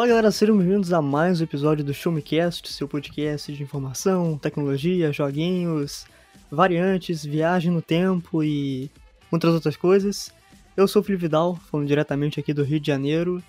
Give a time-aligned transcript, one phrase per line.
[0.00, 3.62] Olá galera, sejam bem-vindos a mais um episódio do Show Me Cast, seu podcast de
[3.62, 6.06] informação, tecnologia, joguinhos,
[6.50, 8.90] variantes, viagem no tempo e
[9.30, 10.32] muitas outras coisas.
[10.74, 13.44] Eu sou o Felipe Vidal, falando diretamente aqui do Rio de Janeiro,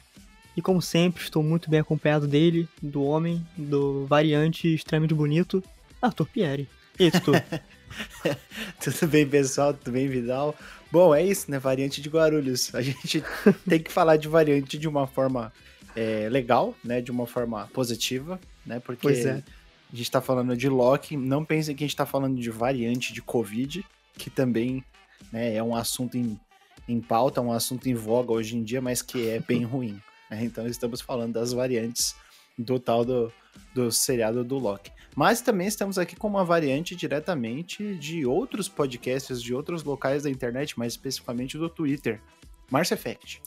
[0.58, 5.64] e como sempre estou muito bem acompanhado dele, do homem, do variante extremamente bonito,
[6.02, 6.68] Arthur Pierre.
[7.00, 7.12] E aí?
[8.84, 9.74] Tudo bem, pessoal?
[9.74, 10.54] Tudo bem, Vidal?
[10.92, 11.60] Bom, é isso, né?
[11.60, 12.76] Variante de Guarulhos.
[12.76, 13.24] A gente
[13.66, 15.54] tem que falar de variante de uma forma
[15.96, 17.02] é, legal, né?
[17.02, 18.80] De uma forma positiva, né?
[18.80, 19.44] Porque é.
[19.92, 21.18] a gente tá falando de Loki.
[21.18, 23.86] Não pensem que a gente tá falando de variante de Covid,
[24.18, 24.84] que também
[25.32, 26.40] né, é um assunto em,
[26.88, 30.02] em pauta, um assunto em voga hoje em dia, mas que é bem ruim.
[30.30, 30.44] Né?
[30.44, 32.16] Então estamos falando das variantes
[32.58, 33.32] do tal do,
[33.74, 34.92] do seriado do Loki.
[35.16, 40.30] Mas também estamos aqui com uma variante diretamente de outros podcasts de outros locais da
[40.30, 42.22] internet, mais especificamente do Twitter.
[42.70, 43.42] Mars Effect.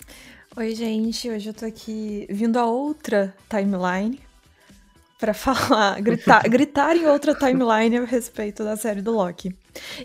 [0.57, 1.29] Oi, gente.
[1.29, 4.21] Hoje eu tô aqui vindo a outra timeline
[5.19, 9.53] para falar, gritar, gritar em outra timeline a respeito da série do Loki.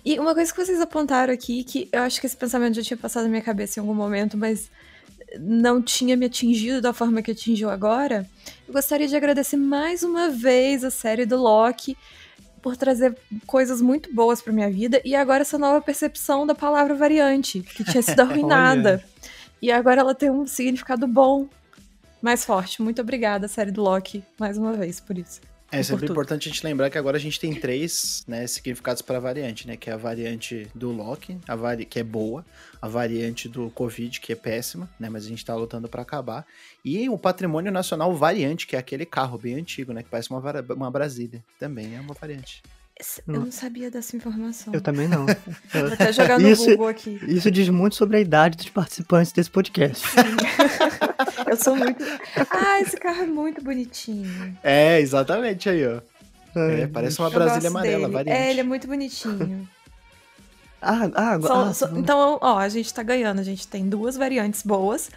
[0.04, 2.98] E uma coisa que vocês apontaram aqui, que eu acho que esse pensamento já tinha
[2.98, 4.72] passado na minha cabeça em algum momento, mas
[5.40, 8.28] não tinha me atingido da forma que atingiu agora,
[8.68, 11.96] eu gostaria de agradecer mais uma vez a série do Loki
[12.60, 16.96] por trazer coisas muito boas para minha vida e agora essa nova percepção da palavra
[16.96, 19.04] variante, que tinha sido arruinada.
[19.62, 21.48] E agora ela tem um significado bom,
[22.22, 22.82] mais forte.
[22.82, 25.42] Muito obrigada, série do Loki, mais uma vez por isso.
[25.72, 29.18] É sempre importante a gente lembrar que agora a gente tem três né, significados para
[29.18, 29.78] a variante, né?
[29.78, 31.86] Que é a variante do Loki, a vari...
[31.86, 32.44] que é boa,
[32.82, 35.10] a variante do Covid, que é péssima, né?
[35.10, 36.44] Mas a gente está lutando para acabar.
[36.84, 40.02] E o patrimônio nacional variante, que é aquele carro bem antigo, né?
[40.02, 40.42] Que parece uma,
[40.76, 41.44] uma Brasília.
[41.60, 42.64] Também é uma variante.
[43.28, 44.74] Eu não sabia dessa informação.
[44.74, 45.26] Eu também não.
[45.72, 47.18] Vou até jogar no isso, Google aqui.
[47.28, 50.06] Isso diz muito sobre a idade dos participantes desse podcast.
[51.50, 52.04] Eu sou muito.
[52.52, 54.58] Ah, esse carro é muito bonitinho.
[54.62, 56.02] É, exatamente aí, ó.
[56.56, 58.14] É, parece uma Eu Brasília gosto amarela, dele.
[58.14, 58.38] variante.
[58.38, 59.68] É, ele é muito bonitinho.
[60.82, 61.54] Ah, ah, agora.
[61.54, 63.40] Só- ah, só- então, ó, a gente tá ganhando.
[63.40, 65.10] A gente tem duas variantes boas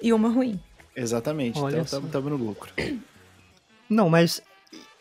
[0.00, 0.60] e uma ruim.
[0.94, 2.70] Exatamente, Olha então estamos no lucro.
[3.88, 4.42] Não, mas.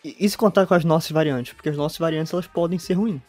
[0.03, 1.53] E, se contar com as nossas variantes?
[1.53, 3.21] Porque as nossas variantes elas podem ser ruins,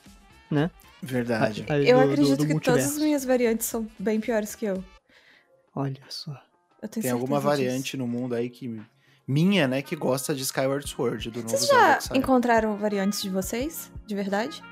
[0.51, 0.71] né?
[1.03, 1.65] Verdade.
[1.69, 4.67] As Eu do- do- acredito do que todas as minhas variantes são bem piores que
[4.67, 4.83] eu.
[5.75, 6.33] Olha só.
[6.83, 7.97] Eu tenho Tem alguma certeza variante disso.
[7.99, 8.81] no mundo aí que.
[9.27, 13.91] Minha, né, que gosta de Skyward Sword, do novo Vocês já encontraram variantes de vocês?
[14.07, 14.63] De verdade?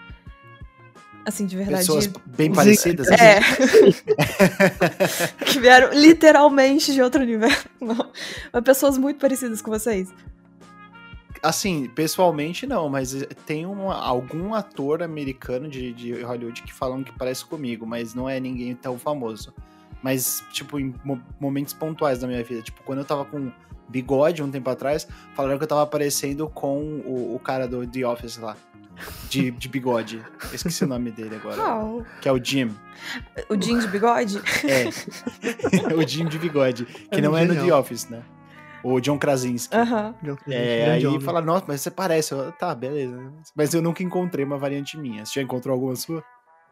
[1.24, 1.80] Assim, de verdade.
[1.86, 3.06] Pessoas bem parecidas?
[3.08, 3.40] É.
[5.44, 7.68] que vieram literalmente de outro universo.
[7.80, 8.10] Não.
[8.52, 10.08] Mas pessoas muito parecidas com vocês.
[11.42, 13.14] Assim, pessoalmente não, mas
[13.46, 18.28] tem uma- algum ator americano de, de Hollywood que falam que parece comigo, mas não
[18.28, 19.52] é ninguém tão famoso.
[20.02, 22.62] Mas, tipo, em mo- momentos pontuais da minha vida.
[22.62, 23.50] Tipo, quando eu tava com
[23.88, 28.06] bigode um tempo atrás, falaram que eu tava parecendo com o, o cara do The
[28.06, 28.56] Office lá.
[29.30, 30.16] De, de bigode.
[30.48, 31.54] Eu esqueci o nome dele agora.
[31.56, 32.04] Qual?
[32.20, 32.74] Que é o Jim.
[33.48, 34.40] O Jim de bigode?
[34.64, 35.94] É.
[35.94, 36.84] o Jim de bigode.
[36.84, 37.72] Que É não é no The.
[37.74, 38.22] Office, né?
[38.82, 39.76] O John Krasinski.
[39.76, 40.14] Aham.
[40.46, 41.20] É, aí homem.
[41.20, 42.32] fala, nossa, mas você parece.
[42.32, 43.32] Eu, tá, beleza.
[43.54, 45.24] Mas eu nunca encontrei uma variante minha.
[45.26, 46.22] Você já encontrou alguma sua?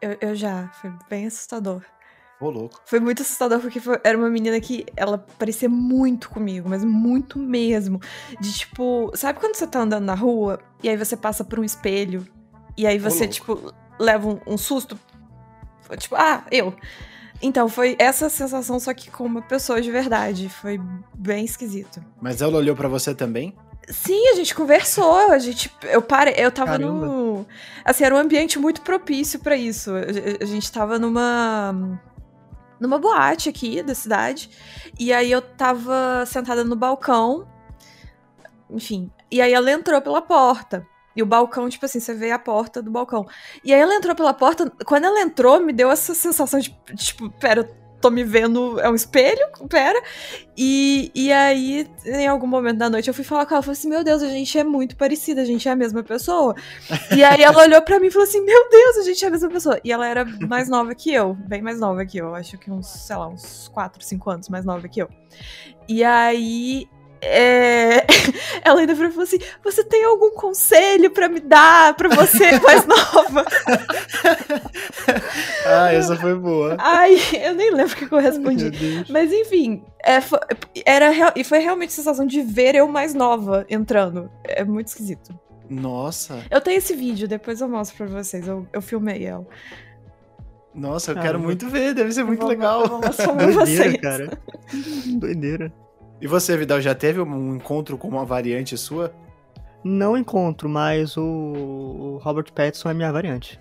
[0.01, 0.69] Eu, eu já.
[0.81, 1.81] Foi bem assustador.
[2.39, 2.79] Ô, louco.
[2.85, 7.39] Foi muito assustador porque foi- era uma menina que ela parecia muito comigo, mas muito
[7.39, 7.99] mesmo.
[8.39, 11.63] De tipo, sabe quando você tá andando na rua e aí você passa por um
[11.63, 12.27] espelho
[12.77, 14.99] e aí você, tipo, leva um, um susto?
[15.97, 16.75] Tipo, ah, eu.
[17.41, 20.49] Então, foi essa sensação, só que com uma pessoa de verdade.
[20.49, 20.79] Foi
[21.13, 22.03] bem esquisito.
[22.21, 23.55] Mas ela olhou pra você também?
[23.89, 27.05] Sim, a gente conversou, a gente, eu parei, eu tava Caramba.
[27.05, 27.45] no,
[27.85, 29.91] assim, era um ambiente muito propício pra isso.
[30.41, 31.99] A gente tava numa
[32.79, 34.49] numa boate aqui da cidade,
[34.99, 37.47] e aí eu tava sentada no balcão,
[38.69, 40.85] enfim, e aí ela entrou pela porta.
[41.17, 43.25] E o balcão, tipo assim, você vê a porta do balcão.
[43.63, 47.27] E aí ela entrou pela porta, quando ela entrou, me deu essa sensação de, tipo,
[47.31, 49.41] pera, eu tô me vendo, é um espelho?
[49.67, 49.99] Pera.
[50.55, 53.89] E, e aí, em algum momento da noite, eu fui falar com ela, falei assim,
[53.89, 56.55] meu Deus, a gente é muito parecida, a gente é a mesma pessoa.
[57.15, 59.31] e aí ela olhou pra mim e falou assim, meu Deus, a gente é a
[59.31, 59.79] mesma pessoa.
[59.83, 62.85] E ela era mais nova que eu, bem mais nova que eu, acho que uns,
[62.85, 65.09] sei lá, uns 4, 5 anos mais nova que eu.
[65.87, 66.87] E aí...
[67.21, 68.05] é,
[68.63, 73.45] Ela ainda falou assim: Você tem algum conselho pra me dar pra você mais nova?
[75.65, 76.75] Ah, essa foi boa.
[76.79, 78.71] Ai, eu nem lembro o que eu respondi.
[79.09, 80.39] Mas enfim, é, fo-
[80.85, 84.29] era real- e foi realmente a sensação de ver eu mais nova entrando.
[84.43, 85.37] É muito esquisito.
[85.69, 88.47] Nossa, Eu tenho esse vídeo, depois eu mostro pra vocês.
[88.47, 89.45] Eu, eu filmei ela.
[90.73, 91.33] nossa, eu Caramba.
[91.33, 92.81] quero muito ver, deve ser muito Eu vou- legal.
[92.83, 93.97] Eu vou mostrar pra Doideira, vocês.
[94.01, 94.29] cara.
[95.19, 95.73] Doideira.
[96.19, 99.13] E você, Vidal, já teve um encontro com uma variante sua?
[99.83, 103.59] Não encontro, mas o Robert Pattinson é minha variante.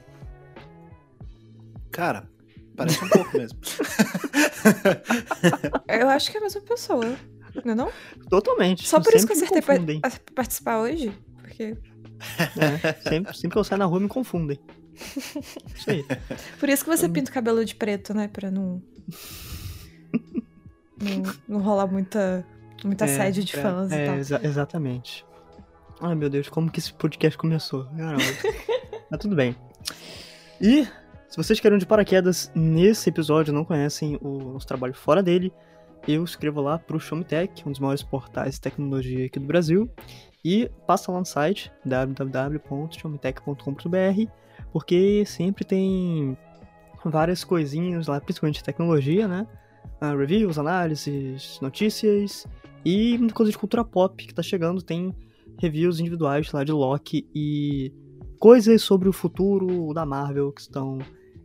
[1.90, 2.28] Cara,
[2.74, 3.58] parece um pouco mesmo.
[5.88, 7.16] Eu acho que é a mesma pessoa,
[7.64, 7.90] não é não?
[8.28, 8.88] Totalmente.
[8.88, 10.00] Só por isso que eu acertei confundem.
[10.00, 11.12] pra participar hoje.
[11.42, 11.76] Porque...
[12.38, 14.58] É, sempre, sempre que eu saio na rua me confundem.
[14.94, 16.04] Isso aí.
[16.58, 18.28] Por isso que você pinta o cabelo de preto, né?
[18.28, 18.82] Pra não.
[21.00, 22.44] Não, não rolar muita,
[22.84, 24.16] muita É, assédio de é, fãs é, e tal.
[24.16, 25.24] exa- exatamente.
[26.00, 27.84] Ai meu Deus, como que esse podcast começou?
[27.96, 28.22] Caramba.
[29.10, 29.56] Mas tudo bem.
[30.60, 30.84] E
[31.28, 35.52] se vocês querem de paraquedas nesse episódio e não conhecem o nosso trabalho fora dele,
[36.06, 39.46] eu escrevo lá pro Show Me Tech, um dos maiores portais de tecnologia aqui do
[39.46, 39.90] Brasil.
[40.44, 44.30] E passa lá no site www.showmetech.com.br,
[44.72, 46.36] porque sempre tem
[47.04, 49.46] várias coisinhas lá, principalmente de tecnologia, né?
[50.00, 52.46] Ah, reviews, análises, notícias
[52.84, 54.82] e muita coisa de cultura pop que tá chegando.
[54.82, 55.14] Tem
[55.58, 57.92] reviews individuais lá de Loki e
[58.38, 60.98] coisas sobre o futuro da Marvel que estão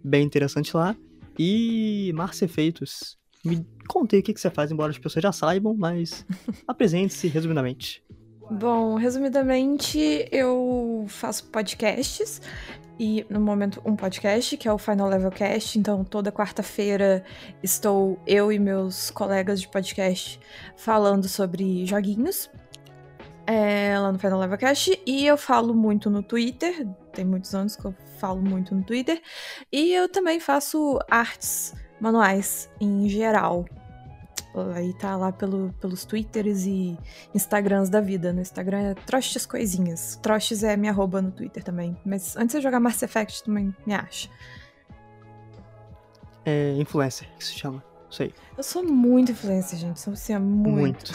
[0.04, 0.96] bem interessantes lá.
[1.40, 3.18] E Márcia Efeitos.
[3.44, 6.26] Me contei o que, que você faz, embora as pessoas já saibam, mas
[6.68, 8.04] apresente-se resumidamente.
[8.54, 12.42] Bom, resumidamente, eu faço podcasts.
[13.00, 15.80] E no momento, um podcast, que é o Final Level Cast.
[15.80, 17.24] Então, toda quarta-feira
[17.64, 20.38] estou eu e meus colegas de podcast
[20.76, 22.50] falando sobre joguinhos.
[23.48, 25.02] é, lá no Final Level Cast.
[25.06, 26.86] E eu falo muito no Twitter.
[27.14, 29.22] Tem muitos anos que eu falo muito no Twitter.
[29.72, 33.66] E eu também faço artes manuais em geral.
[34.76, 36.98] Aí tá lá pelo, pelos Twitters e
[37.34, 38.34] Instagrams da vida.
[38.34, 40.20] No Instagram é Trostes Coisinhas.
[40.22, 41.98] Trostes é minha arroba no Twitter também.
[42.06, 44.30] Mas antes de jogar Mass Effect, também me acha.
[46.46, 47.84] É influencer, que se chama.
[48.10, 48.34] Isso aí.
[48.58, 50.00] Eu sou muito influencer, gente.
[50.00, 51.14] Sou assim, é muito.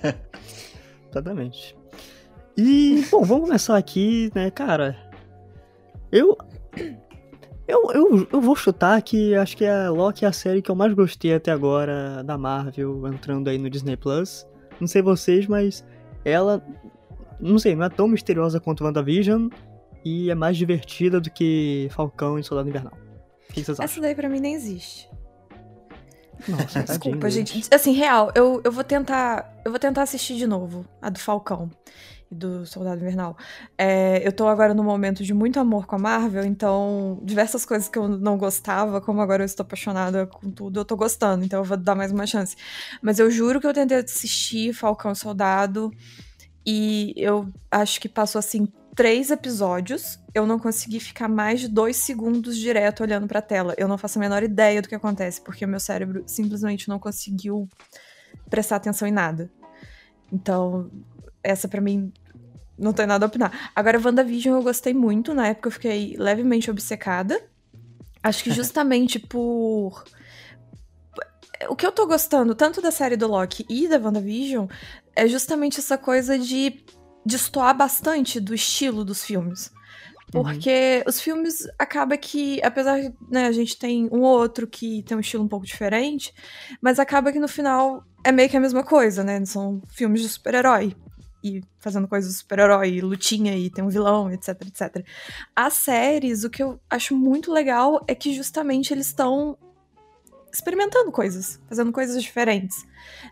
[1.10, 1.76] Exatamente.
[2.56, 4.96] E, bom, vamos começar aqui, né, cara.
[6.12, 6.36] Eu.
[7.70, 10.74] Eu, eu, eu vou chutar que acho que a Loki é a série que eu
[10.74, 14.46] mais gostei até agora da Marvel, entrando aí no Disney Plus.
[14.80, 15.84] Não sei vocês, mas
[16.24, 16.62] ela.
[17.38, 19.48] Não sei, não é tão misteriosa quanto WandaVision
[20.04, 22.92] e é mais divertida do que Falcão e Soldado Invernal.
[23.48, 23.84] O que vocês acham?
[23.84, 25.08] Essa daí pra mim nem existe.
[26.48, 27.62] Nossa, Desculpa, gente.
[27.72, 29.60] Assim, real, eu, eu vou tentar.
[29.64, 31.70] Eu vou tentar assistir de novo a do Falcão
[32.30, 33.36] do Soldado Invernal.
[33.76, 37.88] É, eu tô agora num momento de muito amor com a Marvel, então diversas coisas
[37.88, 41.60] que eu não gostava, como agora eu estou apaixonada com tudo, eu tô gostando, então
[41.60, 42.56] eu vou dar mais uma chance.
[43.02, 45.90] Mas eu juro que eu tentei assistir Falcão Soldado
[46.64, 51.96] e eu acho que passou assim três episódios, eu não consegui ficar mais de dois
[51.96, 53.74] segundos direto olhando pra tela.
[53.78, 56.98] Eu não faço a menor ideia do que acontece, porque o meu cérebro simplesmente não
[56.98, 57.68] conseguiu
[58.48, 59.50] prestar atenção em nada.
[60.32, 60.90] Então,
[61.42, 62.12] essa pra mim
[62.80, 63.70] não tem nada a opinar.
[63.76, 67.40] Agora, WandaVision eu gostei muito, na época eu fiquei levemente obcecada.
[68.22, 70.04] Acho que justamente por.
[71.68, 74.66] O que eu tô gostando, tanto da série do Loki e da WandaVision,
[75.14, 76.82] é justamente essa coisa de
[77.24, 79.70] destoar bastante do estilo dos filmes.
[80.32, 85.02] Porque os filmes acaba que, apesar de né, a gente tem um ou outro que
[85.02, 86.32] tem um estilo um pouco diferente,
[86.80, 89.44] mas acaba que no final é meio que a mesma coisa, né?
[89.44, 90.94] São filmes de super-herói.
[91.42, 95.06] E fazendo coisas super-herói, lutinha, e tem um vilão, etc, etc.
[95.56, 99.56] As séries, o que eu acho muito legal é que justamente eles estão
[100.52, 102.84] experimentando coisas, fazendo coisas diferentes.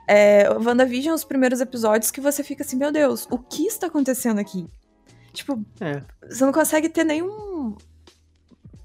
[0.07, 4.39] É, WandaVision, os primeiros episódios que você fica assim, meu Deus, o que está acontecendo
[4.39, 4.67] aqui?
[5.33, 7.77] Tipo, É, você não consegue ter nenhum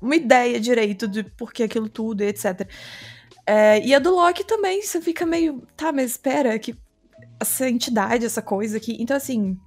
[0.02, 2.68] uma ideia direito de por que aquilo tudo e etc.
[3.46, 6.76] É, e a do Loki também, você fica meio, tá, mas espera, que
[7.44, 8.98] essa entidade, essa coisa aqui.
[9.00, 9.58] Então, assim,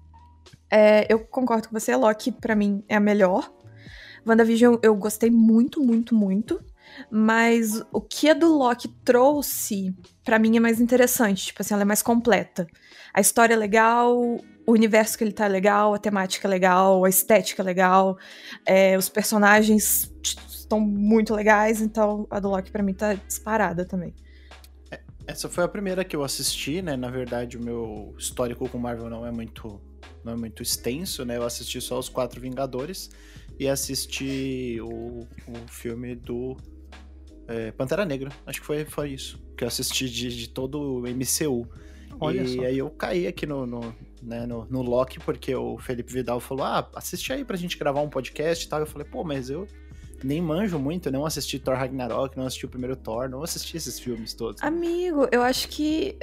[0.71, 3.53] é, eu concordo com você, Loki pra mim é a melhor.
[4.27, 6.61] WandaVision eu gostei muito, muito, muito.
[7.11, 11.47] Mas o que a do Loki trouxe, pra mim, é mais interessante.
[11.47, 12.67] Tipo assim, ela é mais completa.
[13.13, 14.17] A história é legal,
[14.67, 18.19] o universo que ele tá é legal, a temática é legal, a estética é legal,
[18.65, 20.13] é, os personagens
[20.49, 24.15] estão muito legais, então a do Loki pra mim tá disparada também.
[25.27, 26.97] Essa foi a primeira que eu assisti, né?
[26.97, 29.81] Na verdade, o meu histórico com Marvel não é muito,
[30.25, 31.37] não é muito extenso, né?
[31.37, 33.11] Eu assisti só os Quatro Vingadores
[33.59, 36.57] e assisti o, o filme do
[37.49, 38.31] é, Pantera Negra.
[38.47, 41.67] Acho que foi, foi isso que eu assisti de, de todo o MCU.
[42.21, 42.63] Olha e só.
[42.63, 46.65] aí eu caí aqui no, no, né, no, no Loki, porque o Felipe Vidal falou:
[46.65, 48.81] Ah, assiste aí pra gente gravar um podcast e tal.
[48.81, 49.67] Eu falei, pô, mas eu
[50.23, 53.77] nem manjo muito, eu não assisti Thor Ragnarok, não assisti o primeiro Thor, não assisti
[53.77, 54.63] esses filmes todos.
[54.63, 56.17] Amigo, eu acho que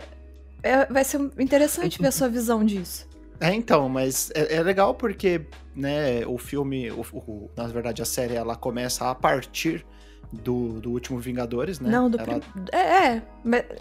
[0.61, 3.07] é, vai ser interessante ver a sua visão disso.
[3.39, 5.41] É, então, mas é, é legal porque,
[5.75, 9.85] né, o filme, o, o, na verdade, a série, ela começa a partir
[10.31, 11.89] do, do último Vingadores, né?
[11.89, 12.39] Não, do ela...
[12.39, 12.41] prim...
[12.71, 13.21] é, é,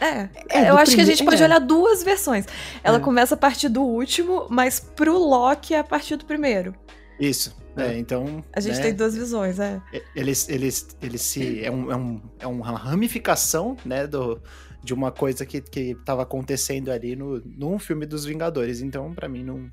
[0.01, 1.47] é, é, Eu acho que a gente pode é.
[1.47, 2.47] olhar duas versões.
[2.83, 3.01] Ela é.
[3.01, 6.75] começa a partir do último, mas pro Loki é a partir do primeiro.
[7.19, 7.57] Isso.
[7.77, 8.45] É, então.
[8.53, 9.81] A gente né, tem duas visões, é.
[10.15, 11.65] Eles, eles, eles se.
[11.65, 14.41] É, um, é, um, é uma ramificação, né, do,
[14.83, 18.81] de uma coisa que, que tava acontecendo ali no, num filme dos Vingadores.
[18.81, 19.71] Então, para mim, não,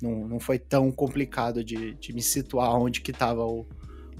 [0.00, 3.66] não, não foi tão complicado de, de me situar onde que tava o,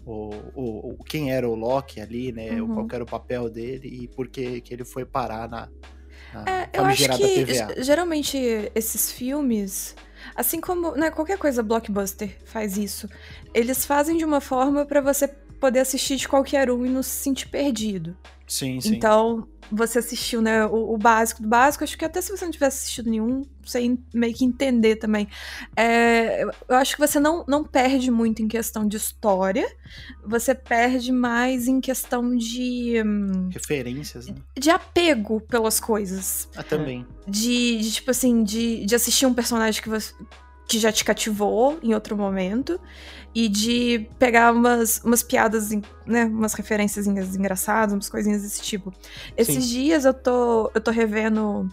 [0.05, 2.61] o, o, quem era o Loki ali, né?
[2.61, 2.75] Uhum.
[2.75, 5.69] Qual era o papel dele e por que, que ele foi parar na,
[6.33, 7.83] na é, eu acho que TVA.
[7.83, 8.39] geralmente
[8.75, 9.95] esses filmes,
[10.35, 13.09] assim como né, qualquer coisa blockbuster faz isso,
[13.55, 17.11] eles fazem de uma forma para você poder assistir de qualquer um e não se
[17.11, 18.17] sentir perdido.
[18.53, 18.95] Sim, sim.
[18.95, 22.53] Então, você assistiu, né, o, o, básico do básico, acho que até se você não
[22.53, 25.27] tivesse assistido nenhum, você meio que entender também.
[25.75, 29.67] É, eu acho que você não, não perde muito em questão de história,
[30.23, 33.03] você perde mais em questão de...
[33.03, 34.35] Hum, Referências, né?
[34.55, 36.47] De apego pelas coisas.
[36.55, 37.07] Ah, também.
[37.27, 40.13] De, de tipo assim, de, de assistir um personagem que você
[40.69, 42.81] que já te cativou em outro momento
[43.35, 45.71] e de pegar umas, umas piadas,
[46.07, 48.93] né, umas referências engraçadas, umas coisinhas desse tipo.
[49.37, 49.71] Esses Sim.
[49.71, 51.69] dias eu tô, eu tô revendo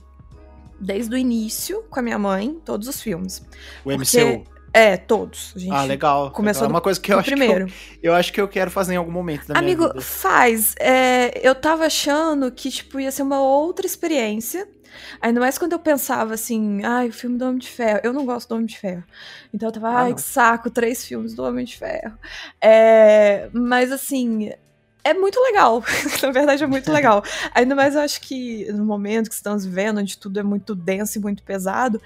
[0.79, 3.45] desde o início com a minha mãe todos os filmes.
[3.83, 4.45] O MCU?
[4.73, 5.53] É, todos.
[5.71, 6.31] ah, legal.
[6.31, 6.71] Começou legal.
[6.71, 7.65] É uma coisa que eu acho primeiro.
[7.65, 7.73] que
[8.03, 10.01] eu, eu, acho que eu quero fazer em algum momento da Amigo, minha vida.
[10.01, 10.75] faz.
[10.79, 14.67] É, eu tava achando que, tipo, ia ser uma outra experiência.
[15.21, 17.99] Ainda mais quando eu pensava assim, ai, o filme do Homem de Ferro.
[18.03, 19.03] Eu não gosto do Homem de Ferro.
[19.53, 22.17] Então eu tava, ah, ai, que saco, três filmes do Homem de Ferro.
[22.61, 24.51] É, mas assim,
[25.03, 25.83] é muito legal.
[26.21, 27.23] Na verdade, é muito legal.
[27.53, 31.17] Ainda mais eu acho que no momento que estamos vivendo, onde tudo é muito denso
[31.17, 32.01] e muito pesado,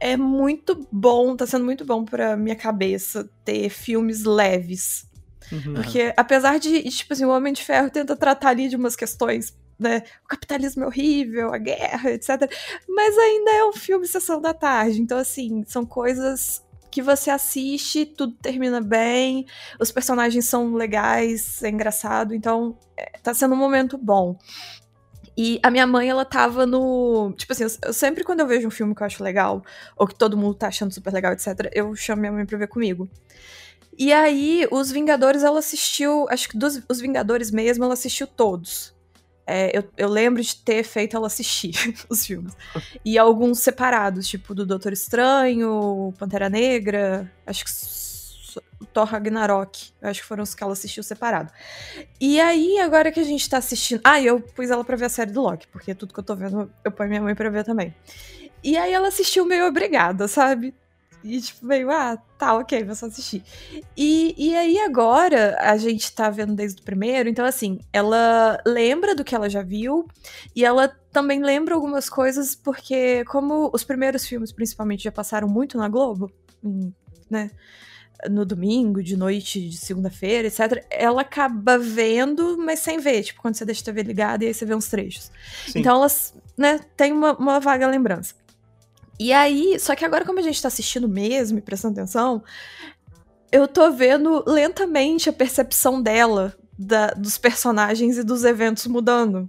[0.00, 5.06] é muito bom, tá sendo muito bom pra minha cabeça ter filmes leves.
[5.50, 5.74] Uhum.
[5.74, 9.56] Porque apesar de, tipo assim, o Homem de Ferro tenta tratar ali de umas questões
[9.78, 12.50] né, o capitalismo é horrível, a guerra, etc.
[12.88, 15.00] Mas ainda é um filme Sessão da Tarde.
[15.00, 19.46] Então, assim, são coisas que você assiste, tudo termina bem,
[19.78, 24.36] os personagens são legais, é engraçado, então é, tá sendo um momento bom.
[25.36, 27.32] E a minha mãe, ela tava no.
[27.36, 29.62] Tipo assim, eu, eu, sempre quando eu vejo um filme que eu acho legal,
[29.96, 32.66] ou que todo mundo tá achando super legal, etc., eu chamo minha mãe pra ver
[32.66, 33.08] comigo.
[33.96, 36.26] E aí, os Vingadores, ela assistiu.
[36.28, 38.92] Acho que dos os Vingadores mesmo, ela assistiu todos.
[39.50, 41.72] É, eu, eu, lembro de ter feito ela assistir
[42.10, 42.54] os filmes.
[43.02, 47.70] E alguns separados, tipo do Doutor Estranho, Pantera Negra, acho que
[48.92, 51.50] Thor Ragnarok, acho que foram os que ela assistiu separado.
[52.20, 54.02] E aí, agora que a gente tá assistindo.
[54.04, 56.36] Ah, eu pus ela pra ver a série do Loki, porque tudo que eu tô
[56.36, 57.94] vendo, eu ponho minha mãe pra ver também.
[58.62, 60.74] E aí ela assistiu meio obrigada, sabe?
[61.22, 63.42] E, tipo, meio, ah, tá, ok, vou só assistir.
[63.96, 69.14] E, e aí, agora, a gente tá vendo desde o primeiro, então, assim, ela lembra
[69.14, 70.06] do que ela já viu,
[70.54, 75.76] e ela também lembra algumas coisas, porque, como os primeiros filmes, principalmente, já passaram muito
[75.76, 76.30] na Globo,
[77.28, 77.50] né?
[78.28, 83.54] No domingo, de noite, de segunda-feira, etc., ela acaba vendo, mas sem ver, tipo, quando
[83.54, 85.30] você deixa a TV ligada e aí você vê uns trechos.
[85.66, 85.80] Sim.
[85.80, 88.34] Então, elas, né, tem uma, uma vaga lembrança.
[89.18, 92.42] E aí, só que agora, como a gente tá assistindo mesmo e prestando atenção,
[93.50, 99.46] eu tô vendo lentamente a percepção dela da, dos personagens e dos eventos mudando.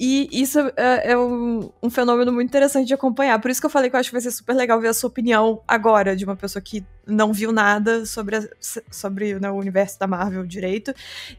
[0.00, 3.40] E isso é, é um, um, fenômeno muito interessante de acompanhar.
[3.40, 4.94] Por isso que eu falei que eu acho que vai ser super legal ver a
[4.94, 8.48] sua opinião agora, de uma pessoa que não viu nada sobre, a,
[8.92, 10.94] sobre né, o universo da Marvel direito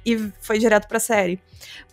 [0.06, 1.42] e foi direto pra série.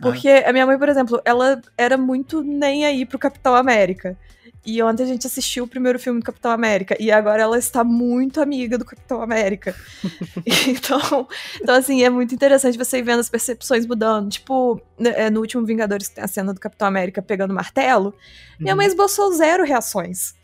[0.00, 0.50] Porque ah.
[0.50, 4.18] a minha mãe, por exemplo, ela era muito nem aí pro Capitão América.
[4.66, 6.96] E ontem a gente assistiu o primeiro filme do Capitão América.
[6.98, 9.76] E agora ela está muito amiga do Capitão América.
[10.66, 11.28] então,
[11.62, 14.28] então, assim, é muito interessante você ir vendo as percepções mudando.
[14.28, 18.12] Tipo, né, é, no último Vingadores, que tem a cena do Capitão América pegando martelo,
[18.58, 18.78] minha uhum.
[18.78, 20.34] mãe esboçou zero reações.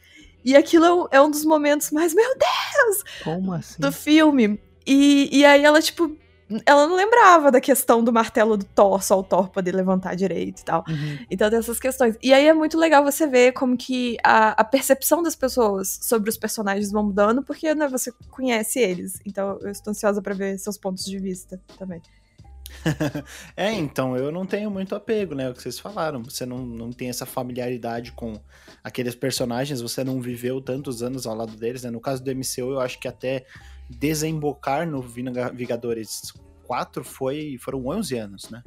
[0.45, 3.05] E aquilo é um, é um dos momentos mais, meu Deus!
[3.25, 3.81] Como assim?
[3.81, 4.61] Do filme.
[4.87, 6.17] E, e aí ela, tipo,
[6.67, 10.61] ela não lembrava da questão do martelo do Thor, só o Thor poder levantar direito
[10.61, 10.85] e tal.
[10.89, 11.19] Uhum.
[11.31, 12.17] Então tem essas questões.
[12.23, 16.31] E aí é muito legal você ver como que a, a percepção das pessoas sobre
[16.31, 19.21] os personagens vão mudando, porque né, você conhece eles.
[19.25, 22.03] Então eu estou ansiosa para ver seus pontos de vista também.
[23.57, 25.51] é, então, eu não tenho muito apego, né?
[25.51, 26.23] O que vocês falaram.
[26.25, 28.41] Você não, não tem essa familiaridade com
[28.83, 31.91] aqueles personagens, você não viveu tantos anos ao lado deles, né?
[31.91, 33.47] No caso do MCU, eu acho que até
[33.99, 36.33] desembocar no Vingadores
[36.67, 38.63] 4 foi, foram 11 anos, né?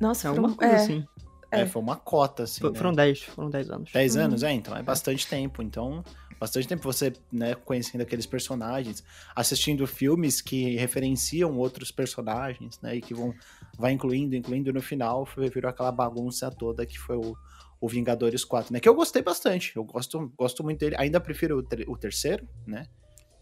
[0.00, 1.04] Nossa, é uma coisa é, assim.
[1.50, 1.66] É, É.
[1.66, 2.60] foi uma cota, assim.
[2.60, 2.76] Fo- né?
[2.78, 3.92] Foram 10, foram 10 anos.
[3.92, 4.22] 10 Uhum.
[4.22, 5.62] anos, é, então é bastante tempo.
[5.62, 6.02] Então,
[6.40, 9.02] bastante tempo você, né, conhecendo aqueles personagens,
[9.34, 13.32] assistindo filmes que referenciam outros personagens, né, e que vão,
[13.78, 17.34] vai incluindo, incluindo no final, foi- virou aquela bagunça toda que foi o,
[17.80, 21.58] o Vingadores 4, né, que eu gostei bastante, eu gosto, gosto muito dele, ainda prefiro
[21.58, 22.84] o, ter- o terceiro, né,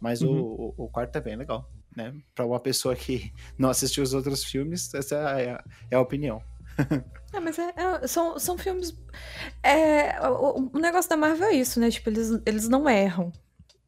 [0.04, 0.75] mas o- Uhum.
[0.76, 4.44] o, o quarto é bem legal, né, pra uma pessoa que não assistiu os outros
[4.44, 6.40] filmes, essa é a, é a opinião.
[7.32, 8.94] É, mas é, é- são, são filmes.
[9.61, 11.90] É, o, o negócio da Marvel é isso, né?
[11.90, 13.32] Tipo, eles, eles não erram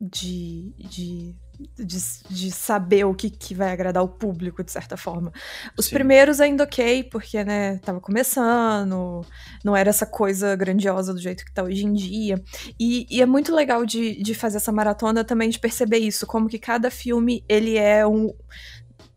[0.00, 1.36] de, de,
[1.78, 1.98] de,
[2.30, 5.32] de saber o que, que vai agradar o público, de certa forma.
[5.78, 5.94] Os Sim.
[5.94, 9.24] primeiros ainda ok, porque, né, tava começando,
[9.64, 12.42] não era essa coisa grandiosa do jeito que tá hoje em dia.
[12.78, 16.48] E, e é muito legal de, de fazer essa maratona também, de perceber isso, como
[16.48, 18.32] que cada filme, ele é um.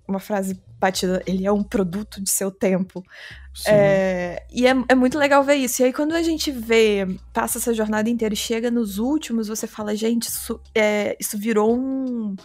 [0.07, 3.03] Uma frase batida, ele é um produto de seu tempo.
[3.67, 5.81] É, e é, é muito legal ver isso.
[5.81, 9.67] E aí, quando a gente vê, passa essa jornada inteira e chega nos últimos, você
[9.67, 12.35] fala, gente, isso, é, isso virou um,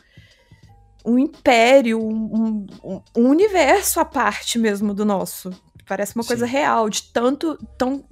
[1.05, 5.50] um império, um, um- um universo à parte mesmo do nosso.
[5.87, 6.53] Parece uma coisa Sim.
[6.53, 7.57] real, de tanto.
[7.79, 8.05] Tão,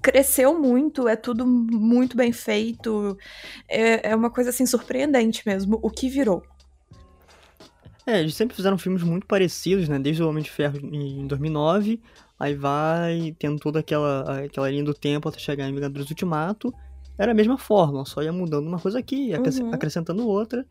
[0.00, 3.18] cresceu muito, é tudo muito bem feito.
[3.68, 6.42] É, é uma coisa assim surpreendente mesmo, o que virou.
[8.08, 9.98] É, eles sempre fizeram filmes muito parecidos, né?
[9.98, 12.00] Desde o Homem de Ferro em 2009,
[12.40, 16.72] aí vai tendo toda aquela, aquela linha do tempo até chegar em Vingadores Ultimato.
[17.18, 19.74] Era a mesma fórmula, só ia mudando uma coisa aqui, Uhum.
[19.74, 20.64] acrescentando outra.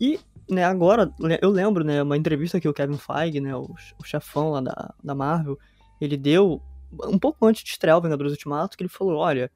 [0.00, 0.18] E,
[0.50, 1.08] né, agora,
[1.40, 4.92] eu lembro, né, uma entrevista que o Kevin Feige, né, o, o chefão lá da,
[5.04, 5.56] da Marvel,
[6.00, 6.60] ele deu
[7.04, 9.52] um pouco antes de estrear o Vingadores Ultimato, que ele falou, olha,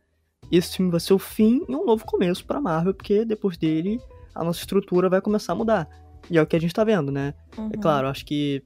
[0.53, 4.01] esse filme vai ser o fim e um novo começo pra Marvel, porque depois dele
[4.33, 5.89] a nossa estrutura vai começar a mudar.
[6.31, 7.35] E é o que a gente tá vendo, né?
[7.57, 7.71] É Uhum.
[7.81, 8.63] claro, acho que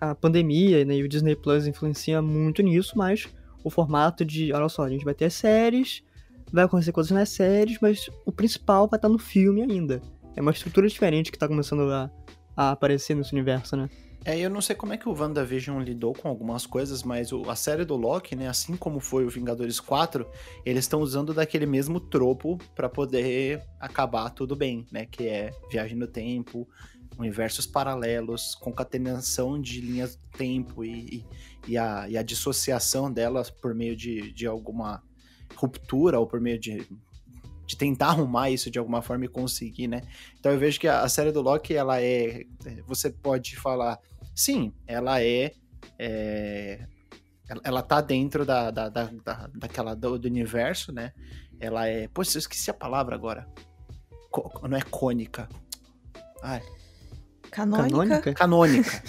[0.00, 3.28] a pandemia né, e o Disney Plus influencia muito nisso, mas
[3.64, 6.02] o formato de, olha só, a gente vai ter séries,
[6.52, 10.00] vai acontecer coisas nas séries, mas o principal vai estar no filme ainda.
[10.36, 12.10] É uma estrutura diferente que tá começando a,
[12.56, 13.88] a aparecer nesse universo, né?
[14.26, 17.48] É, eu não sei como é que o WandaVision lidou com algumas coisas, mas o-
[17.48, 20.26] a série do Loki, né, assim como foi o Vingadores 4,
[20.64, 25.96] eles estão usando daquele mesmo tropo pra poder acabar tudo bem, né, que é viagem
[25.96, 26.68] no tempo,
[27.16, 31.26] universos paralelos, concatenação de linhas do tempo e, e,
[31.68, 35.04] e a, e a dissociação delas por meio de, de alguma
[35.54, 36.84] ruptura ou por meio de
[37.66, 40.02] de tentar arrumar isso de alguma forma e conseguir, né?
[40.38, 42.44] Então eu vejo que a, série do Loki, ela é,
[42.86, 43.98] Você pode falar,
[44.36, 45.50] sim, ela é.
[45.98, 46.86] é,
[47.48, 51.12] ela, ela tá dentro da, da, da, da- daquela do, do universo, né?
[51.58, 52.06] Ela é.
[52.08, 53.48] Poxa, eu esqueci a palavra agora.
[54.30, 55.48] Co- não é cônica.
[56.42, 56.60] Ai,
[57.50, 57.88] Canônica?
[57.88, 58.34] Canônica?
[58.34, 59.02] canônica.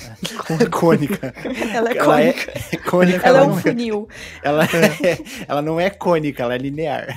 [0.62, 0.66] É.
[0.72, 1.34] cônica.
[1.74, 2.54] Ela é Ela é- cônica.
[2.90, 4.08] cônica Ela é não um funil.
[4.44, 7.08] ela, é- ela não é cônica, ela é linear.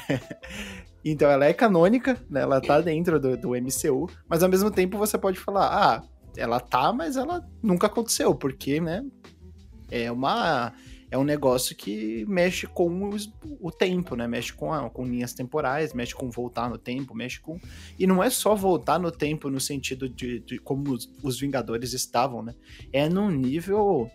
[1.04, 2.40] Então ela é canônica, né?
[2.42, 6.02] Ela tá dentro do, do MCU, mas ao mesmo tempo você pode falar, ah,
[6.36, 9.04] ela tá, mas ela nunca aconteceu, porque, né?
[9.90, 10.72] É uma.
[11.12, 14.28] É um negócio que mexe com os- o tempo, né?
[14.28, 17.58] Mexe com, a- com linhas temporais, mexe com voltar no tempo, mexe com.
[17.98, 21.92] E não é só voltar no tempo no sentido de, de como os, os Vingadores
[21.94, 22.54] estavam, né?
[22.92, 24.08] É num nível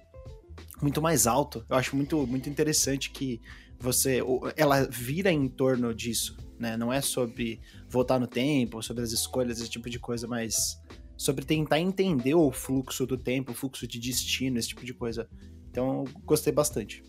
[0.81, 1.65] muito mais alto.
[1.69, 3.41] Eu acho muito, muito interessante que
[3.77, 4.21] você
[4.55, 6.77] ela vira em torno disso, né?
[6.77, 10.81] Não é sobre voltar no tempo, sobre as escolhas, esse tipo de coisa, mas
[11.17, 15.29] sobre tentar entender o fluxo do tempo, o fluxo de destino, esse tipo de coisa.
[15.69, 17.03] Então, gostei bastante.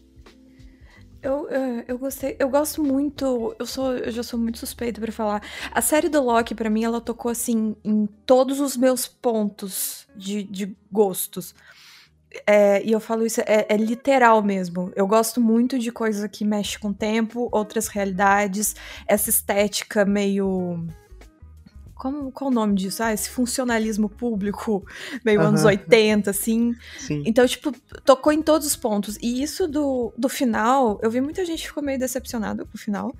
[1.23, 1.49] Eu,
[1.89, 5.43] eu, gostei, eu gosto muito, eu sou, eu já sou muito suspeita pra falar.
[5.73, 10.45] A série do Loki, pra mim, ela tocou assim em todos os meus pontos de,
[10.45, 11.53] de gostos.
[12.47, 14.93] É, e eu falo isso, é, é literal mesmo.
[14.95, 20.87] Eu gosto muito de coisa que mexe com o tempo, outras realidades, essa estética meio.
[21.97, 23.03] Como, qual o nome disso?
[23.03, 24.87] Ah, esse funcionalismo público,
[25.25, 25.69] meio anos Aham.
[25.71, 26.75] 80, assim.
[26.99, 27.23] Sim.
[27.27, 27.73] Então, tipo,
[28.05, 29.17] tocou em todos os pontos.
[29.23, 32.79] E isso do, do final, eu vi muita gente que ficou meio decepcionada com o
[32.79, 33.15] final.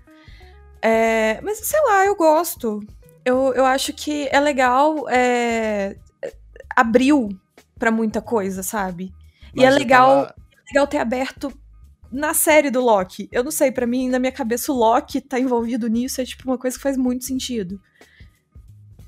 [0.83, 2.81] É, mas, sei lá, eu gosto.
[3.25, 5.09] Eu, eu acho que é legal.
[5.09, 5.97] é,
[6.75, 7.29] abriu
[7.79, 9.13] pra muita coisa, sabe?
[9.55, 10.35] E é Mas legal, tava-
[10.69, 11.53] legal ter aberto
[12.13, 13.29] na série do Loki.
[13.33, 16.45] Eu não sei, pra mim, na minha cabeça, o Loki tá envolvido nisso é tipo
[16.49, 17.81] uma coisa que faz muito sentido.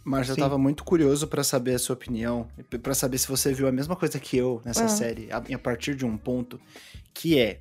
[0.08, 0.40] Mas eu Sim.
[0.40, 2.48] tava muito curioso pra saber a sua opinião,
[2.82, 4.88] pra saber se você viu a mesma coisa que eu nessa Ah.
[4.88, 6.58] série, a, a partir de um ponto,
[7.12, 7.60] que é,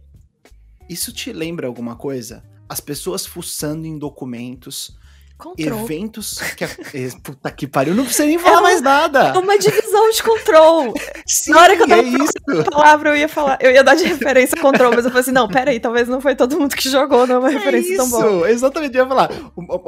[0.90, 2.42] isso te lembra alguma coisa?
[2.70, 4.98] As pessoas fuçando em documentos
[5.38, 5.84] Control.
[5.84, 6.64] eventos que.
[6.64, 9.20] a- eh, Puta que pariu, não precisa nem falar uma- mais nada.
[9.36, 10.94] É uma divisão de control.
[11.28, 12.66] Sim, Na hora que eu tava é isso.
[12.72, 15.48] Palavra eu ia falar, eu ia dar de referência control, mas eu falei assim, não,
[15.48, 18.20] peraí, talvez não foi todo mundo que jogou, não é uma referência é tão isso,
[18.22, 18.50] boa.
[18.52, 19.30] exatamente, eu ia falar.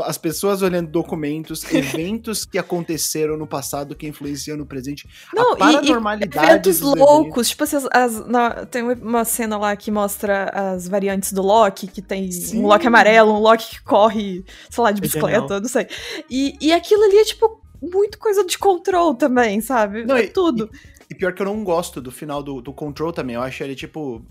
[0.05, 5.07] As pessoas olhando documentos, eventos que aconteceram no passado que influenciam no presente.
[5.33, 9.25] Não, a e- paranormalidade e eventos dos loucos, tipo assim, as, as- na- tem uma
[9.25, 12.59] cena lá que mostra as variantes do Loki, que tem Sim.
[12.61, 15.61] um Loki amarelo, um Loki que corre, sei lá, de É bicicleta, genial.
[15.61, 15.87] não sei.
[16.29, 20.05] E, e aquilo ali é, tipo, muito coisa de control também, sabe?
[20.05, 20.69] Não, é e- tudo.
[21.09, 23.35] E pior que eu não gosto do final do, do Control também.
[23.35, 24.23] Eu acho ele, tipo.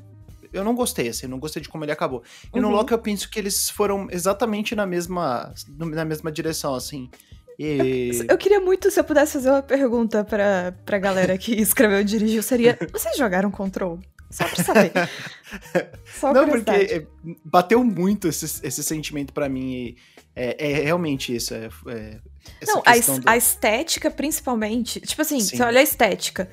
[0.52, 2.22] Eu não gostei, assim, não gostei de como ele acabou.
[2.54, 2.74] E no Uhum.
[2.74, 7.10] Loki eu penso que eles foram exatamente na mesma, na mesma direção, assim.
[7.58, 8.10] E.
[8.28, 12.04] Eu queria muito, se eu pudesse fazer uma pergunta pra, pra galera que escreveu e
[12.04, 13.98] dirigiu, seria: vocês jogaram Control?
[14.30, 14.92] Só pra saber.
[16.20, 17.06] Só Não, porque é,
[17.44, 19.70] bateu muito esse, esse sentimento pra mim.
[19.72, 19.96] E
[20.36, 21.54] é, é realmente isso.
[21.54, 22.20] É, é-
[22.66, 25.00] Não, a, do- a estética, principalmente.
[25.00, 25.56] Tipo assim, Sim.
[25.56, 26.50] você olha a estética.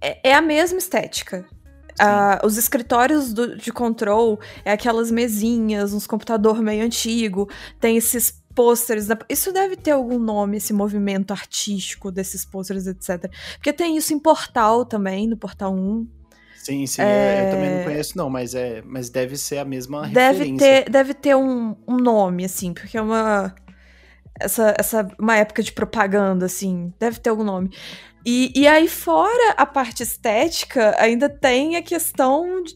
[0.00, 1.44] É, é a mesma estética.
[1.98, 7.48] Ah, os escritórios do- de control é aquelas mesinhas, uns computador meio antigo,
[7.80, 9.06] tem esses pôsteres.
[9.06, 13.30] da- Isso deve ter algum nome, esse movimento artístico desses pôsteres, etc.
[13.54, 16.06] Porque tem isso em Portal também, no Portal 1.
[16.66, 17.08] Sim, sim, eu-
[17.44, 20.84] eu também não conheço, não, mas, é, mas deve ser a mesma Deve referência.
[20.84, 23.54] ter, deve ter um, um nome, assim, porque é uma.
[24.40, 25.08] Essa, essa.
[25.18, 26.92] Uma época de propaganda, assim.
[26.98, 27.70] Deve ter algum nome.
[28.24, 32.74] E, e aí, fora a parte estética, ainda tem a questão de-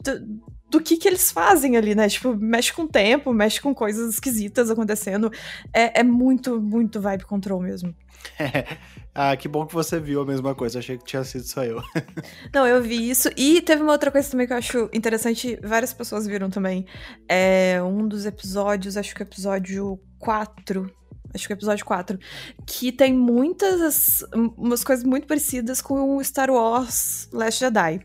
[0.71, 2.09] do, que que eles fazem ali, né?
[2.09, 5.31] Tipo, mexe com o tempo, mexe com coisas esquisitas acontecendo.
[5.73, 7.95] É, é muito, muito vibe control mesmo.
[9.15, 10.79] ah, que bom que você viu a mesma coisa.
[10.79, 11.83] Achei que tinha sido só eu.
[12.53, 13.29] Não, eu vi isso.
[13.37, 16.87] E teve uma outra coisa também que eu acho interessante, várias pessoas viram também.
[17.29, 20.91] É um dos episódios, acho que é o episódio 4.
[21.33, 22.19] Acho que é o episódio 4.
[22.67, 24.25] Que tem muitas.
[24.57, 28.05] umas coisas muito parecidas com o Star Wars Last Jedi.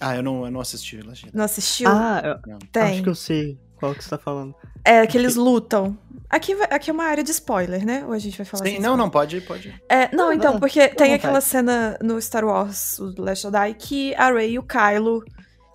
[0.00, 0.96] Ah, eu não, eu não assisti.
[0.96, 1.32] Legenda.
[1.34, 1.88] Não assistiu?
[1.88, 2.82] Ah, eu tem.
[2.82, 4.54] acho que eu sei qual que você tá falando.
[4.84, 5.96] É, que eles lutam.
[6.28, 8.04] Aqui, aqui é uma área de spoiler, né?
[8.06, 9.74] Ou a gente vai falar Sim, sem não, não, pode, pode.
[9.88, 11.14] É, não, Não, então, não, porque tem vontade.
[11.14, 15.24] aquela cena no Star Wars, o The Last Jedi, que a Rey e o Kylo,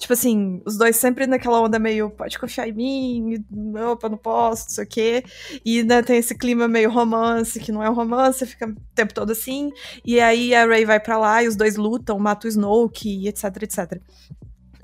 [0.06, 3.46] tipo assim, os dois sempre naquela onda meio, pode confiar em mim,
[3.92, 5.24] opa, não posso, não sei o quê.
[5.66, 9.16] E né, tem esse clima meio romance, que não é um romance, fica o tempo
[9.16, 9.72] todo assim.
[10.06, 13.46] E aí a Rey vai pra lá e os dois lutam, matam o Snoke, etc,
[13.64, 14.00] etc.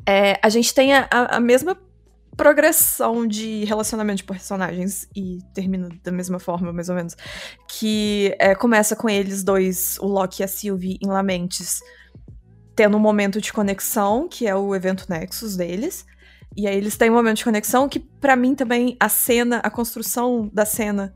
[0.07, 1.77] É, a gente tem a, a- a mesma
[2.36, 7.15] progressão de relacionamento de personagens e termina da mesma forma, mais ou menos.
[7.67, 11.79] Que é, começa com eles dois, o Loki e a Sylvie, em Lamentes,
[12.75, 16.05] tendo um momento de conexão, que é o evento Nexus deles.
[16.55, 19.69] E aí eles têm um momento de conexão que, pra mim, também, a cena, a
[19.69, 21.13] construção da cena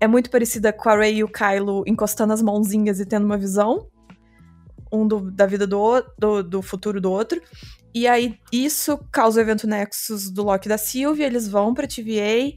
[0.00, 3.36] é muito parecida com a Rey e o Kylo encostando as mãozinhas e tendo uma
[3.36, 3.88] visão.
[4.90, 7.40] Um do- da vida do, do, do futuro do outro.
[7.94, 12.54] E aí, isso causa o evento Nexus do Loki da Sylvie, eles vão pra TVA,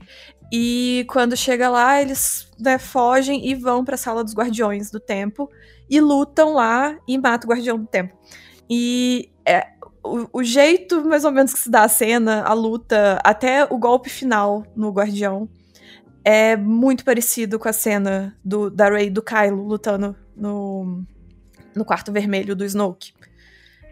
[0.51, 5.49] e quando chega lá, eles né, fogem e vão pra sala dos Guardiões do Tempo,
[5.91, 8.17] e lutam lá e matam o Guardião do Tempo.
[8.69, 9.67] E é,
[10.01, 13.77] o, o jeito, mais ou menos, que se dá a cena, a luta, até o
[13.77, 15.49] golpe final no Guardião,
[16.23, 21.03] é muito parecido com a cena do, da Rey do Kylo lutando no,
[21.75, 23.13] no quarto vermelho do Snoke.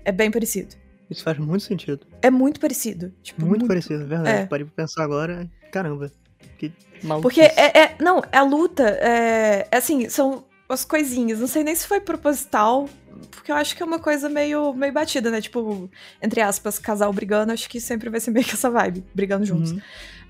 [0.06, 0.76] É bem parecido.
[1.10, 2.06] Isso faz muito sentido.
[2.22, 3.12] É muito parecido.
[3.22, 4.42] Tipo, Muito, parecido, é verdade.
[4.44, 4.46] É.
[4.46, 5.50] Parei pra pensar agora.
[5.72, 6.12] Caramba.
[6.58, 6.72] Que
[7.04, 7.24] maluco.
[7.24, 11.40] Porque é, é- Não, a luta é, é assim, são as coisinhas.
[11.40, 12.88] Não sei nem se foi proposital.
[13.32, 15.42] Porque eu acho que é uma coisa meio, meio batida, né?
[15.42, 15.90] Tipo,
[16.22, 19.72] entre aspas, casal brigando, acho que sempre vai ser meio que essa vibe, brigando juntos.
[19.72, 19.82] Uhum.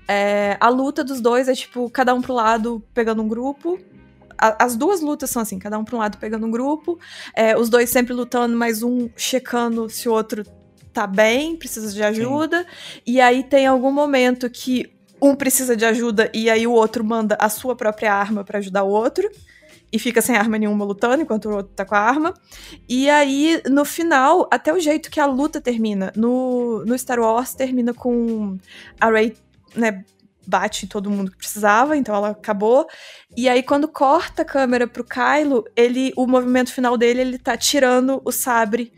[0.08, 3.78] É, a luta dos dois é tipo, cada um pro lado pegando um grupo.
[4.36, 6.98] A- as duas lutas são assim, cada um pra um lado pegando um grupo.
[7.34, 10.44] É, os dois sempre lutando, mas um checando se o outro
[10.92, 12.66] tá bem, precisa de ajuda.
[13.06, 14.90] E aí tem algum momento que
[15.22, 18.82] um precisa de ajuda e aí o outro manda a sua própria arma pra ajudar
[18.82, 19.30] o outro.
[19.92, 22.34] E fica sem arma nenhuma lutando, enquanto o outro tá com a arma.
[22.88, 26.12] E aí, no final, até o jeito que a luta termina.
[26.16, 28.56] No, no Star Wars, termina com
[29.00, 29.36] a Rey,
[29.74, 30.04] né,
[30.46, 32.86] bate todo mundo que precisava, então ela acabou.
[33.36, 37.56] E aí, quando corta a câmera pro Kylo, ele, o movimento final dele, ele tá
[37.56, 38.92] tirando o sabre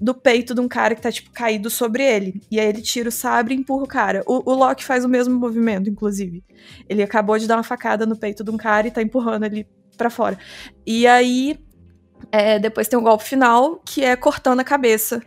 [0.00, 2.42] do peito de um cara que tá, tipo, caído sobre ele.
[2.50, 4.22] E aí ele tira o sabre e empurra o cara.
[4.26, 6.44] O, o Loki faz o mesmo movimento, inclusive.
[6.88, 9.66] Ele acabou de dar uma facada no peito de um cara e tá empurrando ele
[9.96, 10.38] pra fora.
[10.86, 11.58] E aí,
[12.30, 15.22] é, depois tem um golpe final, que é cortando a cabeça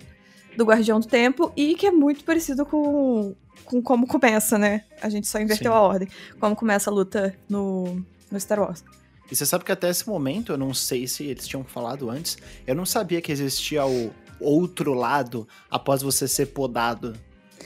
[0.55, 4.83] do Guardião do Tempo, e que é muito parecido com, com como começa, né?
[5.01, 5.77] A gente só inverteu Sim.
[5.77, 6.07] a ordem.
[6.39, 8.83] Como começa a luta no no Star Wars.
[9.31, 12.37] E você sabe que até esse momento, eu não sei se eles tinham falado antes,
[12.65, 17.13] eu não sabia que existia o outro lado após você ser podado.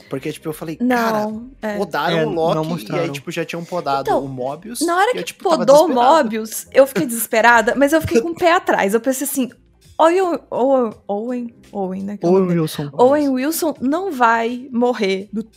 [0.09, 1.77] Porque, tipo, eu falei, cara, Não, é.
[1.77, 4.81] podaram É, o não Loki e aí, tipo, já tinham podado Então, o Mobius.
[4.81, 5.89] Na hora que eu, tipo, podou o.
[5.89, 8.93] Mobius, eu fiquei desesperada, mas eu fiquei com o pé atrás.
[8.93, 9.49] Eu pensei assim,
[9.97, 12.17] Owen, Owen, Owen, Owen né?
[12.21, 12.59] é o Ou nome dele.
[12.61, 12.89] Wilson.
[12.93, 15.47] Owen Wilson não vai morrer do,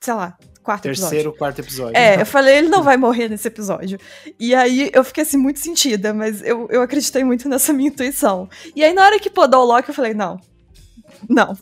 [0.00, 1.10] sei lá, quarto episódio.
[1.10, 1.96] Terceiro, quarto episódio.
[1.96, 3.98] É, eu falei, ele não vai morrer nesse episódio.
[4.38, 8.48] E aí eu fiquei assim, muito sentida, mas eu, eu acreditei muito nessa minha intuição.
[8.76, 10.38] E aí na hora que podou o Loki, eu falei, não.
[11.28, 11.56] Não.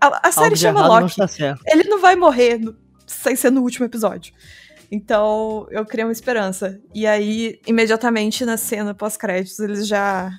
[0.00, 1.28] A, a série Algo chama não Loki.
[1.28, 1.62] certo.
[1.66, 2.76] Ele não vai morrer no-
[3.06, 4.32] sem ser no último episódio.
[4.90, 6.80] Então eu criei uma esperança.
[6.94, 10.30] E aí, imediatamente na cena pós-créditos, eles já,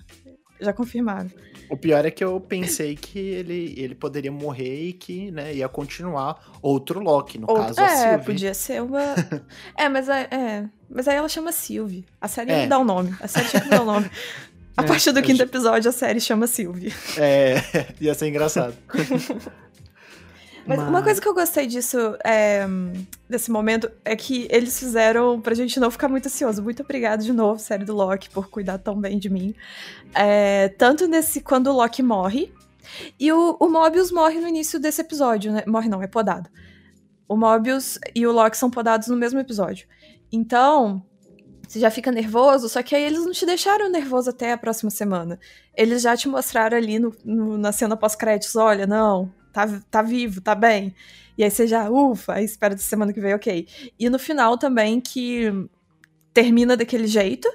[0.60, 1.30] já confirmaram.
[1.70, 5.68] O pior é que eu pensei que ele, ele poderia morrer e que, né, ia
[5.68, 8.26] continuar outro Loki, no Ou- caso a é, Sylvie.
[8.26, 9.02] podia ser uma.
[9.76, 12.06] é, mas, a- é, mas aí ela chama Sylvie.
[12.22, 12.62] A série É.
[12.62, 13.14] não dá o nome.
[13.20, 14.10] A série tinha que dar o nome.
[14.78, 16.94] A É, partir do quinto episódio, a série chama Sylvie.
[17.18, 17.56] É,
[18.00, 18.76] ia ser engraçado.
[20.66, 22.68] Mas uma coisa que eu gostei disso, é,
[23.30, 26.62] desse momento, é que eles fizeram pra gente não ficar muito ansioso.
[26.62, 29.56] Muito obrigada de novo, série do Loki, por cuidar tão bem de mim.
[30.14, 32.52] É, tanto nesse quando o Loki morre,
[33.18, 35.64] e o, o Mobius morre no início desse episódio, né?
[35.66, 36.50] Morre não, é podado.
[37.30, 39.88] O Mobius e o Loki são podados no mesmo episódio.
[40.32, 41.02] Então,
[41.68, 44.90] você já fica nervoso, só que aí eles não te deixaram nervoso até a próxima
[44.90, 45.38] semana.
[45.76, 50.40] Eles já te mostraram ali no- no- na cena pós-créditos, olha, não, tá, tá vivo,
[50.42, 50.96] tá bem.
[51.38, 53.68] E aí você já, ufa, aí espera de semana que vem, ok.
[54.00, 55.52] E no final também que
[56.34, 57.48] termina daquele jeito.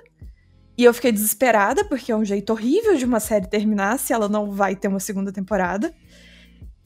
[0.76, 4.28] E eu fiquei desesperada, porque é um jeito horrível de uma série terminar se ela
[4.28, 5.92] não vai ter uma segunda temporada.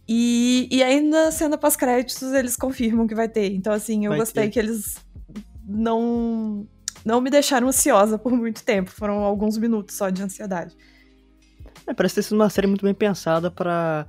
[0.08, 3.52] E, e aí na cena pós-créditos eles confirmam que vai ter.
[3.52, 4.50] Então, assim, eu Vai gostei ter.
[4.50, 4.96] que eles
[5.66, 6.66] não,
[7.06, 8.90] não me deixaram ansiosa por muito tempo.
[8.90, 10.76] Foram alguns minutos só de ansiedade.
[11.86, 14.08] É, parece ter sido uma série muito bem pensada pra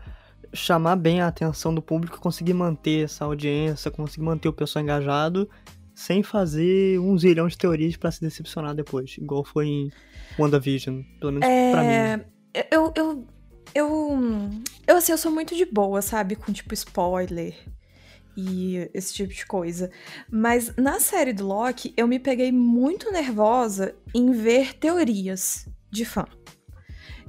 [0.51, 5.47] chamar bem a atenção do público, conseguir manter essa audiência, conseguir manter o pessoal engajado,
[5.93, 9.91] sem fazer um zilhão de teorias pra se decepcionar depois, igual foi em
[10.39, 12.23] WandaVision, pelo menos pra mim.
[12.55, 13.27] É, eu, eu,
[13.75, 14.49] eu,
[14.87, 16.35] eu, assim, eu sou muito de boa, sabe?
[16.35, 17.53] Com, tipo, spoiler
[18.37, 19.89] e esse tipo de coisa.
[20.31, 26.25] Mas na série do Loki, eu me peguei muito nervosa em ver teorias de fã.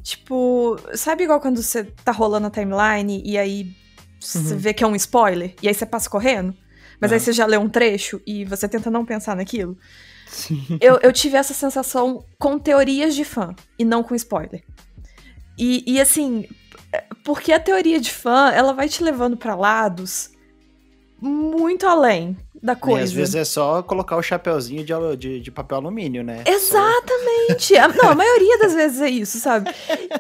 [0.03, 3.75] Tipo, sabe igual quando você tá rolando a timeline e aí
[4.21, 4.59] você Uhum.
[4.59, 6.55] vê que é um spoiler e aí você passa correndo?
[7.01, 9.77] Mas aí você já lê um trecho e você tenta não pensar naquilo?
[10.27, 10.63] Sim.
[10.81, 14.63] eu, eu tive essa sensação com teorias de fã e não com spoiler.
[15.57, 16.47] E, e assim,
[17.25, 20.31] porque a teoria de fã, ela vai te levando pra lados
[21.21, 23.05] muito além da E coisa.
[23.05, 26.43] às vezes é só colocar o chapeuzinho de, de, de papel alumínio, né?
[26.45, 27.77] Exatamente!
[27.77, 29.71] A- Não, a maioria das vezes é isso, sabe?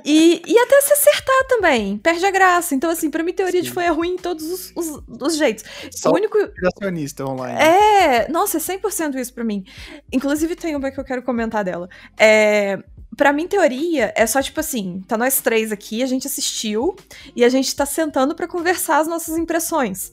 [0.04, 2.74] E, e até se acertar também, perde a graça.
[2.74, 3.74] Então, assim, pra mim, teoria de Sim.
[3.74, 5.64] fã é ruim em todos os, os- os jeitos.
[5.90, 6.36] Só o único.
[6.48, 7.58] criacionista online.
[7.60, 9.64] É, nossa, é 100% isso pra mim.
[10.12, 11.88] Inclusive, tem uma que eu quero comentar dela.
[12.16, 12.78] É,
[13.16, 16.94] pra mim, teoria é só tipo assim: tá nós três aqui, a gente assistiu
[17.34, 20.12] e a gente tá sentando pra conversar as nossas impressões.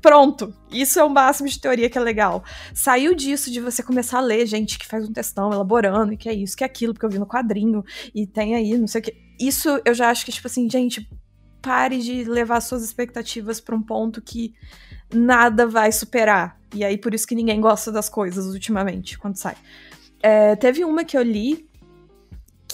[0.00, 0.54] Pronto.
[0.70, 2.44] Isso é o máximo de teoria que é legal.
[2.74, 6.28] Saiu disso de você começar a ler gente que faz um textão elaborando e que
[6.28, 9.00] é isso, que é aquilo, porque eu vi no quadrinho e tem aí, não sei
[9.00, 9.14] o que.
[9.40, 11.08] Isso eu já acho que, tipo assim, gente,
[11.60, 14.54] pare de levar suas expectativas pra um ponto que
[15.12, 16.60] nada vai superar.
[16.74, 19.56] E aí, por isso que ninguém gosta das coisas ultimamente, quando sai.
[20.22, 21.68] É, teve uma que eu li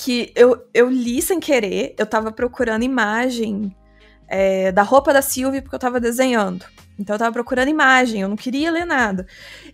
[0.01, 3.75] que eu, eu li sem querer, eu tava procurando imagem
[4.29, 6.65] é, da roupa da Sylvie porque eu tava desenhando.
[6.99, 9.27] Então eu tava procurando imagem, eu não queria ler nada.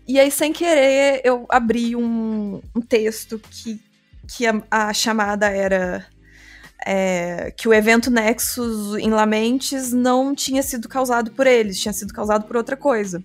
[0.07, 3.81] E aí, sem querer, eu abri um, um texto que,
[4.29, 6.07] que a, a chamada era
[6.85, 12.13] é, que o evento Nexus em Lamentes não tinha sido causado por eles, tinha sido
[12.13, 13.25] causado por outra coisa.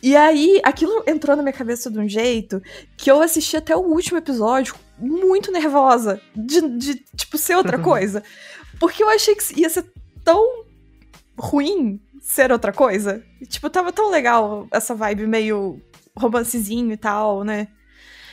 [0.00, 2.62] E aí, aquilo entrou na minha cabeça de um jeito
[2.96, 8.22] que eu assisti até o último episódio muito nervosa de, de tipo, ser outra coisa.
[8.78, 9.86] Porque eu achei que ia ser
[10.22, 10.64] tão
[11.38, 12.00] ruim
[12.34, 13.24] ser outra coisa.
[13.40, 15.80] E, tipo, tava tão legal essa vibe meio
[16.16, 17.68] romancezinho e tal, né?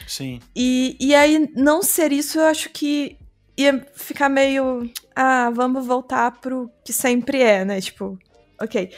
[0.07, 0.39] Sim.
[0.55, 3.17] E, e aí, não ser isso, eu acho que
[3.55, 4.89] ia ficar meio.
[5.15, 7.79] Ah, vamos voltar pro que sempre é, né?
[7.79, 8.17] Tipo,
[8.59, 8.91] ok.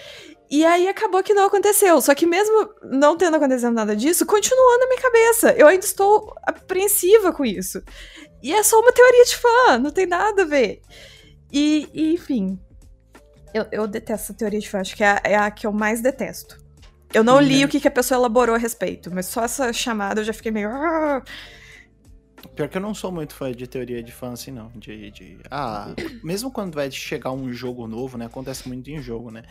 [0.49, 1.99] E aí acabou que não aconteceu.
[2.01, 5.51] Só que mesmo não tendo acontecido nada disso, continuou na minha cabeça.
[5.57, 7.83] Eu ainda estou apreensiva com isso.
[8.41, 10.81] E é só uma teoria de fã, não tem nada a ver.
[11.51, 12.59] E, e, enfim.
[13.53, 15.71] Eu, eu detesto essa teoria de fã, acho que é a, é a que eu
[15.71, 16.57] mais detesto.
[17.13, 20.21] Eu não li o que, que a pessoa elaborou a respeito, mas só essa chamada
[20.21, 20.69] eu já fiquei meio.
[20.69, 21.21] "Ah".
[22.55, 24.69] Pior que eu não sou muito fã de teoria de fã assim, não.
[24.75, 25.37] De, de...
[25.49, 28.25] Ah, mesmo quando vai chegar um jogo novo, né?
[28.25, 29.43] Acontece muito em jogo, né?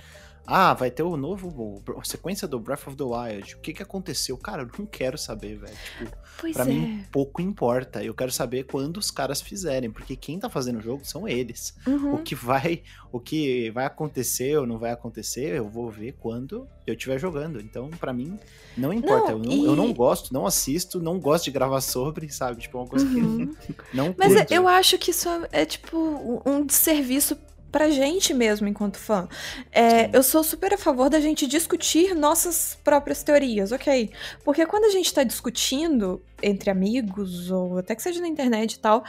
[0.47, 3.55] Ah, vai ter o novo, a sequência do Breath of the Wild.
[3.55, 4.37] O que que aconteceu?
[4.37, 5.77] Cara, eu não quero saber, velho.
[5.99, 6.69] Tipo, Pois pra é.
[6.69, 8.03] mim pouco importa.
[8.03, 11.75] Eu quero saber quando os caras fizerem, porque quem tá fazendo o jogo são eles.
[11.87, 12.15] Uhum.
[12.15, 16.67] O que vai, o que vai acontecer ou não vai acontecer, eu vou ver quando
[16.87, 17.61] eu estiver jogando.
[17.61, 18.37] Então, pra mim,
[18.77, 19.33] não importa.
[19.33, 22.61] Não, eu, não, eu e- não gosto, não assisto, não gosto de gravar sobre, sabe?
[22.63, 23.47] Tipo, é uma coisa Uhum.
[23.55, 24.53] que não Mas é- curto.
[24.55, 27.37] eu acho que isso é, é, tipo um- um desserviço
[27.73, 29.27] pra gente mesmo enquanto fã.
[29.73, 34.11] É, eu sou super a favor da gente discutir nossas próprias teorias, ok?
[34.45, 38.79] Porque quando a gente tá discutindo entre amigos, ou até que seja na internet e
[38.79, 39.03] tal,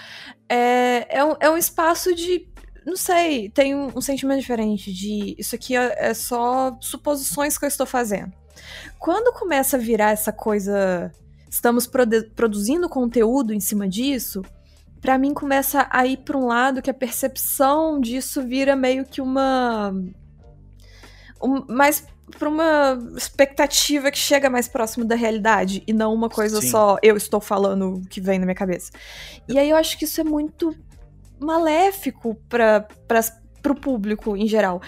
[0.48, 2.48] é, é, um, é um espaço de.
[2.86, 7.66] Não sei, tem um, um sentimento diferente de isso aqui é, é só suposições que
[7.66, 8.32] eu estou fazendo.
[8.98, 11.12] Quando começa a virar essa coisa.
[11.50, 14.42] Estamos prode- produzindo conteúdo em cima disso,
[15.04, 19.22] pra mim começa a ir pra um lado que a percepção disso vira meio que
[19.22, 19.94] uma.
[21.44, 22.08] um- mais
[22.40, 26.70] pra uma expectativa que chega mais próximo da realidade e não uma coisa Sim.
[26.70, 28.92] só eu estou falando o que vem na minha cabeça.
[29.48, 30.74] E aí eu acho que isso é muito
[31.40, 32.88] maléfico para
[33.62, 34.82] pro público em geral.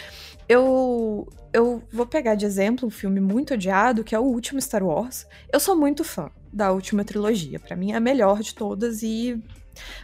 [0.48, 4.84] Eu eu vou pegar de exemplo um filme muito odiado, que é o último Star
[4.84, 5.26] Wars.
[5.52, 7.60] Eu sou muito fã da última trilogia.
[7.60, 9.42] Pra mim é a melhor de todas e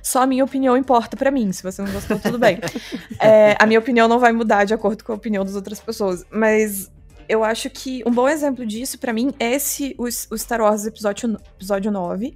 [0.02, 1.52] só a minha opinião importa pra mim.
[1.52, 2.58] Se você não gostou, tudo bem.
[3.20, 6.26] É, a minha opinião não vai mudar de acordo com a opinião das outras pessoas.
[6.32, 6.92] Mas
[7.30, 10.86] eu acho que um bom exemplo disso pra mim é esse o, o Star Wars
[10.86, 12.36] episódio, episódio 9.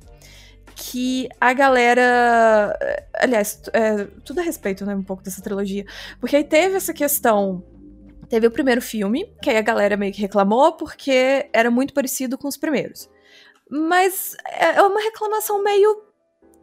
[0.75, 2.77] Que a galera.
[2.81, 4.93] eh, Aliás, é, tudo a respeito, né?
[4.93, 5.85] Um pouco dessa trilogia.
[6.19, 7.63] Porque aí teve essa questão.
[8.29, 12.37] Teve o primeiro filme, que aí a galera meio que reclamou porque era muito parecido
[12.37, 13.09] com os primeiros.
[13.69, 16.03] Mas é é uma reclamação meio.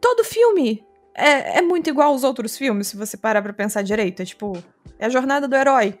[0.03, 0.85] Todo filme
[1.15, 4.21] é, é muito igual aos outros filmes, se você parar pra pensar direito.
[4.21, 4.61] É tipo,
[4.99, 5.97] é a jornada do herói.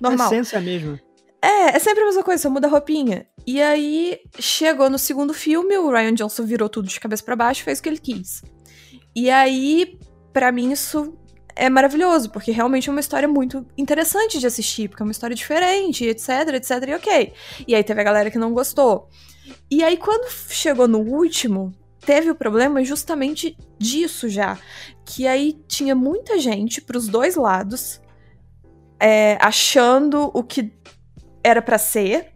[0.00, 0.28] Normal.
[0.28, 1.00] Essência é a mesma.
[1.42, 3.26] É, é sempre a mesma coisa, só muda a roupinha.
[3.44, 7.62] E aí, chegou no segundo filme, o Ryan Johnson virou tudo de cabeça pra baixo
[7.62, 8.44] e fez o que ele quis.
[9.16, 9.98] E aí,
[10.32, 11.18] pra mim, isso
[11.56, 15.34] é maravilhoso, porque realmente é uma história muito interessante de assistir, porque é uma história
[15.34, 17.32] diferente, etc, etc, e ok.
[17.66, 19.08] E aí teve a galera que não gostou.
[19.68, 24.58] E aí, quando chegou no último, teve o problema justamente disso já.
[25.04, 28.00] Que aí tinha muita gente pros dois lados,
[28.98, 30.72] é, achando o que
[31.42, 32.32] era pra ser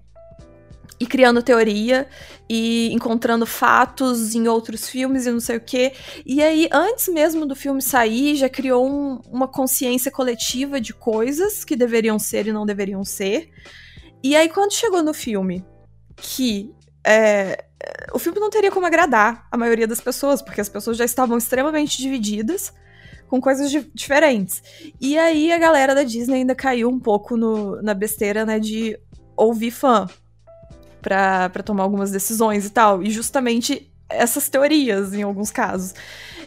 [0.99, 2.09] e criando teoria
[2.49, 5.93] e encontrando fatos em outros filmes e não sei o quê.
[6.25, 11.65] E aí, antes mesmo do filme sair, já criou um- uma consciência coletiva de coisas
[11.65, 13.51] que deveriam ser e não deveriam ser.
[14.23, 15.65] E aí, quando chegou no filme,
[16.17, 16.73] que
[17.07, 17.65] é,
[18.13, 21.37] o filme não teria como agradar a maioria das pessoas, porque as pessoas já estavam
[21.39, 22.73] extremamente divididas
[23.29, 24.63] com coisas di- diferentes.
[25.01, 28.99] E aí a galera da Disney ainda caiu um pouco no- na besteira, né, de
[29.37, 30.09] ouvir fã
[31.03, 33.03] pra tomar algumas decisões e tal.
[33.03, 35.95] E justamente essas teorias, em alguns casos.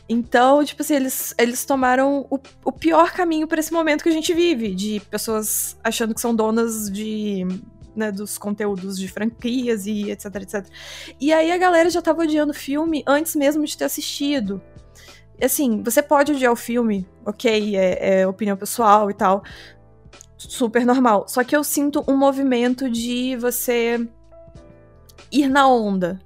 [0.10, 4.14] Então, tipo assim, eles, eles tomaram o, o pior caminho pra esse momento que a
[4.14, 7.46] gente vive, de pessoas achando que são donas de.
[7.98, 10.68] Né, dos conteúdos de franquias e etc, etc.
[11.20, 14.62] E aí a galera já tava odiando o filme antes mesmo de ter assistido.
[15.42, 19.44] Assim, você pode odiar o filme, ok, é, é opinião pessoal e tal,
[20.38, 21.26] super normal.
[21.28, 24.08] Só que eu sinto um movimento de você
[25.32, 26.20] ir na onda.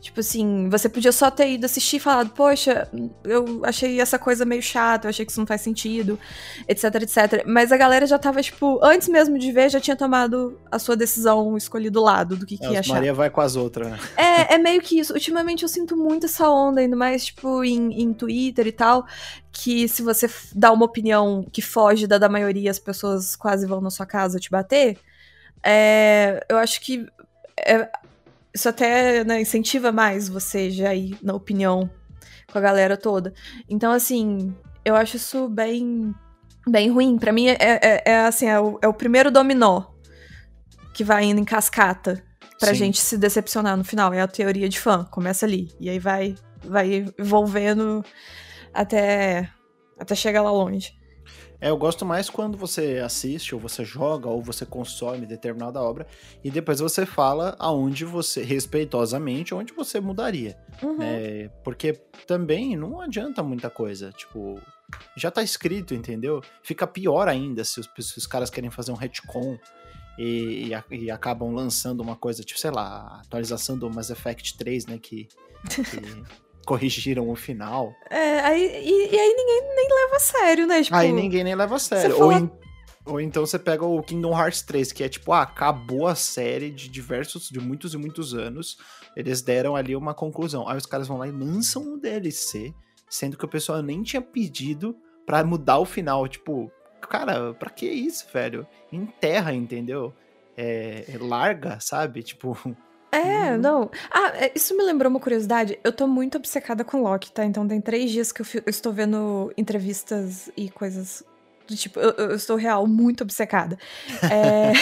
[0.00, 2.88] Tipo assim, você podia só ter ido assistir e falado, poxa,
[3.22, 6.18] eu achei essa coisa meio chata, eu achei que isso não faz sentido,
[6.66, 7.44] etc, etc.
[7.46, 10.96] Mas a galera já tava, tipo, antes mesmo de ver, já tinha tomado a sua
[10.96, 12.94] decisão, escolhido o lado do que, que É, ia os achar.
[12.94, 13.98] Maria vai com as outras, né?
[14.16, 15.12] É, é meio que isso.
[15.12, 19.04] Ultimamente eu sinto muito essa onda, ainda mais, tipo, em, em Twitter e tal,
[19.52, 23.82] que se você dá uma opinião que foge da da maioria, as pessoas quase vão
[23.82, 24.98] na sua casa te bater.
[25.62, 27.06] É, eu acho que
[27.66, 27.88] é,
[28.54, 31.88] isso até né, incentiva mais você já ir na opinião
[32.50, 33.32] com a galera toda.
[33.68, 36.14] Então, assim, eu acho isso bem,
[36.66, 37.18] bem ruim.
[37.18, 39.84] Pra mim, é, é- é, assim, é o, é o primeiro dominó
[40.92, 42.22] que vai indo em cascata
[42.58, 42.74] pra Sim.
[42.74, 44.12] gente se decepcionar no final.
[44.12, 45.68] É a teoria de fã, começa ali.
[45.78, 46.34] E aí vai,
[46.64, 48.04] vai envolvendo
[48.74, 49.48] até,
[49.98, 50.92] até chegar lá longe.
[51.60, 56.06] É, eu gosto mais quando você assiste, ou você joga, ou você consome determinada obra,
[56.42, 60.56] e depois você fala aonde você, respeitosamente, onde você mudaria.
[60.82, 61.02] Uhum.
[61.02, 61.92] É, porque
[62.26, 64.10] também não adianta muita coisa.
[64.12, 64.58] Tipo,
[65.16, 66.40] já tá escrito, entendeu?
[66.62, 69.58] Fica pior ainda se os, se os caras querem fazer um retcon
[70.18, 74.56] e, e, e acabam lançando uma coisa, tipo, sei lá, a atualização do Mass Effect
[74.56, 74.98] 3, né?
[74.98, 75.28] Que,
[75.68, 76.22] que
[76.66, 77.94] corrigiram o final.
[78.08, 80.82] É, aí, e, e aí ninguém nem leva a sério, né?
[80.82, 82.16] Tipo, Aí ninguém nem leva a sério.
[82.16, 82.50] fala- Ou, em-
[83.06, 86.70] ou então você pega o Kingdom Hearts 3, que é tipo, ah, acabou a série
[86.70, 88.76] de diversos, de muitos e muitos anos.
[89.16, 90.68] Eles deram ali uma conclusão.
[90.68, 92.72] Aí os caras vão lá e lançam um DLC,
[93.08, 94.94] sendo que o pessoal nem tinha pedido
[95.26, 96.28] pra mudar o final.
[96.28, 98.66] Tipo, cara, pra que isso, velho?
[98.92, 100.12] Enterra, entendeu?
[100.56, 102.22] É, é larga, sabe?
[102.22, 102.56] Tipo,
[103.12, 103.58] É, Uhum.
[103.58, 103.90] não.
[104.10, 105.78] Ah, é, isso me lembrou uma curiosidade.
[105.82, 107.44] Eu tô muito obcecada com Loki, tá?
[107.44, 111.22] Então tem três dias que eu, eu estou vendo entrevistas e coisas
[111.66, 111.98] do tipo.
[111.98, 113.76] Eu, eu estou real muito obcecada.
[114.30, 114.72] É,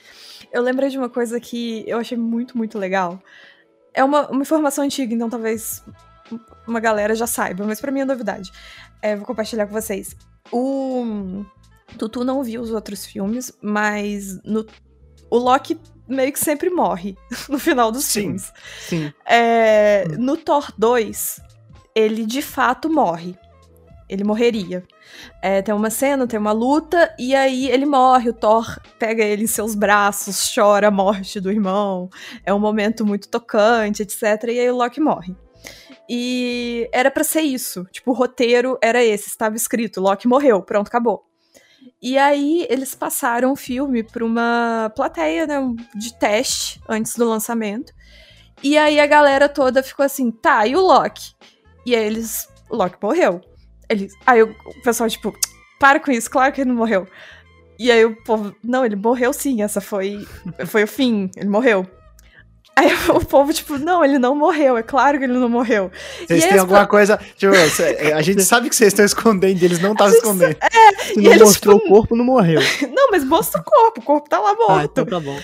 [0.52, 3.22] eu lembrei de uma coisa que eu achei muito, muito legal.
[3.94, 5.82] É uma, uma informação antiga, então talvez
[6.66, 8.52] uma galera já saiba, mas pra mim é novidade.
[9.00, 10.14] É, vou compartilhar com vocês.
[10.52, 11.42] O
[11.96, 14.66] Tutu não viu os outros filmes, mas no,
[15.30, 17.16] o Loki meio que sempre morre
[17.48, 18.20] no final dos Sim.
[18.20, 18.52] filmes.
[18.80, 19.12] Sim.
[19.26, 21.40] É, no Thor 2,
[21.94, 23.36] ele de fato morre.
[24.08, 24.82] Ele morreria.
[25.42, 28.30] É, tem uma cena, tem uma luta, e aí ele morre.
[28.30, 32.08] O Thor pega ele em seus braços, chora a morte do irmão.
[32.44, 34.22] É um momento muito tocante, etc.
[34.44, 35.36] E aí o Loki morre.
[36.08, 37.84] E era pra ser isso.
[37.92, 41.27] Tipo, o roteiro era esse, estava escrito: Loki morreu, pronto, acabou.
[42.00, 45.56] E aí eles passaram o filme pra uma plateia, né,
[45.96, 47.92] de teste antes do lançamento.
[48.62, 51.34] E aí a galera toda ficou assim, tá, e o Loki?
[51.84, 53.40] E aí eles, o Loki morreu.
[53.88, 55.32] Eles, aí o pessoal, tipo,
[55.78, 57.06] para com isso, claro que ele não morreu.
[57.78, 60.26] E aí o povo, não, ele morreu sim, essa foi,
[60.66, 61.86] foi o fim, ele morreu.
[62.78, 65.90] Aí o povo, tipo, não, ele não morreu, é claro que ele não morreu.
[66.26, 67.18] vocês têm alguma fa- coisa.
[67.36, 70.56] Tipo, cê- a gente sabe que vocês estão escondendo, eles não estavam escondendo.
[71.06, 72.60] Se E não eles, mostrou tipo, o corpo, não morreu.
[72.94, 74.84] Não, mas mostra o corpo, o corpo tá lá Ah, morto.
[74.92, 75.36] então tá bom.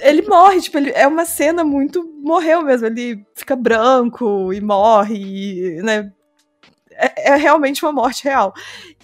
[0.00, 2.04] ele morre, tipo, ele, é uma cena muito.
[2.22, 2.86] Morreu mesmo.
[2.88, 6.10] Ele fica branco e morre, e, né?
[6.90, 8.52] É, é realmente uma morte real.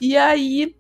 [0.01, 0.75] E aí,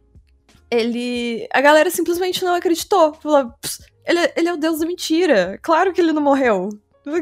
[0.70, 1.46] ele.
[1.52, 3.14] A galera simplesmente não acreditou.
[3.14, 5.59] Falou: "Pss, ele, é- ele é o deus da mentira.
[5.62, 6.68] Claro que ele não morreu.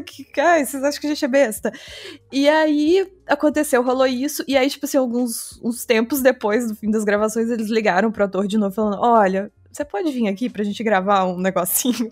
[0.03, 1.71] Que, ai, vocês acham que a gente é besta?
[2.31, 6.89] E aí aconteceu, rolou isso, e aí, tipo assim, alguns uns tempos depois do fim
[6.89, 10.63] das gravações, eles ligaram pro ator de novo, falando: Olha, você pode vir aqui pra
[10.63, 12.11] gente gravar um negocinho?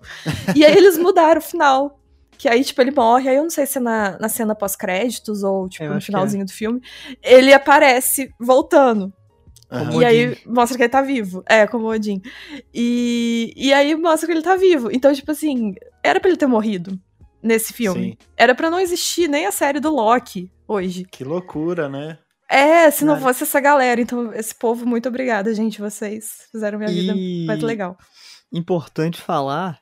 [0.56, 2.00] e aí eles mudaram o final.
[2.38, 3.30] Que aí, tipo, ele morre.
[3.30, 6.06] Aí eu não sei se é na, na cena pós-créditos ou, tipo, Eu no que
[6.06, 6.82] finalzinho do filme.
[7.24, 9.12] Ele aparece voltando.
[10.00, 11.44] E aí mostra que ele tá vivo.
[11.48, 12.22] É, como o Odin.
[12.74, 14.90] E, e aí mostra que ele tá vivo.
[14.92, 15.74] Então, tipo assim,
[16.04, 17.00] era pra ele ter morrido
[17.46, 18.12] nesse filme.
[18.12, 18.18] Sim.
[18.36, 21.06] Era pra não existir nem a série do Loki hoje.
[21.06, 22.18] Que loucura, né?
[22.50, 23.26] É, se não Cara.
[23.28, 24.00] fosse essa galera.
[24.02, 25.80] Então, esse povo, muito obrigada, gente.
[25.82, 27.98] Vocês fizeram minha vida E- mais legal.
[28.54, 29.80] Importante falar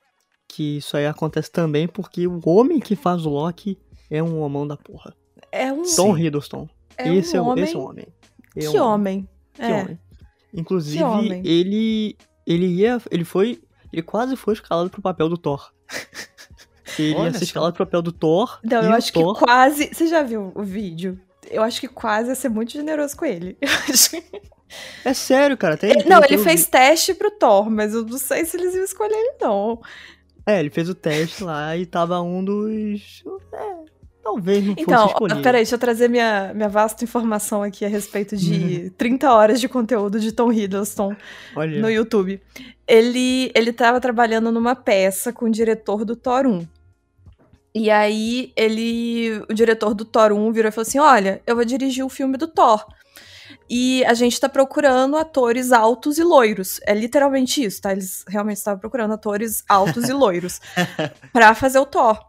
[0.48, 3.78] que isso aí acontece também porque o homem que faz o Loki
[4.10, 5.14] é um homão da porra.
[5.52, 6.68] É um, Tom Hiddleston.
[6.98, 7.64] é um esse, é, o- homem.
[7.64, 8.08] esse é o homem.
[8.56, 9.30] É Que um homem.
[9.54, 9.74] Que é.
[9.82, 10.00] homem.
[10.54, 11.42] Inclusive, Que homem.
[11.46, 13.62] ele ele ia, ele foi,
[13.92, 15.72] ele quase foi escalado pro papel do Thor.
[17.00, 17.44] Ele Olha ia ser só.
[17.46, 18.60] escalado pro papel do Thor.
[18.64, 19.90] Não, eu acho Thor, que quase.
[19.94, 21.20] Você já viu o vídeo?
[21.50, 23.58] Eu acho que quase ia ser muito generoso com ele.
[23.62, 24.24] Eu acho que-
[25.06, 25.78] É sério, cara.
[25.78, 28.74] Tem, tem- Não, tem ele fez teste pro Thor, mas eu não sei se eles
[28.74, 29.80] iam escolher ele, não.
[30.48, 33.24] É, ele fez o teste lá e tava um dos.
[33.54, 33.76] É,
[34.24, 35.40] talvez não fosse Então, escolhido.
[35.40, 38.54] ó, peraí, deixa eu trazer minha, minha vasta informação aqui a respeito de
[38.86, 38.90] Uhum.
[38.98, 41.16] 30 horas de conteúdo de Tom Hiddleston
[41.56, 41.80] Olha.
[41.82, 42.42] no YouTube.
[42.88, 46.66] Ele, ele tava trabalhando numa peça com o diretor do Thor 1.
[47.76, 51.66] E aí, ele, o diretor do Thor 1 virou e falou assim: Olha, eu vou
[51.66, 52.86] dirigir o filme do Thor.
[53.70, 56.80] E a gente tá procurando atores altos e loiros.
[56.86, 57.92] É literalmente isso, tá?
[57.92, 60.60] Eles realmente estavam procurando atores altos e loiros
[61.34, 62.20] pra fazer o Thor.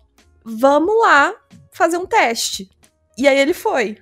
[0.44, 1.34] Vamos lá
[1.72, 2.70] fazer um teste.
[3.18, 3.98] E aí ele foi.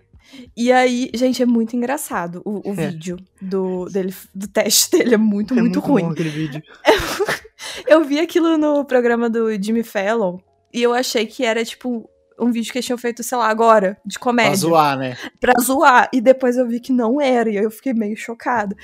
[0.57, 2.86] E aí, gente, é muito engraçado o, o É.
[2.90, 5.14] vídeo do, dele, do teste dele.
[5.14, 6.11] É muito, É muito, bom ruim.
[6.11, 6.62] aquele vídeo.
[7.86, 10.38] Eu vi aquilo no programa do Jimmy Fallon
[10.72, 12.08] e eu achei que era, tipo,
[12.40, 14.56] um vídeo que eles tinham feito, sei lá, agora, de Pra comédia.
[14.56, 15.16] zoar, né?
[15.40, 16.08] Pra zoar.
[16.12, 18.74] E depois eu vi que não era, e aí eu fiquei meio chocada.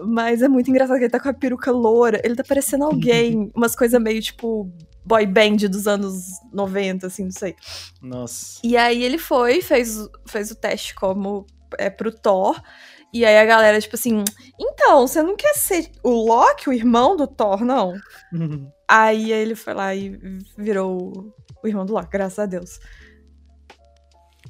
[0.00, 3.50] Mas é muito engraçado que ele tá com a peruca loura, ele tá parecendo alguém,
[3.54, 4.70] umas coisas meio, tipo,
[5.04, 6.14] boy band dos anos
[6.52, 7.54] 90, assim, não sei.
[8.02, 8.60] Nossa.
[8.64, 11.46] E aí ele foi, fez, fez o teste como
[11.78, 12.60] é pro Thor.
[13.12, 14.24] E aí a galera, tipo assim,
[14.60, 17.94] então, você não quer ser o Loki, o irmão do Thor, não?
[18.88, 20.18] Aí ele foi lá e
[20.56, 21.32] virou
[21.62, 22.78] o irmão do Loki, graças a Deus.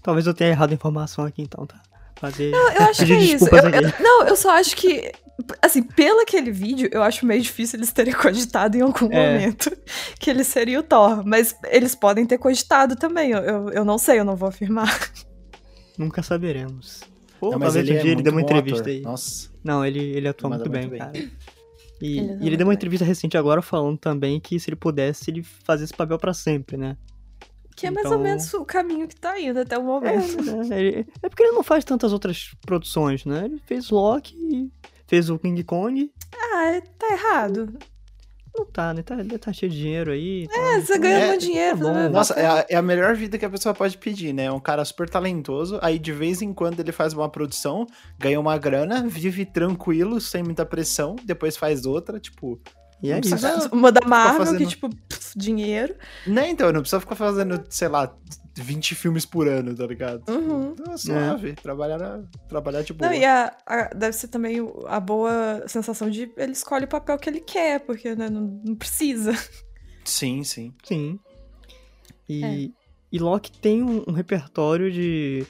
[0.02, 1.80] Talvez eu tenha errado a informação aqui então, tá?
[2.18, 2.50] fazer.
[2.52, 3.46] Eu, eu acho que é isso.
[3.48, 5.12] Eu- eu- não, eu só acho que.
[5.60, 9.32] Assim, pelo aquele vídeo, eu acho meio difícil eles terem cogitado em algum É.
[9.32, 9.70] momento
[10.18, 11.22] que ele seria o Thor.
[11.26, 13.32] Mas eles podem ter cogitado também.
[13.32, 14.98] Eu, eu, eu não sei, eu não vou afirmar.
[15.98, 17.02] Nunca saberemos.
[17.38, 18.92] Pô, Não, mas talvez ele um é dia ele muito dê uma entrevista ator.
[18.92, 19.00] aí.
[19.02, 19.50] Nossa.
[19.62, 21.12] Não, ele, ele atua Ele muito bem, muito cara.
[22.00, 25.30] E Ele e ele, deu uma entrevista recente agora falando também que se ele pudesse,
[25.30, 26.96] ele fazia esse papel pra sempre, né?
[27.74, 30.38] Que é mais ou Então- menos o caminho que tá indo até o momento.
[30.48, 30.80] É, né?
[30.80, 33.44] Ele- é porque ele não faz tantas outras produções, né?
[33.44, 34.70] Ele fez Loki,
[35.06, 36.10] fez o King Kong.
[36.34, 37.78] Ah, tá errado.
[38.56, 39.02] Não tá, né?
[39.02, 40.46] Tá, ele tá cheio de dinheiro aí.
[40.50, 41.78] É, você ganha É, muito dinheiro.
[41.78, 41.92] tá bom.
[41.94, 44.50] fazendo Nossa, é a, é a melhor vida que a pessoa pode pedir, né?
[44.50, 47.86] Um cara super talentoso, aí de vez em quando ele faz uma produção,
[48.18, 52.60] ganha uma grana, vive tranquilo, sem muita pressão, depois faz outra, tipo.
[53.02, 53.68] E é não isso.
[53.72, 55.94] Uma da Marvel, fazendo- que, tipo, pff, dinheiro.
[56.26, 58.10] Né, então, não precisa ficar fazendo, sei lá,
[58.56, 60.22] 20 filmes por ano, tá ligado?
[60.30, 60.72] Uhum.
[60.72, 63.10] Então, suave, trabalhar, na- trabalhar de boa.
[63.10, 67.18] Não, e a, a- deve ser também a boa sensação de ele escolhe o papel
[67.18, 69.32] que ele quer, porque né, não, não precisa.
[70.04, 70.72] Sim, sim.
[70.84, 71.18] Sim.
[72.28, 72.70] E, É.
[73.12, 75.44] e Loki tem um, um repertório de,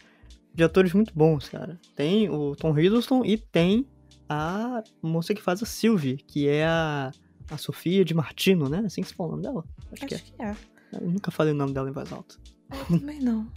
[0.55, 1.79] de atores muito bons, cara.
[1.95, 3.87] Tem o Tom Hiddleston e tem
[4.29, 7.13] a moça que faz a Sylvie, que é a,
[7.51, 8.83] a Sofia de Martino, né?
[8.85, 9.65] Assim que se fala o nome dela?
[9.93, 10.17] Acho, que é.
[10.17, 10.57] Acho que é.
[10.93, 12.35] Eu nunca falei o nome dela em voz alta.
[12.71, 13.51] Eu também não.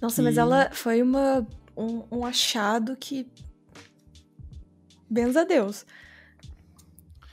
[0.00, 3.26] Nossa, mas ela foi uma, um, um achado que.
[5.10, 5.86] Benza a Deus.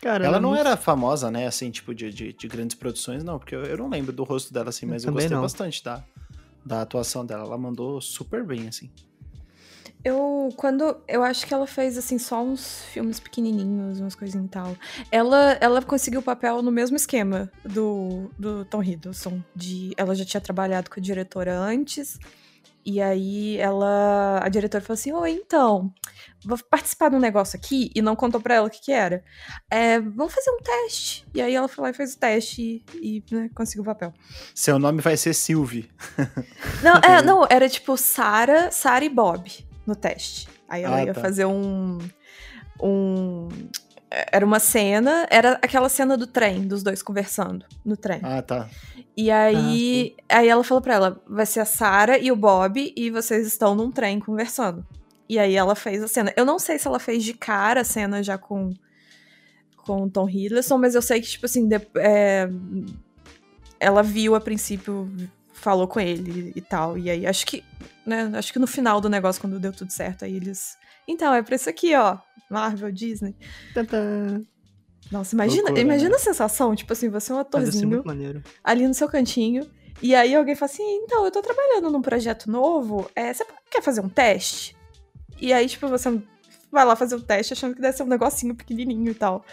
[0.02, 3.56] Cara, Ela não era famosa, né, assim, tipo, de, de, de grandes produções, não, porque
[3.56, 5.42] eu, eu não lembro do rosto dela, assim, Eu mas eu também gostei não.
[5.42, 6.04] bastante da,
[6.64, 7.44] da atuação dela.
[7.44, 8.92] Ela mandou super bem, assim.
[10.06, 11.02] Eu, quando.
[11.08, 14.78] Eu acho que ela fez, assim, só uns filmes pequenininhos, umas coisinhas e tal.
[15.12, 19.42] Ela, ela conseguiu o papel no mesmo esquema do, do Tom Hiddleston.
[19.56, 22.20] De, ela já tinha trabalhado com a diretora antes.
[22.86, 24.42] E aí ela.
[24.44, 25.92] A diretora falou assim: Oi, então.
[26.46, 29.24] Vou participar de um negócio aqui e não contou pra ela o que, que era.
[29.72, 31.26] É, vamos fazer um teste.
[31.34, 34.14] E aí ela foi lá e fez o teste e, e, né, conseguiu o papel.
[34.54, 35.90] Seu nome vai ser Sylvie.
[36.84, 40.48] Não, é, não, era tipo Sarah, Sarah e Bob no teste.
[40.68, 41.22] Aí ela Ah, ia tá.
[41.22, 42.00] fazer um.
[42.82, 43.48] Um.
[44.32, 48.20] Era uma cena, era aquela cena do trem, dos dois conversando no trem.
[48.24, 48.70] Ah, tá.
[49.18, 53.10] E aí, aí ela falou pra ela: vai ser a Sarah e o Bob, e
[53.10, 54.86] vocês estão num trem conversando.
[55.28, 56.32] E aí ela fez a cena.
[56.38, 58.74] Eu não sei se ela fez de cara a cena já com,
[59.78, 62.48] com o Tom Hiddleston, mas eu sei que, tipo assim, de- é,
[63.80, 65.12] ela viu a princípio,
[65.66, 66.96] falou com ele e tal.
[66.96, 67.64] E aí, acho que,
[68.06, 70.78] né, acho que no final do negócio, quando deu tudo certo, aí eles.
[71.08, 72.20] Então, é pra isso aqui, ó.
[72.48, 73.36] Marvel, Disney.
[73.74, 74.44] Tantã.
[75.12, 76.16] Nossa, imagina, Loucura, imagina né?
[76.16, 78.04] a sensação, tipo assim, você é um atorzinho
[78.64, 79.68] ali no seu cantinho.
[80.02, 83.82] E aí alguém fala assim, então, eu tô trabalhando num projeto novo, é, você quer
[83.82, 84.76] fazer um teste?
[85.40, 86.22] E aí, tipo, você
[86.72, 89.44] vai lá fazer o teste achando que deve ser um negocinho pequenininho e tal.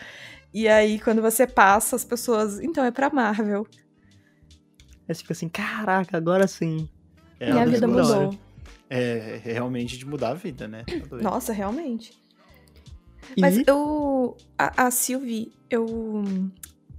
[0.53, 3.67] E aí, quando você passa, as pessoas, então, é pra Marvel.
[5.09, 6.89] Aí você fica assim, caraca, agora sim.
[7.39, 8.03] É, Minha vida hora.
[8.03, 8.39] mudou.
[8.89, 10.85] É, é realmente de mudar a vida, né?
[10.85, 11.17] Tá.
[11.17, 12.13] Nossa, realmente.
[13.37, 14.37] E Mas eu.
[14.59, 16.25] A, a Sylvie, eu.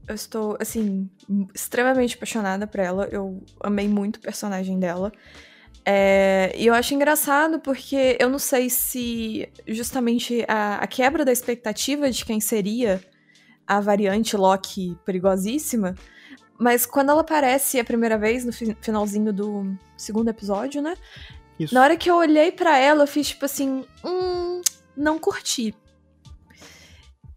[0.06, 1.10] Eu estou, assim,
[1.54, 3.08] extremamente apaixonada por ela.
[3.10, 5.14] Eu amei muito o personagem dela.
[5.86, 11.32] É, e eu acho engraçado porque eu não sei se justamente a, a quebra da
[11.32, 13.02] expectativa de quem seria
[13.68, 15.96] a variante Loki perigosíssima.
[16.60, 20.96] Mas quando ela aparece a primeira vez, no fi- finalzinho do segundo episódio, né?
[21.60, 21.74] isso.
[21.74, 24.62] Na hora que eu olhei pra ela, eu fiz tipo assim, hum,
[24.96, 25.74] não curti.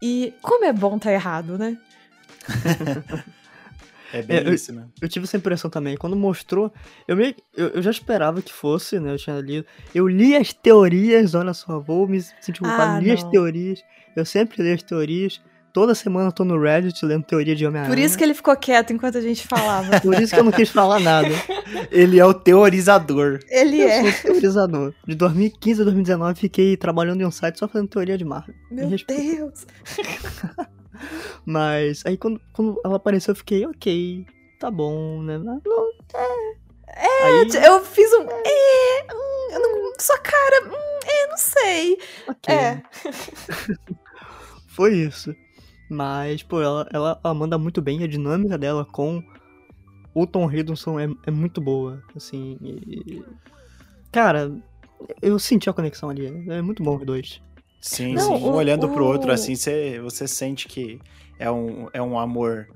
[0.01, 1.77] E como é bom tá errado, né?
[4.13, 4.87] É bem É, eu- isso, né?
[5.01, 5.97] Eu tive essa impressão também.
[5.97, 6.71] Quando mostrou,
[7.05, 9.11] eu, meio, eu, eu já esperava que fosse, né?
[9.13, 9.67] Eu tinha lido.
[9.93, 12.95] Eu li as teorias, olha só, vou me sentir culpado.
[12.95, 13.29] Ah, li as não.
[13.31, 13.83] teorias.
[14.15, 15.41] Eu sempre leio as teorias.
[15.77, 17.95] Toda semana eu tô no Reddit lendo teoria de Homem-Aranha.
[17.95, 20.01] Por isso que ele ficou quieto enquanto a gente falava.
[20.01, 21.29] Por isso que eu não quis falar nada.
[21.91, 23.37] Ele é o teorizador.
[23.47, 24.11] ele Eu é.
[24.11, 24.95] sou teorizador.
[25.05, 28.55] De 2015 a 2019 fiquei trabalhando em um site só fazendo teoria de Marvel.
[28.71, 28.97] Me Meu.
[29.07, 29.67] Deus.
[31.45, 34.25] Mas aí quando, quando ela apareceu eu fiquei, ok,
[34.59, 35.37] tá bom, né?
[35.37, 35.61] Não,
[36.15, 37.23] é.
[37.23, 38.23] Aí, Eu fiz um.
[38.23, 40.69] É, hum, eu não, sua cara.
[40.69, 41.97] Hum, é, não sei.
[42.27, 42.55] ok.
[42.55, 42.81] É.
[44.75, 45.35] Foi isso.
[45.89, 48.03] Mas, pô, ela, ela, ela manda muito bem.
[48.03, 49.23] A dinâmica dela com
[50.13, 52.01] o Tom Hiddleston é, é muito boa.
[52.15, 53.23] Assim, e-
[54.11, 54.51] Cara,
[55.21, 56.25] eu senti a conexão ali.
[56.49, 57.41] É muito bom os dois.
[57.79, 58.43] Sim, Não, sim.
[58.43, 60.99] Um o- olhando pro o- outro assim, você, você sente que
[61.37, 62.67] é um, é um amor.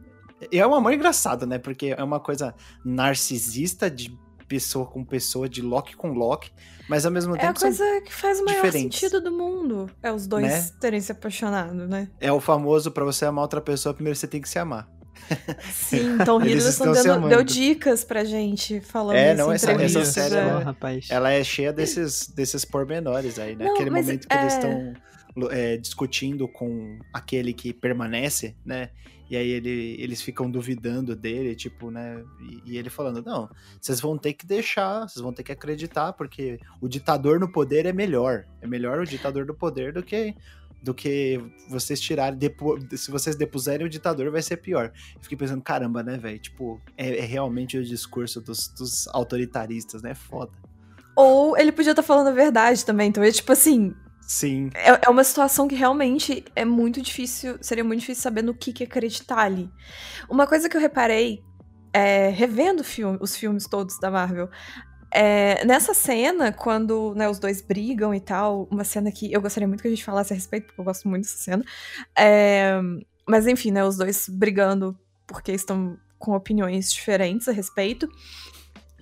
[0.51, 1.57] E é um amor engraçado, né?
[1.57, 2.53] Porque é uma coisa
[2.85, 4.15] narcisista de
[4.51, 6.51] pessoa com pessoa, de Loki com Loki,
[6.89, 7.45] mas ao mesmo tempo.
[7.45, 8.99] É a coisa que faz o maior diferentes.
[8.99, 9.89] sentido do mundo.
[10.03, 10.69] É os dois Né?
[10.81, 12.09] terem se apaixonado, né?
[12.19, 14.89] É o famoso pra você amar outra pessoa, primeiro você tem que se amar.
[15.71, 20.07] Sim, Tom Eles Hiddleston se deu, dicas pra gente falando É, não, essa- essa entrevistas,
[20.09, 20.39] série, é.
[20.39, 20.75] ela-.
[21.09, 23.65] Ela é cheia desses, desses pormenores aí, né?
[23.65, 24.93] Não, Aquele mas momento que eles é- estão
[25.49, 28.89] é, discutindo com aquele que permanece, né?
[29.31, 32.21] E aí ele, eles ficam duvidando dele, tipo, né?
[32.41, 36.11] E, e ele falando, não, vocês vão ter que deixar, vocês vão ter que acreditar,
[36.11, 38.45] porque o ditador no poder é melhor.
[38.59, 40.35] É melhor o ditador no poder do que
[40.83, 44.91] do que vocês tirarem, depo- se vocês depuserem o ditador vai ser pior.
[45.15, 46.39] Eu fiquei pensando, caramba, né, velho?
[46.39, 50.13] Tipo, é, é realmente o discurso dos, dos autoritaristas, né?
[50.13, 50.51] Foda.
[51.15, 53.07] Ou ele podia estar falando a verdade também.
[53.09, 53.93] Então, é tipo assim,
[54.33, 58.53] Sim, é, é uma situação que realmente é muito difícil, seria muito difícil saber no
[58.53, 59.69] que, que acreditar ali.
[60.29, 61.43] Uma coisa que eu reparei,
[61.93, 64.49] é, revendo filme- os filmes todos da Marvel,
[65.13, 69.67] é, nessa cena, quando né, os dois brigam e tal, uma cena que eu gostaria
[69.67, 71.63] muito que a gente falasse a respeito, porque eu gosto muito dessa cena.
[72.17, 72.79] é,
[73.27, 78.07] mas enfim, né, os dois brigando porque estão com opiniões diferentes a respeito.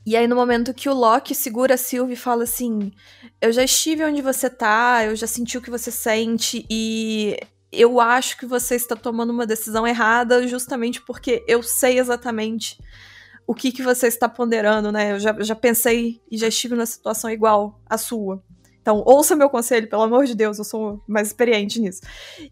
[0.10, 2.92] E aí, no momento que o Loki segura a Sylvie e fala assim:
[3.40, 7.38] Eu já estive onde você tá, eu já senti o que você sente, e
[7.72, 12.80] eu acho que você está tomando uma decisão errada justamente porque eu sei exatamente
[13.46, 15.12] o que, que você está ponderando, né?
[15.12, 18.42] Eu já, já pensei e já estive numa situação igual à sua.
[18.82, 22.02] Então, ouça meu conselho, pelo amor de Deus, eu sou mais experiente nisso.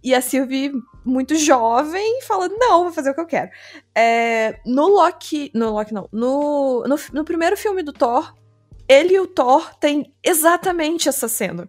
[0.03, 0.71] E a Sylvie,
[1.07, 3.49] muito jovem, fala: Não, vou fazer o que eu quero.
[3.95, 5.49] É, no Loki.
[5.53, 6.07] No Loki, não.
[6.11, 8.33] No, no, no primeiro filme do Thor,
[8.87, 11.67] ele e o Thor têm exatamente essa cena.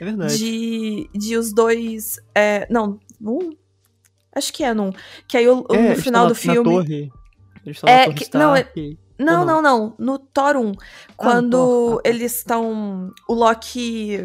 [0.00, 0.36] É verdade.
[0.38, 2.18] De, de os dois.
[2.34, 3.56] é, não, num.
[4.34, 4.92] Acho que é num.
[5.28, 6.58] Que aí o, É, no final do filme.
[6.68, 7.12] Na torre.
[7.64, 8.68] Eles estão É, na torre que- não, é-.
[9.16, 9.94] Não, não, não.
[9.96, 10.72] No Thor 1.
[11.16, 12.10] Quando Thor, ah, tá.
[12.10, 13.12] eles estão.
[13.28, 14.18] O Loki.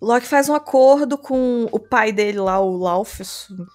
[0.00, 3.20] Loki faz um acordo com o pai dele lá, o Lauf.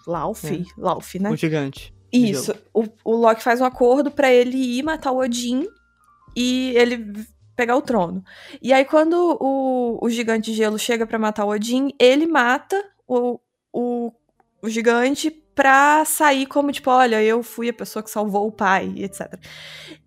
[0.07, 0.47] Lauf?
[0.47, 0.63] É.
[0.77, 1.29] Lauf, né?
[1.29, 1.93] O gigante.
[2.11, 2.53] Isso.
[2.73, 5.67] O, o Loki faz um acordo pra ele ir matar o Odin
[6.35, 8.23] e ele pegar o trono.
[8.61, 12.81] E aí, quando o, o gigante de gelo chega pra matar o Odin, ele mata
[13.07, 13.39] o,
[13.71, 14.11] o,
[14.61, 18.93] o gigante pra sair como, tipo, olha, eu fui a pessoa que salvou o pai,
[18.97, 19.39] etc.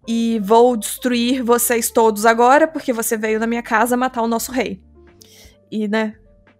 [0.06, 4.50] E vou destruir vocês todos agora, porque você veio na minha casa matar o nosso
[4.50, 4.82] rei.
[5.70, 6.14] E, né,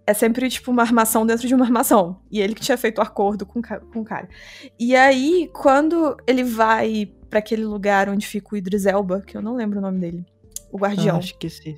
[0.07, 2.21] é sempre, tipo, uma armação dentro de uma armação.
[2.31, 4.29] E ele que tinha feito o acordo com, com o cara.
[4.79, 9.43] E aí, quando ele vai pra aquele lugar onde fica o Idris Elba, que eu
[9.43, 10.25] não lembro o nome dele,
[10.71, 11.77] o guardião, Ah, esqueci.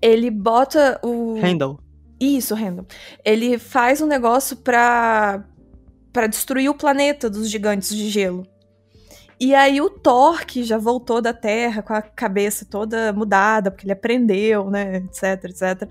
[0.00, 1.40] ele bota o...
[1.40, 1.80] Randall.
[2.20, 2.86] Isso, Randall.
[3.24, 5.44] Ele faz um negócio pra,
[6.12, 8.46] pra destruir o planeta dos gigantes de gelo.
[9.38, 13.84] E aí o Thor, que já voltou da Terra com a cabeça toda mudada, porque
[13.84, 15.90] ele aprendeu, né, etc, etc.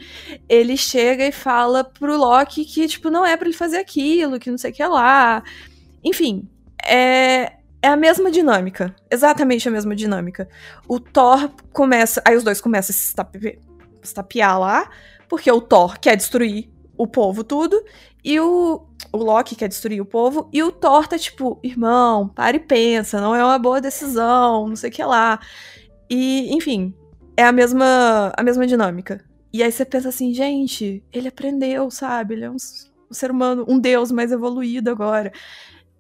[0.50, 4.50] Ele chega e fala pro Loki que, tipo, não é pra ele fazer aquilo, que
[4.50, 5.44] não sei o que lá.
[6.04, 6.50] Enfim,
[6.84, 8.96] é, é a mesma dinâmica.
[9.12, 10.50] Exatamente a mesma dinâmica.
[10.88, 12.24] O Thor começa...
[12.26, 13.60] Aí os dois começam a se estape-
[14.02, 14.90] estapear lá,
[15.30, 16.68] porque o Thor quer destruir
[16.98, 17.84] o povo tudo,
[18.26, 18.82] e o,
[19.14, 23.22] o Loki quer destruir o povo, e o Thor tá tipo, irmão, para e pensa,
[23.22, 25.40] não é uma boa decisão, não sei o que lá.
[26.10, 26.92] E, enfim,
[27.38, 29.24] é a mesma, a mesma dinâmica.
[29.54, 32.34] E aí você pensa assim, gente, ele aprendeu, sabe?
[32.34, 32.56] Ele é um,
[33.12, 35.32] um ser humano, um deus mais evoluído agora.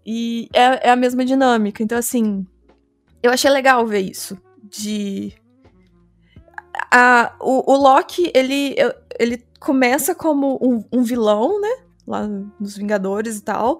[0.03, 1.84] E é, é a mesma dinâmica.
[1.84, 2.43] Então, assim,
[3.21, 4.36] eu achei legal ver isso.
[4.63, 5.32] De
[6.91, 8.76] a, o, o Loki, ele,
[9.19, 11.84] ele começa como um, um vilão, né?
[12.07, 12.27] Lá
[12.59, 13.79] nos Vingadores e tal.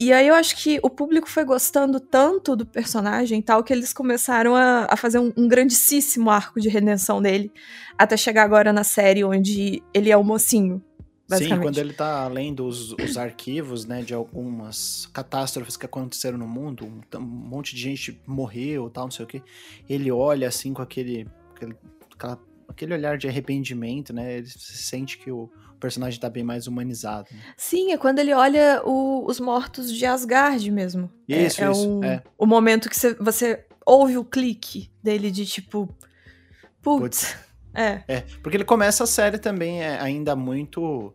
[0.00, 3.72] E aí eu acho que o público foi gostando tanto do personagem e tal, que
[3.72, 7.52] eles começaram a, a fazer um, um grandíssimo arco de redenção dele.
[7.98, 10.82] Até chegar agora na série onde ele é o mocinho.
[11.36, 16.48] Sim, quando ele tá lendo os, os arquivos, né, de algumas catástrofes que aconteceram no
[16.48, 19.42] mundo, um, um monte de gente morreu, tal, não sei o que,
[19.86, 21.76] ele olha assim com aquele, aquele,
[22.14, 22.40] aquela-
[22.78, 25.50] aquele olhar de arrependimento, né, ele se sente que o
[25.80, 27.28] personagem tá bem mais humanizado.
[27.32, 27.40] né?
[27.56, 31.10] Sim, é quando ele olha o- os mortos de Asgard mesmo.
[31.28, 32.22] É- Isso, é, isso, o, é.
[32.38, 35.88] o momento que você, você ouve o clique dele de tipo.
[36.82, 37.36] Putz.
[37.74, 38.02] É.
[38.08, 41.12] É, porque ele começa a série também é, ainda muito,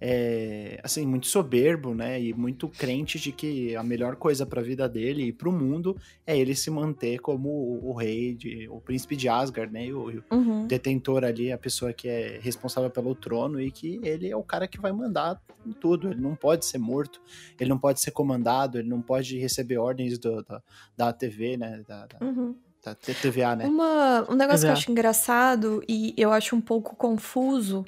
[0.00, 4.88] é, assim, muito soberbo, né, e muito crente de que a melhor coisa pra vida
[4.88, 9.16] dele e pro mundo é ele se manter como o, o rei, de, o príncipe
[9.16, 10.66] de Asgard, né, e o, o Uhum.
[10.66, 14.66] detentor ali, a pessoa que é responsável pelo trono e que ele é o cara
[14.68, 17.20] que vai mandar em tudo, ele não pode ser morto,
[17.58, 20.62] ele não pode ser comandado, ele não pode receber ordens do- da,
[20.96, 22.54] da TV, né, da, da- Uhum.
[23.02, 23.66] TVA, né?
[23.66, 24.60] Uma, um negócio TVA.
[24.60, 27.82] que eu acho engraçado e eu acho um pouco confuso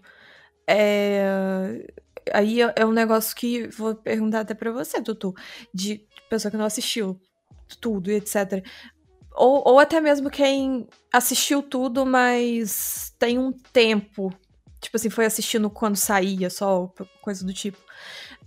[0.67, 1.87] é.
[2.33, 5.35] Aí é, é um negócio que vou perguntar até pra você, Tutu,
[5.73, 7.21] de pessoa que não assistiu
[7.81, 8.65] tudo e etc.
[9.33, 14.33] Ou, ou até mesmo quem assistiu tudo, mas tem um tempo.
[14.81, 16.93] Tipo assim, foi assistindo quando saía, só
[17.23, 17.79] coisa do tipo.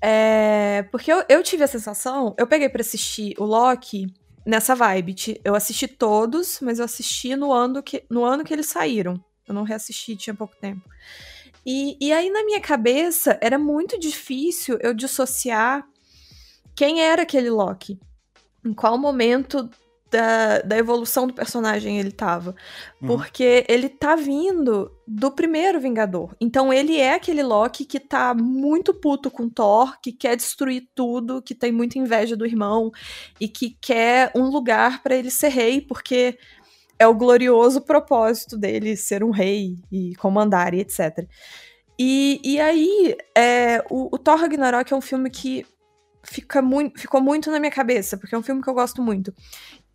[0.01, 4.07] É, porque eu, eu tive a sensação, eu peguei para assistir o Loki
[4.45, 5.15] nessa vibe.
[5.43, 9.23] Eu assisti todos, mas eu assisti no ano que, no ano que eles saíram.
[9.47, 10.81] Eu não reassisti, tinha pouco tempo.
[11.65, 15.85] E, e aí, na minha cabeça, era muito difícil eu dissociar
[16.75, 17.99] quem era aquele Loki.
[18.65, 19.69] Em qual momento
[20.09, 22.55] da, da evolução do personagem ele tava.
[23.01, 23.07] Uhum.
[23.07, 26.35] Porque ele tá vindo do primeiro Vingador.
[26.39, 31.41] Então ele é aquele Loki que tá muito puto com Thor, que quer destruir tudo,
[31.41, 32.91] que tem muita inveja do irmão
[33.39, 36.37] e que quer um lugar para ele ser rei, porque
[36.99, 41.25] é o glorioso propósito dele ser um rei e comandar e etc.
[41.97, 45.65] E, e aí, é, o, o Thor Ragnarok é um filme que
[46.23, 49.33] fica muito, ficou muito na minha cabeça, porque é um filme que eu gosto muito.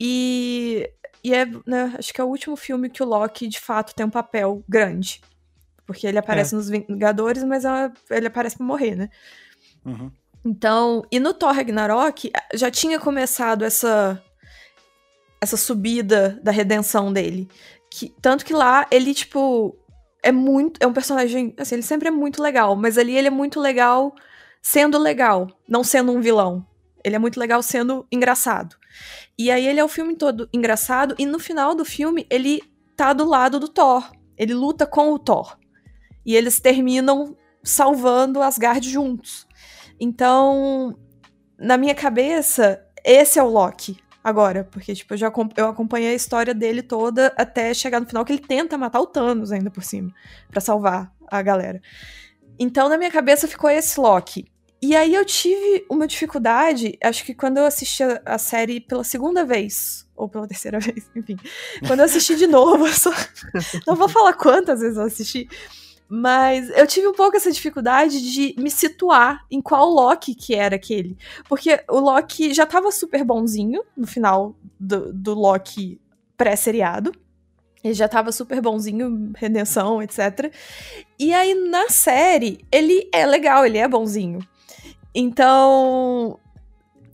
[0.01, 0.91] E,
[1.23, 4.05] e é, né, acho que é o último filme que o Loki, de fato, tem
[4.05, 5.21] um papel grande.
[5.87, 6.57] Porque ele aparece é.
[6.57, 9.11] nos Vingadores, mas é, ele aparece pra morrer, né?
[9.85, 10.11] Uhum.
[10.45, 14.23] Então, e no Thor Ragnarok, já tinha começado essa
[15.45, 17.49] essa subida da redenção dele.
[17.91, 19.79] Que, tanto que lá ele, tipo,
[20.23, 20.83] é muito.
[20.83, 21.55] É um personagem.
[21.57, 24.15] Assim, ele sempre é muito legal, mas ali ele é muito legal
[24.61, 26.67] sendo legal, não sendo um vilão.
[27.05, 28.77] Ele é muito legal sendo engraçado.
[29.39, 32.63] E aí ele é o filme todo engraçado, e no final do filme ele
[32.97, 34.11] tá do lado do Thor.
[34.37, 35.57] Ele luta com o Thor.
[36.25, 39.47] E eles terminam salvando Asgard juntos.
[40.01, 40.97] Então,
[41.59, 46.15] na minha cabeça, esse é o Loki agora, porque tipo, eu já eu acompanhei a
[46.15, 49.85] história dele toda até chegar no final que ele tenta matar o Thanos ainda por
[49.85, 50.11] cima,
[50.51, 51.83] para salvar a galera.
[52.59, 54.47] Então, na minha cabeça ficou esse Loki.
[54.81, 59.45] E aí eu tive uma dificuldade, acho que quando eu assisti a, série pela segunda
[59.45, 61.37] vez, ou pela terceira vez, enfim.
[61.87, 63.11] Quando eu assisti de novo, eu só...
[63.87, 65.49] não vou falar quantas vezes eu assisti,
[66.09, 70.77] mas eu tive um pouco essa dificuldade de me situar em qual Loki que era
[70.77, 71.17] aquele.
[71.49, 76.01] Porque o Loki já tava super bonzinho no final do, do Loki
[76.37, 77.13] pré-seriado.
[77.83, 80.53] Ele já tava super bonzinho, redenção, etc.
[81.19, 84.39] E aí, na série, ele é legal, ele é bonzinho.
[85.15, 86.39] Então,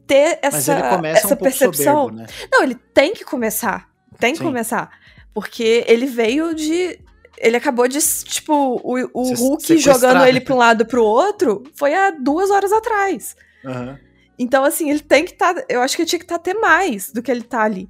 [0.07, 0.73] ter essa,
[1.05, 2.09] essa um percepção.
[2.09, 2.27] Soberbo, né?
[2.53, 3.89] Não, ele tem que começar.
[4.19, 4.45] Tem que Sim.
[4.45, 4.91] começar.
[5.35, 7.01] Porque ele veio de.
[7.41, 7.99] Ele acabou de.
[8.25, 12.71] Tipo, o, o Hulk jogando ele pra um lado pro outro foi há duas horas
[12.71, 13.35] atrás.
[13.65, 13.97] Uhum.
[14.39, 15.55] Então, assim, ele tem que estar.
[15.55, 17.63] Tá, eu acho que ele tinha que estar tá até mais do que ele tá
[17.63, 17.89] ali.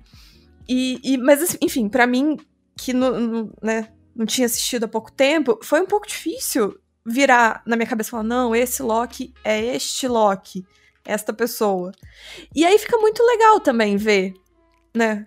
[0.69, 2.37] E, e mas, assim, enfim, para mim,
[2.79, 7.63] que no, no, né, não tinha assistido há pouco tempo, foi um pouco difícil virar
[7.67, 10.65] na minha cabeça e falar: não, esse Loki é este Loki,
[11.05, 11.93] esta pessoa.
[12.55, 14.35] E aí fica muito legal também ver,
[14.95, 15.27] né,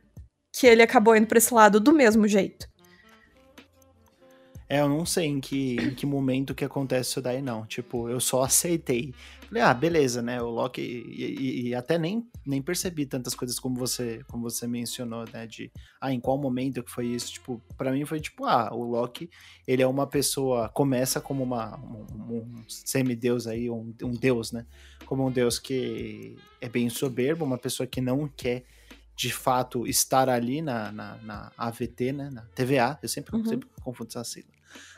[0.52, 2.68] que ele acabou indo pra esse lado do mesmo jeito.
[4.74, 7.64] É, eu não sei em que, em que momento que acontece isso daí, não.
[7.64, 9.14] Tipo, eu só aceitei.
[9.48, 10.42] Falei, ah, beleza, né?
[10.42, 10.82] O Loki.
[10.82, 15.46] E, e, e, até nem, nem percebi tantas coisas como você, como você mencionou, né?
[15.46, 15.72] De,
[16.02, 17.34] ah, em qual momento que foi isso?
[17.34, 19.30] Tipo, para mim foi tipo, ah, o Loki,
[19.68, 20.68] ele é uma pessoa.
[20.70, 24.66] Começa como uma, um, um semideus aí, um, um deus, né?
[25.06, 28.64] Como um deus que é bem soberbo, uma pessoa que não quer
[29.16, 32.32] de fato estar ali na, na, na AVT, né?
[32.32, 33.46] Na TVA, eu sempre, uhum.
[33.46, 34.53] sempre confundo essa sigla.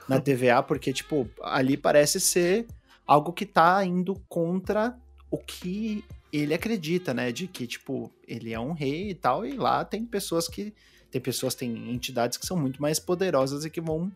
[0.08, 2.68] Na TVA, porque, tipo, ali parece ser
[3.08, 4.98] algo que tá indo contra
[5.32, 7.32] o que ele acredita, né?
[7.32, 10.74] De que, tipo, ele é um rei e tal, e lá tem pessoas que.
[11.12, 14.12] Tem pessoas, tem entidades que são muito mais poderosas e que vão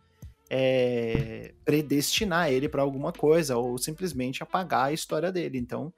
[0.49, 5.57] é, predestinar ele para alguma coisa, ou simplesmente apagar a história dele.
[5.57, 5.93] Então,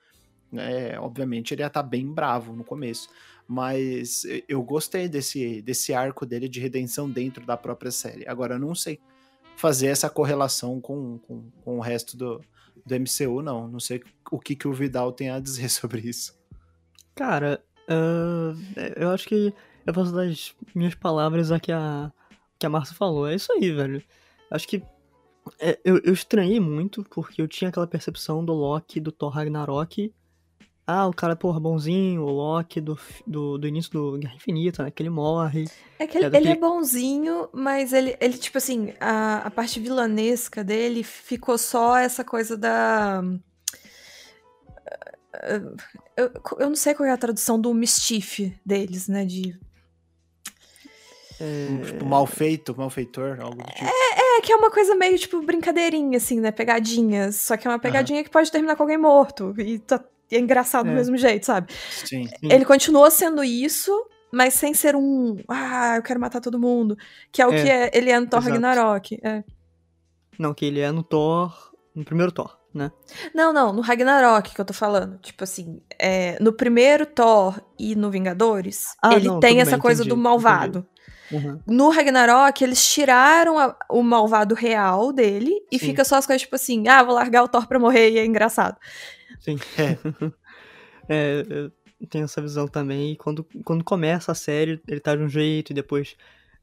[0.54, 3.10] é, obviamente, ele ia estar tá bem bravo no começo.
[3.48, 8.28] Mas eu gostei desse, desse arco dele de redenção dentro da própria série.
[8.28, 9.00] Agora, eu não sei
[9.62, 12.42] fazer essa correlação com, com, com o resto do,
[12.84, 13.68] do MCU, não.
[13.68, 14.02] Não sei
[14.32, 16.36] o que, que o Vidal tem a dizer sobre isso.
[17.14, 18.58] Cara, uh,
[18.96, 19.54] eu acho que
[19.86, 22.12] eu posso dar as minhas palavras a que a,
[22.58, 23.28] que a Marcia falou.
[23.28, 24.04] É isso aí, velho.
[24.50, 24.82] Acho que
[25.60, 30.12] é, eu, eu estranhei muito, porque eu tinha aquela percepção do Loki do Thor Ragnarok
[30.86, 34.92] ah, o cara, porra, bonzinho, o Loki do, do, do início do Guerra Infinita, né?
[34.92, 35.66] Que ele morre.
[36.00, 39.80] É que ele é, ele é bonzinho, mas ele, ele tipo assim, a, a parte
[39.80, 43.24] vilanesca dele ficou só essa coisa da.
[46.18, 49.24] Eu, eu não sei qual é a tradução do mischief deles, né?
[49.24, 49.58] De.
[51.40, 53.86] Um, tipo, mal feito, malfeitor, algo do tipo.
[53.86, 54.12] É
[54.42, 56.52] que é uma coisa meio, tipo, brincadeirinha, assim, né?
[56.52, 57.32] Pegadinha.
[57.32, 59.54] Só que é uma pegadinha que pode terminar com alguém morto.
[59.60, 60.04] E tá,
[60.36, 60.96] é engraçado do É.
[60.96, 61.72] mesmo jeito, sabe?
[62.06, 62.28] Sim.
[62.28, 62.52] Sim.
[62.52, 63.92] Ele continua sendo isso,
[64.32, 65.38] mas sem ser um.
[65.48, 66.98] Ah, eu quero matar todo mundo.
[67.32, 68.54] Que é o É, que é, ele é no Thor exato.
[68.54, 69.20] Ragnarok.
[69.24, 69.44] É.
[70.40, 71.54] Não, que ele é no Thor,
[71.94, 72.92] no primeiro Thor, né?
[73.36, 75.20] Não, não, no Ragnarok que eu tô falando.
[75.20, 79.80] Tipo assim, é, no primeiro Thor e no Vingadores, Ah, ele não, tem essa bem,
[79.82, 80.88] coisa entendi, do malvado.
[81.32, 81.60] Uhum.
[81.66, 85.88] No Ragnarok, eles tiraram a- o malvado real dele e Sim.
[85.88, 88.26] fica só as coisas tipo assim: ah, vou largar o Thor pra morrer e é
[88.26, 88.78] engraçado.
[89.40, 89.58] Sim.
[89.78, 89.98] É.
[91.10, 91.44] É,
[92.00, 93.12] eu tenho essa visão também.
[93.14, 96.16] E quando, quando começa a série, ele tá de um jeito e depois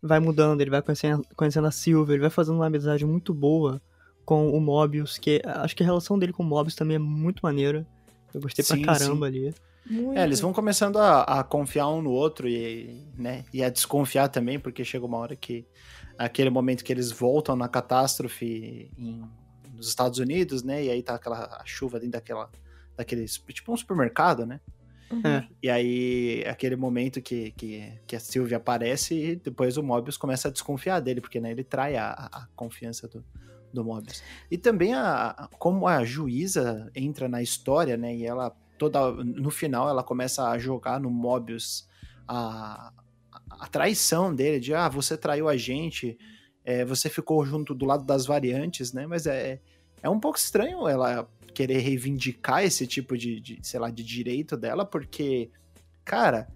[0.02, 3.80] vai mudando, ele vai conhecendo, conhecendo a Silver, ele vai fazendo uma amizade muito boa
[4.24, 7.40] com o Mobius, que acho que a relação dele com o Mobius também é muito
[7.42, 7.86] maneira.
[8.32, 9.52] Eu gostei Sim, pra caramba ali.
[9.88, 10.18] Muito.
[10.18, 14.28] É, eles vão começando a, a confiar um no outro e, né, e a desconfiar
[14.28, 15.66] também, porque chega uma hora que
[16.18, 19.24] aquele momento que eles voltam na catástrofe em-
[19.74, 20.84] nos Estados Unidos, né?
[20.84, 22.50] E aí tá aquela a chuva dentro daquela
[22.96, 24.60] daquele tipo um supermercado, né?
[25.10, 25.22] Uhum.
[25.24, 25.48] É.
[25.62, 30.48] E aí aquele momento que, que, que a Sylvia aparece e depois o Mobius começa
[30.48, 33.24] a desconfiar dele, porque né, ele trai a, a confiança do,
[33.72, 34.22] do Mobius.
[34.50, 38.14] E também a- como a juíza entra na história, né?
[38.14, 41.88] E ela toda no final ela começa a jogar no Mobius
[42.26, 42.92] a,
[43.50, 46.16] a traição dele de ah você traiu a gente,
[46.64, 49.06] é, você ficou junto do lado das variantes, né?
[49.06, 49.60] Mas é
[50.02, 54.56] é um pouco estranho ela querer reivindicar esse tipo de, de sei lá de direito
[54.56, 55.50] dela, porque
[56.04, 56.48] cara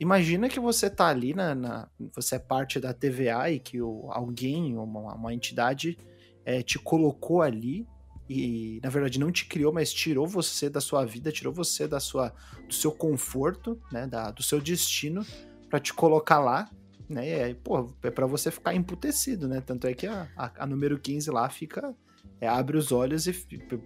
[0.00, 4.08] Imagina que você tá ali na, na- Você é parte da TVA e que o,
[4.12, 5.98] alguém, uma, uma entidade,
[6.44, 7.84] é, te colocou ali
[8.28, 11.98] e, na verdade, não te criou, mas tirou você da sua vida, tirou você da
[11.98, 12.34] sua,
[12.66, 14.06] do seu conforto, né?
[14.06, 15.24] Da, do seu destino,
[15.70, 16.70] pra te colocar lá,
[17.08, 17.28] né?
[17.28, 19.60] E aí, pô, é pra você ficar emputecido, né?
[19.60, 21.94] Tanto é que a, a, a número 15 lá fica.
[22.40, 23.32] é, abre os olhos e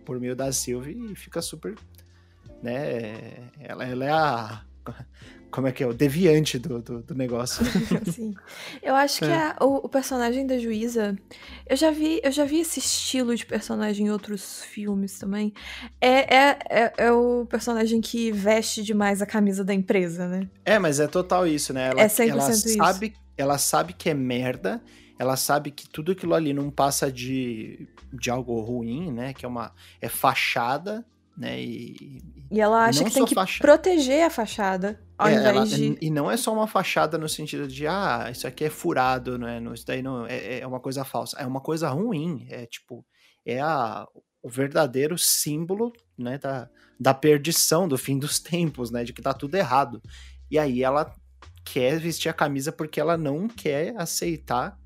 [0.05, 1.77] por meio da Sylvie e fica super.
[2.63, 3.51] Né?
[3.61, 4.65] Ela, ela é a.
[5.53, 5.87] Como é que é?
[5.87, 7.63] O deviante do, do, do negócio.
[8.11, 8.35] Sim.
[8.83, 9.35] Eu acho que É.
[9.35, 11.17] a- o, o personagem da juíza.
[11.69, 15.53] Eu já vi, eu já vi esse estilo de personagem em outros filmes também.
[16.01, 20.49] É, é, é, é o personagem que veste demais a camisa da empresa, né?
[20.65, 21.89] É, mas é total isso, né?
[21.91, 22.75] Ela, É 100% ela isso.
[22.77, 24.83] sabe, ela sabe que é merda,
[25.19, 29.35] ela sabe que tudo aquilo ali não passa de, de algo ruim, né?
[29.35, 31.05] Que é uma é fachada,
[31.37, 31.61] né?
[31.63, 32.23] E,
[32.53, 35.99] E ela acha não que tem que proteger a fachada, ao é, invés ela- de.
[36.03, 39.49] e não é só uma fachada no sentido de ah, isso aqui é furado, não
[39.49, 39.59] é?
[39.59, 43.07] Não, isso daí não é, é uma coisa falsa, é uma coisa ruim, é tipo
[43.47, 44.07] é a,
[44.43, 46.37] o verdadeiro símbolo, né?
[46.37, 46.69] Da,
[47.01, 49.03] da perdição, do fim dos tempos, né?
[49.03, 50.03] De que tá tudo errado.
[50.51, 51.11] E aí ela
[51.65, 54.79] quer vestir a camisa porque ela não quer aceitar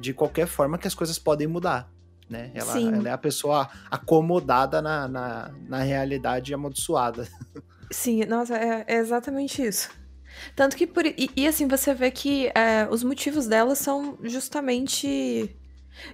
[0.00, 1.92] de qualquer forma que as coisas podem mudar.
[2.30, 2.52] Né?
[2.54, 7.26] Ela, ela é a pessoa acomodada na, na, na realidade amaldiçoada.
[7.90, 9.90] Sim, nossa, é, é exatamente isso.
[10.54, 11.04] Tanto que por.
[11.04, 15.56] E, e, assim, você vê que é, os motivos dela são justamente.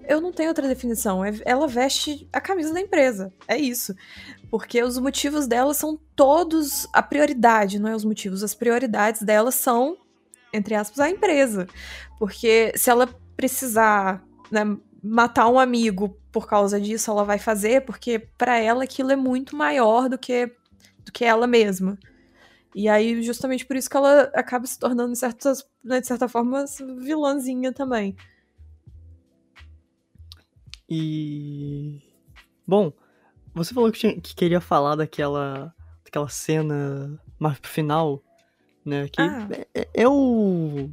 [0.09, 1.23] Eu não tenho outra definição.
[1.23, 3.31] é- ela veste a camisa da empresa.
[3.47, 3.95] É isso.
[4.51, 6.89] Porque os motivos dela são todos.
[6.95, 8.43] A prioridade, não é os motivos.
[8.43, 9.99] As prioridades dela são,
[10.51, 11.67] entre aspas, a empresa.
[12.19, 13.07] Porque se ela
[13.37, 14.64] precisar né,
[15.07, 19.57] matar um amigo por causa disso, ela vai fazer, porque pra ela aquilo é muito
[19.57, 20.47] maior do que
[21.05, 21.97] do que ela mesma.
[22.75, 26.29] E aí, justamente por isso que ela acaba se tornando, de, certas, né, de certa
[26.29, 26.65] forma,
[26.99, 28.15] vilãzinha também.
[30.89, 32.01] E.
[32.67, 32.93] Bom,
[33.55, 38.23] você falou que, tinha- que queria falar daquela, daquela cena mais pro final,
[38.85, 39.09] né?
[39.09, 39.49] Que Ah.
[39.75, 40.91] é, é- é o.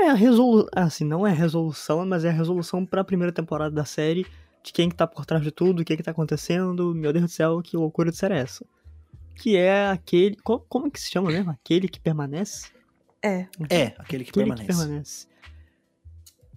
[0.00, 0.68] É a resolução.
[0.74, 4.26] Assim, não é a resolução, mas é a resolução pra primeira temporada da série
[4.62, 6.94] de quem que tá por trás de tudo, o que que tá acontecendo.
[6.94, 8.64] Meu Deus do céu, que loucura de ser essa.
[9.36, 10.36] Que é aquele.
[10.36, 11.50] co- Como, que se chama mesmo?
[11.50, 12.68] Aquele que permanece?
[13.22, 13.46] É.
[13.70, 14.60] É, aquele que Aquele permanece.
[14.62, 15.26] que permanece.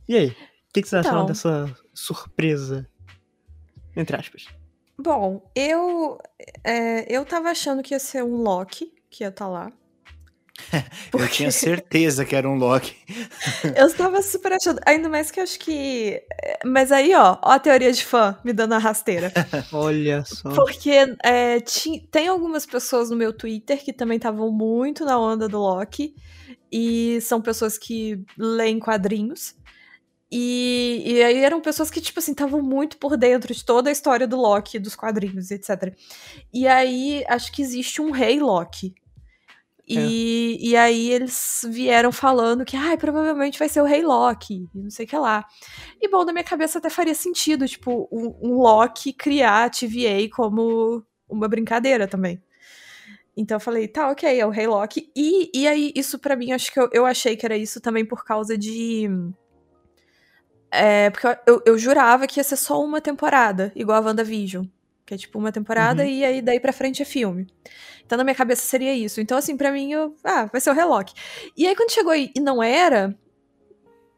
[0.07, 0.27] E aí?
[0.29, 1.11] O que, que você Então.
[1.11, 2.87] acharam dessa surpresa?
[3.95, 4.47] Entre aspas.
[4.97, 6.17] Bom, eu.
[6.63, 9.71] é, eu tava achando que ia ser um Loki que ia estar lá.
[11.13, 12.95] Eu tinha certeza que era um Loki.
[13.75, 14.79] Eu estava super achando.
[14.85, 16.21] Ainda mais que eu acho que.
[16.41, 19.31] é, Mas aí, ó, ó a teoria de fã me dando a rasteira.
[19.71, 20.49] Olha só.
[20.49, 20.91] Porque
[21.23, 25.59] é, ti- tem algumas pessoas no meu Twitter que também estavam muito na onda do
[25.59, 26.13] Loki.
[26.71, 29.55] E são pessoas que leem quadrinhos.
[30.31, 33.91] E, e aí eram pessoas que, tipo assim, estavam muito por dentro de toda a
[33.93, 35.93] história do Loki, dos quadrinhos, etc.
[36.53, 38.93] E aí, acho que existe um rei Loki.
[39.87, 40.67] E, é.
[40.69, 44.89] e aí eles vieram falando que, ai, provavelmente vai ser o Rei Loki, e não
[44.89, 45.45] sei o que lá.
[46.01, 50.27] E bom, na minha cabeça até faria sentido, tipo, um, um Loki criar a TVA
[50.35, 52.41] como uma brincadeira também.
[53.37, 55.11] Então eu falei, tá, ok, é o Rei Loki.
[55.15, 58.05] E, e aí, isso para mim, acho que eu, eu achei que era isso também
[58.05, 59.09] por causa de.
[60.71, 64.65] É, porque eu, eu, jurava que ia ser só uma temporada, igual a WandaVision.
[65.05, 66.09] Que é tipo uma temporada uhum.
[66.09, 67.45] e aí daí pra frente é filme.
[68.05, 69.19] Então na minha cabeça seria isso.
[69.19, 71.13] Então, assim, para mim, eu, ah, vai ser o Rei Loki.
[71.57, 73.17] E aí quando chegou e não era,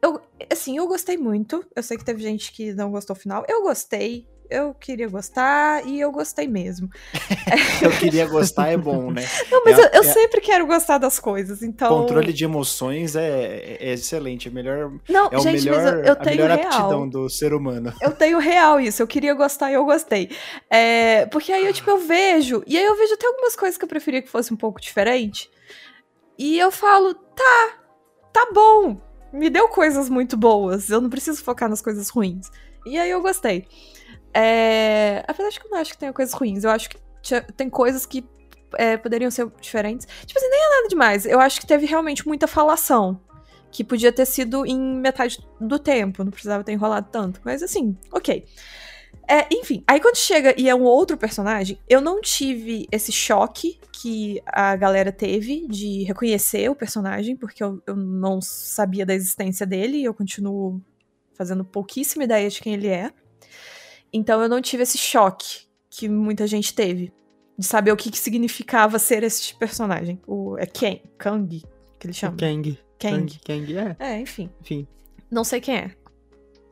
[0.02, 0.20] eu,
[0.50, 1.64] assim, eu gostei muito.
[1.74, 3.44] Eu sei que teve gente que não gostou do final.
[3.48, 6.88] Eu gostei eu queria gostar e eu gostei mesmo.
[7.82, 9.24] eu queria gostar é bom, né?
[9.50, 10.12] Não, mas é, eu, eu é...
[10.12, 11.88] sempre quero gostar das coisas, então.
[11.88, 14.92] Controle de emoções é, é excelente, é melhor.
[15.08, 16.72] Não, é gente, melhor, mas eu, eu tenho a melhor real.
[16.72, 17.92] aptidão do ser humano.
[18.00, 20.30] Eu tenho real isso, eu queria gostar e eu gostei.
[20.70, 23.84] É, porque aí eu, tipo, eu vejo, e aí eu vejo até algumas coisas que
[23.84, 25.50] eu preferia que fosse um pouco diferente.
[26.38, 27.74] E eu falo, tá,
[28.32, 29.00] tá bom.
[29.32, 30.88] Me deu coisas muito boas.
[30.88, 32.50] Eu não preciso focar nas coisas ruins.
[32.86, 33.66] E aí eu gostei.
[34.38, 35.24] É...
[35.26, 36.98] Apesar de que eu não acho que tenha coisas ruins, eu acho que
[37.56, 38.24] tem coisas que
[38.76, 40.06] é, poderiam ser diferentes.
[40.24, 41.26] Tipo assim, nem é nada demais.
[41.26, 43.20] Eu acho que teve realmente muita falação.
[43.70, 47.40] Que podia ter sido em metade do tempo, não precisava ter enrolado tanto.
[47.44, 48.46] Mas assim, ok.
[49.30, 53.78] É, enfim, aí quando chega e é um outro personagem, eu não tive esse choque
[53.92, 59.66] que a galera teve de reconhecer o personagem, porque eu, eu não sabia da existência
[59.66, 60.80] dele e eu continuo
[61.34, 63.12] fazendo pouquíssima ideia de quem ele é.
[64.12, 67.12] Então eu não tive esse choque que muita gente teve.
[67.56, 70.20] De saber o que, que significava ser esse personagem.
[70.26, 71.64] O, é Kang, Kang,
[71.98, 72.36] que ele chama.
[72.36, 72.78] Kang.
[73.00, 73.40] Kang.
[73.44, 73.96] Kang, é.
[73.98, 74.48] É, enfim.
[74.60, 74.86] Enfim.
[75.28, 75.90] Não sei quem é.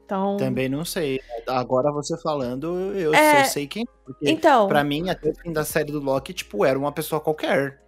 [0.04, 0.36] Então...
[0.36, 1.20] Também não sei.
[1.48, 3.42] Agora você falando, eu, é...
[3.42, 4.04] eu sei quem é.
[4.04, 4.68] Porque então...
[4.68, 7.82] pra mim, até o fim da série do Loki, tipo, era uma pessoa qualquer.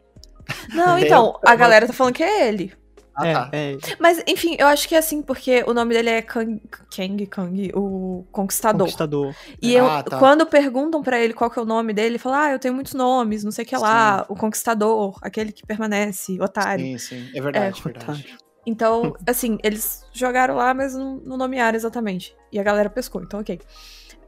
[0.74, 2.72] Não, então, a galera tá falando que é ele.
[3.18, 3.50] Ah, é, tá.
[3.52, 3.76] é.
[3.98, 6.62] Mas, enfim, eu acho que é assim, porque o nome dele é Kang,
[6.94, 8.86] Kang, Kang o Conquistador.
[8.86, 9.34] Conquistador.
[9.60, 10.18] E eu, ah, tá.
[10.18, 12.74] quando perguntam para ele qual que é o nome dele, ele fala, ah, eu tenho
[12.74, 16.84] muitos nomes, não sei o que lá, o Conquistador, aquele que permanece, otário.
[16.84, 18.38] Sim, sim, é verdade, é, verdade.
[18.64, 22.36] Então, assim, eles jogaram lá, mas não, não nomearam exatamente.
[22.52, 23.60] E a galera pescou, então ok.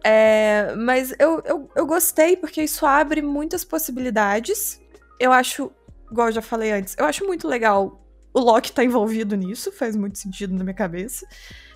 [0.03, 4.80] É, mas eu, eu, eu gostei porque isso abre muitas possibilidades.
[5.18, 5.70] Eu acho,
[6.11, 7.99] igual eu já falei antes, eu acho muito legal
[8.33, 11.26] o Loki tá envolvido nisso, faz muito sentido na minha cabeça.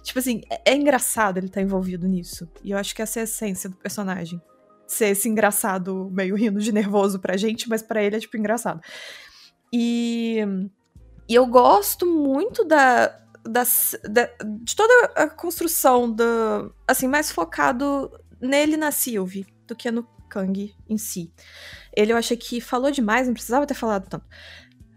[0.02, 2.48] Tipo assim, é, é engraçado ele tá envolvido nisso.
[2.62, 4.40] E eu acho que essa é a essência do personagem.
[4.86, 8.80] Ser esse engraçado, meio rindo de nervoso pra gente, mas para ele é tipo engraçado.
[9.72, 10.40] E,
[11.28, 13.08] e eu gosto muito da,
[13.44, 13.64] da,
[14.08, 14.30] da,
[14.62, 16.72] de toda a construção do.
[16.86, 21.32] Assim, mais focado nele na Sylvie do que no Kang em si.
[21.96, 24.26] Ele eu achei que falou demais, não precisava ter falado tanto.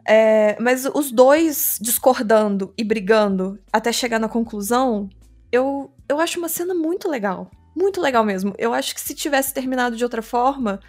[0.07, 5.09] É, mas os dois discordando e brigando até chegar na conclusão,
[5.51, 7.51] eu, eu acho uma cena muito legal.
[7.75, 8.55] Muito legal mesmo.
[8.57, 10.79] Eu acho que se tivesse terminado de outra forma,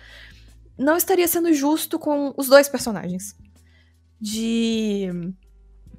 [0.78, 3.34] não estaria sendo justo com os dois personagens.
[4.20, 5.08] De.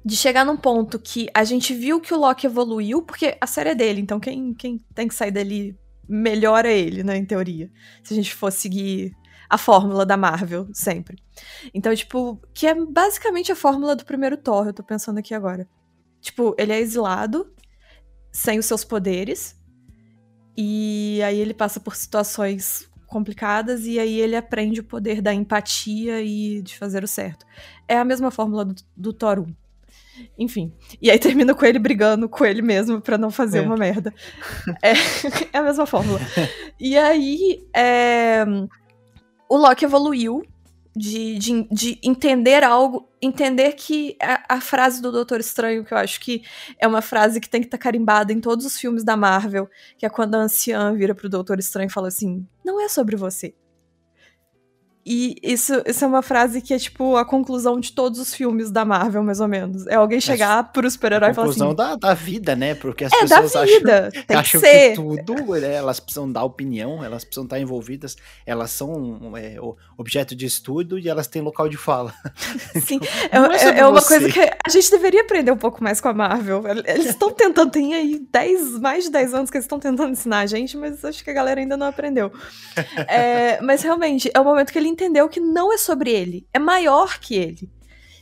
[0.02, 3.70] De chegar num ponto que a gente viu que o Loki evoluiu, porque a série
[3.70, 7.70] é dele, então quem, quem tem que sair dali melhor é ele, né, em teoria.
[8.02, 9.12] Se a gente for seguir
[9.50, 11.18] a fórmula da Marvel, sempre.
[11.72, 15.68] Então, tipo, que é basicamente a fórmula do primeiro Thor, eu tô pensando aqui agora.
[16.20, 17.52] Tipo, ele é exilado,
[18.32, 19.58] sem os seus poderes,
[20.56, 26.22] e aí ele passa por situações complicadas e aí ele aprende o poder da empatia
[26.22, 27.44] e de fazer o certo.
[27.88, 29.46] É a mesma fórmula do, do Thor 1.
[30.38, 30.72] Enfim.
[31.00, 33.62] E aí termina com ele brigando com ele mesmo para não fazer é.
[33.62, 34.14] uma merda.
[34.82, 34.92] É,
[35.52, 36.20] é, a mesma fórmula.
[36.82, 38.44] E aí, é,
[39.48, 40.42] o Loki evoluiu
[40.94, 45.98] de, de, de, entender algo, entender que a, a, frase do Doutor Estranho, que eu
[45.98, 46.42] acho que
[46.78, 49.68] é uma frase que tem que estar tá carimbada em todos os filmes da Marvel,
[49.96, 53.16] que é quando a anciã vira pro Doutor Estranho e fala assim: não é sobre
[53.16, 53.54] você,
[55.04, 58.70] e isso, isso é uma frase que é tipo a conclusão de todos os filmes
[58.70, 59.86] da Marvel, mais ou menos.
[59.86, 61.60] É alguém chegar é, pro super-herói e falar assim.
[61.60, 62.74] conclusão da, da vida, né?
[62.74, 64.10] Porque as é, pessoas da vida.
[64.28, 68.70] acham, acham que, que tudo, né, elas precisam dar opinião, elas precisam estar envolvidas, elas
[68.72, 69.56] são é,
[69.96, 72.12] objeto de estudo e elas têm local de fala.
[72.84, 75.98] Sim, então, é, é, é uma coisa que a gente deveria aprender um pouco mais
[75.98, 76.62] com a Marvel.
[76.86, 80.40] Eles estão tentando, tem aí 10, mais de 10 anos que eles estão tentando ensinar
[80.40, 82.30] a gente, mas acho que a galera ainda não aprendeu.
[83.08, 86.58] É, mas realmente, é o momento que ele entendeu que não é sobre ele, é
[86.58, 87.70] maior que ele.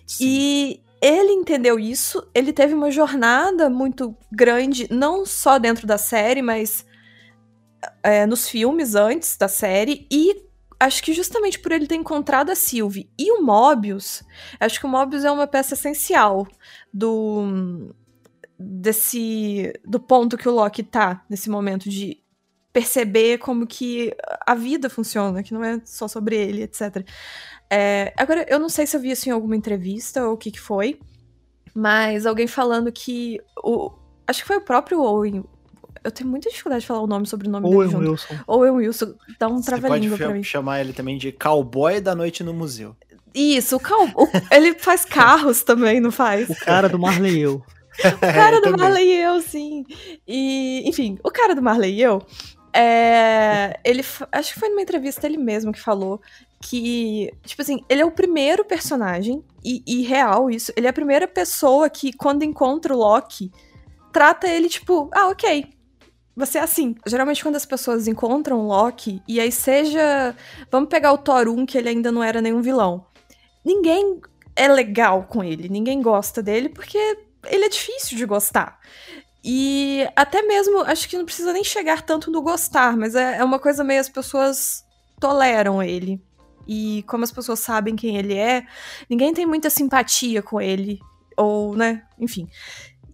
[0.07, 0.25] Sim.
[0.25, 6.43] E ele entendeu isso, ele teve uma jornada muito grande, não só dentro da série,
[6.43, 6.87] mas
[8.03, 10.45] é, nos filmes antes da série, e
[10.81, 14.23] acho que justamente por ele ter encontrado a Sylvie e o Mobius,
[14.61, 16.47] acho que o Mobius é uma peça essencial
[16.93, 17.93] do
[18.61, 22.21] desse do ponto que o Loki tá nesse momento de
[22.79, 24.15] perceber como que
[24.47, 27.05] a vida funciona, que não é só sobre ele, etc.
[27.69, 30.53] É, agora, eu não sei se eu vi isso em alguma entrevista ou o que,
[30.53, 31.01] que foi,
[31.75, 33.91] mas alguém falando que o,
[34.29, 35.43] acho que foi o próprio Owen
[36.05, 38.35] eu tenho muita dificuldade de falar o nome sobre o nome Owen dele Wilson.
[38.47, 39.15] Owen Wilson.
[39.37, 40.45] Dá um trava-língua pra mim.
[40.45, 42.95] chamar ele também de cowboy da noite no museu.
[43.35, 44.05] Isso, o, cal...
[44.15, 44.29] o...
[44.53, 46.49] ele faz carros também, não faz?
[46.49, 47.55] O cara do Marley e eu.
[48.05, 48.81] o cara é, do também.
[48.81, 49.85] Marley e eu, sim.
[50.27, 52.23] E, enfim, o cara do Marley e eu,
[52.73, 53.79] é...
[53.85, 56.21] ele, acho que foi numa entrevista ele mesmo que falou
[56.61, 60.93] que, tipo assim, ele é o primeiro personagem, e, e real isso, ele é a
[60.93, 63.51] primeira pessoa que, quando encontra o Loki,
[64.13, 65.67] trata ele tipo, ah, ok,
[66.39, 66.95] você é assim.
[67.05, 70.37] Geralmente, quando as pessoas encontram o Loki, e aí seja.
[70.71, 73.05] Vamos pegar o Thor 1, que ele ainda não era nenhum vilão.
[73.65, 74.21] Ninguém
[74.55, 76.97] é legal com ele, ninguém gosta dele, porque
[77.47, 78.79] ele é difícil de gostar.
[79.51, 83.45] E até mesmo, acho que não precisa nem chegar tanto no gostar, mas é, é
[83.45, 84.85] uma coisa meio as pessoas
[85.19, 86.23] toleram ele.
[86.67, 88.67] E como as pessoas sabem quem ele é,
[89.09, 90.99] ninguém tem muita simpatia com ele.
[91.35, 92.47] Ou, né, enfim.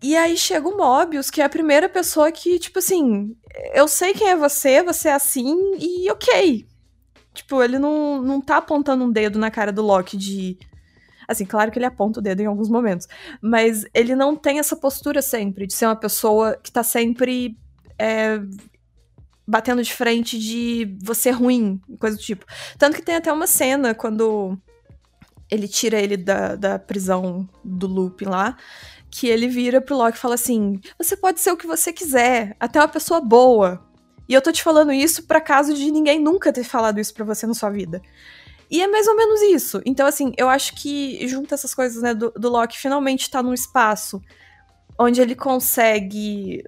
[0.03, 3.37] E aí chega o Mobius, que é a primeira pessoa que, tipo assim,
[3.72, 6.66] eu sei quem é você, você é assim, e ok.
[7.32, 10.59] Tipo, ele não, não tá apontando um dedo na cara do Loki de.
[11.29, 13.07] Assim, claro que ele aponta o dedo em alguns momentos.
[13.41, 17.57] Mas ele não tem essa postura sempre, de ser uma pessoa que tá sempre.
[17.99, 18.41] É,
[19.47, 22.47] batendo de frente de você é ruim, coisa do tipo.
[22.79, 24.59] Tanto que tem até uma cena quando
[25.51, 28.57] ele tira ele da, da prisão do loop lá
[29.14, 32.57] que ele vira pro Loki e fala assim: Você pode ser o que você quiser,
[32.59, 33.81] até uma pessoa boa.
[34.29, 37.25] E eu tô te falando isso para caso de ninguém nunca ter falado isso para
[37.25, 38.03] você na sua vida.
[38.70, 39.80] E é mais ou menos isso.
[39.84, 43.54] Então, assim, eu acho que junta essas coisas, né, do, do Loki finalmente tá num
[43.54, 44.20] espaço
[44.98, 46.64] onde ele consegue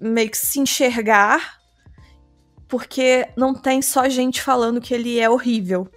[0.00, 1.58] meio que se enxergar,
[2.68, 5.88] porque não tem só gente falando que ele é horrível.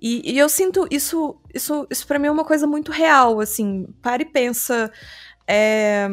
[0.00, 3.86] E, e eu sinto isso, isso, isso para mim é uma coisa muito real, assim.
[4.00, 4.92] Para e pensa
[5.48, 6.06] é,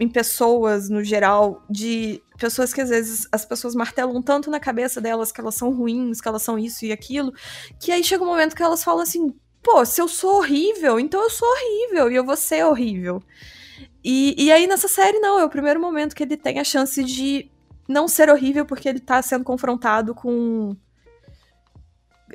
[0.00, 4.98] em pessoas no geral, de pessoas que às vezes as pessoas martelam tanto na cabeça
[4.98, 7.32] delas que elas são ruins, que elas são isso e aquilo,
[7.78, 11.22] que aí chega um momento que elas falam assim: pô, se eu sou horrível, então
[11.22, 13.22] eu sou horrível e eu vou ser horrível.
[14.02, 17.04] E, e aí nessa série, não, é o primeiro momento que ele tem a chance
[17.04, 17.50] de
[17.86, 20.74] não ser horrível porque ele tá sendo confrontado com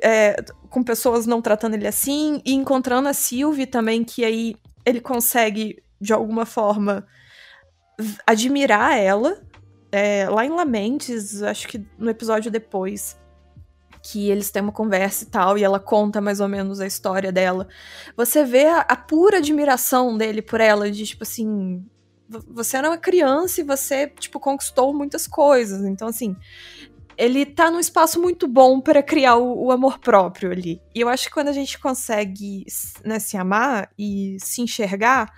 [0.02, 0.36] é,
[0.70, 5.82] com pessoas não tratando ele assim, e encontrando a Sylvie também, que aí ele consegue,
[6.00, 7.06] de alguma forma,
[8.26, 9.42] admirar ela.
[9.90, 13.16] É, lá em Lamentes, acho que no episódio depois,
[14.02, 17.32] que eles têm uma conversa e tal, e ela conta mais ou menos a história
[17.32, 17.68] dela.
[18.16, 21.84] Você vê a, a pura admiração dele por ela, de tipo assim.
[22.48, 25.84] Você era uma criança e você, tipo, conquistou muitas coisas.
[25.84, 26.34] Então, assim,
[27.16, 30.80] ele tá num espaço muito bom para criar o, o, amor próprio ali.
[30.94, 32.64] E eu acho que quando a gente consegue
[33.04, 35.32] né, se amar e se enxergar,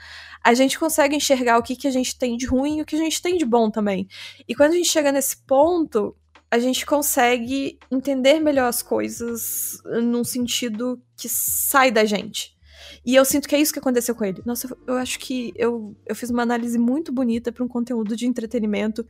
[0.47, 2.94] a gente consegue enxergar o que, que a gente tem de ruim e o que
[2.94, 4.07] a gente tem de bom também.
[4.47, 6.14] E quando a gente chega nesse ponto,
[6.49, 12.57] a gente consegue entender melhor as coisas num sentido que sai da gente.
[13.05, 14.40] E eu sinto que é isso que aconteceu com ele.
[14.47, 18.24] Nossa, eu acho que eu, eu fiz uma análise muito bonita para um conteúdo de
[18.24, 19.05] entretenimento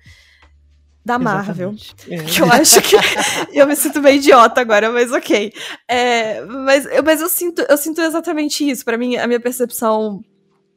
[1.04, 1.74] da Marvel.
[2.08, 2.16] É.
[2.24, 2.96] Que eu acho que.
[3.52, 5.52] eu me sinto meio idiota agora, mas ok.
[5.86, 8.86] É, mas, mas eu sinto, eu sinto exatamente isso.
[8.86, 10.24] para mim, a minha percepção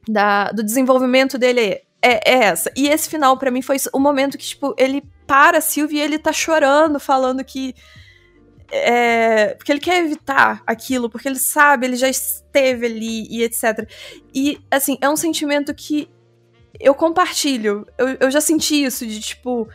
[0.08, 2.70] da, do desenvolvimento dele é, é essa.
[2.76, 6.00] E esse final, para mim, foi o momento que, tipo, ele para a Sylvie e
[6.00, 7.74] ele tá chorando, falando que.
[8.72, 13.88] É, porque ele quer evitar aquilo, porque ele sabe, ele já esteve ali e etc.
[14.32, 16.08] E, assim, é um sentimento que
[16.78, 17.86] eu compartilho.
[17.98, 19.68] Eu, eu já senti isso, de tipo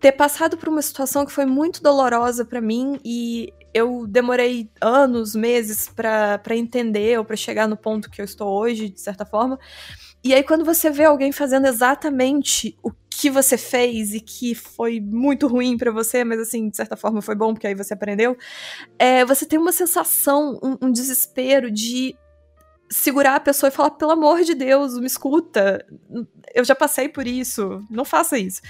[0.00, 5.34] ter passado por uma situação que foi muito dolorosa para mim e eu demorei anos,
[5.34, 9.58] meses para entender ou para chegar no ponto que eu estou hoje, de certa forma.
[10.24, 15.00] E aí, quando você vê alguém fazendo exatamente o que você fez e que foi
[15.00, 18.36] muito ruim para você, mas assim, de certa forma foi bom porque aí você aprendeu,
[18.98, 22.16] é, você tem uma sensação, um, um desespero de
[22.92, 25.84] segurar a pessoa e falar, pelo amor de Deus, me escuta.
[26.54, 28.60] Eu já passei por isso, não faça isso.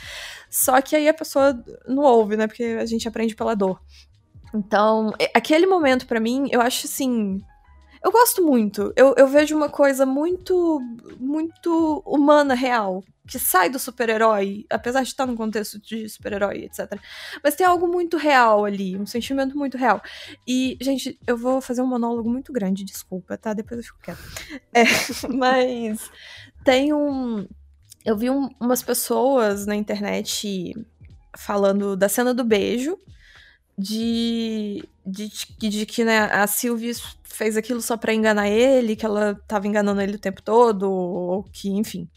[0.49, 2.47] Só que aí a pessoa não ouve, né?
[2.47, 3.81] Porque a gente aprende pela dor.
[4.55, 7.43] Então, aquele momento para mim, eu acho assim.
[8.05, 8.93] Eu gosto muito.
[8.97, 10.81] Eu, eu vejo uma coisa muito,
[11.19, 13.03] muito humana, real.
[13.27, 16.99] Que sai do super-herói, apesar de estar num contexto de super-herói, etc.
[17.43, 20.03] Mas tem algo muito real ali, um sentimento muito real.
[20.47, 23.55] E, gente, eu vou fazer um monólogo muito grande, desculpa, tá?
[23.55, 24.20] Depois eu fico quieta.
[24.74, 24.83] É,
[25.33, 26.11] mas
[26.65, 27.47] tem um.
[28.05, 30.74] Eu vi um, umas pessoas na internet
[31.37, 32.99] falando da cena do beijo
[33.83, 35.29] de, de,
[35.59, 36.95] de, que né, a Sylvie
[37.25, 41.43] fez aquilo só para enganar ele, que ela tava enganando ele o tempo todo, ou
[41.45, 42.09] que, enfim.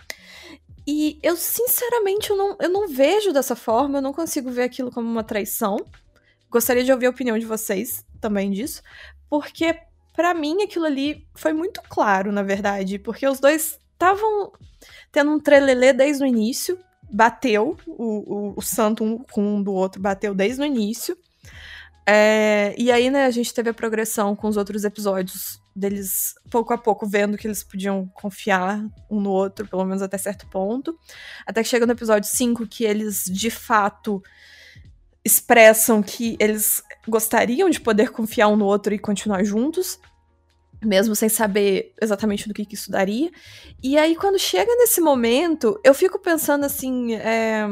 [0.86, 4.92] E eu, sinceramente, eu não, eu não vejo dessa forma, eu não consigo ver aquilo
[4.92, 5.78] como uma traição.
[6.50, 8.84] Gostaria de ouvir a opinião de vocês também disso,
[9.30, 9.76] porque
[10.14, 14.52] para mim aquilo ali foi muito claro, na verdade, porque os dois estavam
[15.12, 16.80] tendo um trelelê desde o início,
[17.10, 21.18] bateu, o, o, o santo um com um do outro bateu desde o início.
[22.08, 26.74] É, e aí, né, a gente teve a progressão com os outros episódios deles, pouco
[26.74, 30.98] a pouco, vendo que eles podiam confiar um no outro, pelo menos até certo ponto.
[31.46, 34.22] Até que chega no episódio 5 que eles, de fato,
[35.24, 40.00] expressam que eles gostariam de poder confiar um no outro e continuar juntos
[40.86, 43.32] mesmo sem saber exatamente do que, que isso daria.
[43.82, 47.66] E aí, quando chega nesse momento, eu fico pensando assim: é,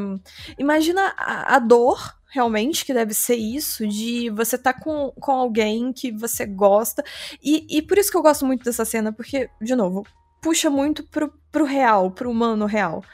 [0.58, 5.92] imagina a, a, dor realmente que deve ser isso, de você tá com, com alguém
[5.92, 7.04] que você gosta.
[7.40, 10.04] E, e por isso que eu gosto muito dessa cena, porque, de novo,
[10.42, 13.04] puxa muito pro, pro real, pro humano real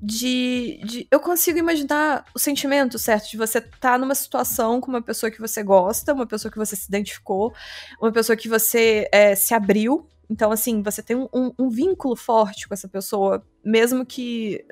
[0.00, 3.30] de, de, Eu consigo imaginar o sentimento, certo?
[3.30, 6.58] De você estar tá numa situação com uma pessoa que você gosta, uma pessoa que
[6.58, 7.52] você se identificou,
[8.00, 10.08] uma pessoa que você é, se abriu.
[10.30, 14.62] Então, assim, você tem um, um, vínculo forte com essa pessoa, mesmo que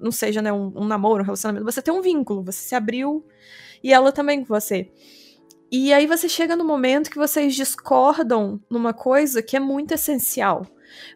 [0.00, 1.64] não seja né, um, um namoro, um relacionamento.
[1.64, 3.24] Você tem um vínculo, você se abriu
[3.82, 4.90] e ela também com você.
[5.72, 10.66] E aí você chega no momento que vocês discordam numa coisa que é muito essencial.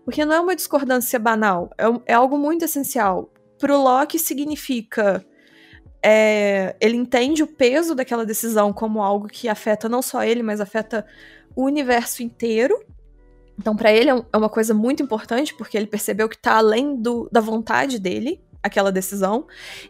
[0.05, 5.25] Porque não é uma discordância banal, é, é algo muito essencial pro Loki significa.
[6.03, 10.59] É, ele entende o peso daquela decisão como algo que afeta não só ele, mas
[10.59, 11.07] afeta
[11.55, 12.83] o universo inteiro.
[13.59, 16.97] Então, para ele é, é uma coisa muito importante, porque ele percebeu que tá além
[16.97, 19.47] do, da vontade dele, aquela decisão.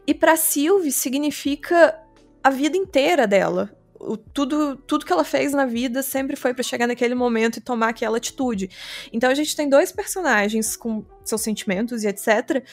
[0.07, 1.99] E para Sylvie significa
[2.43, 3.71] a vida inteira dela.
[3.99, 7.61] O, tudo, tudo que ela fez na vida sempre foi para chegar naquele momento e
[7.61, 8.71] tomar aquela atitude.
[9.13, 12.65] Então a gente tem dois personagens com seus sentimentos e etc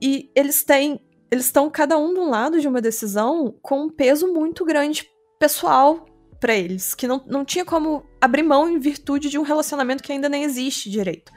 [0.00, 1.00] e eles têm.
[1.30, 5.06] Eles estão cada um de um lado de uma decisão com um peso muito grande
[5.38, 6.06] pessoal
[6.40, 10.12] para eles, que não, não tinha como abrir mão em virtude de um relacionamento que
[10.12, 11.32] ainda nem existe direito.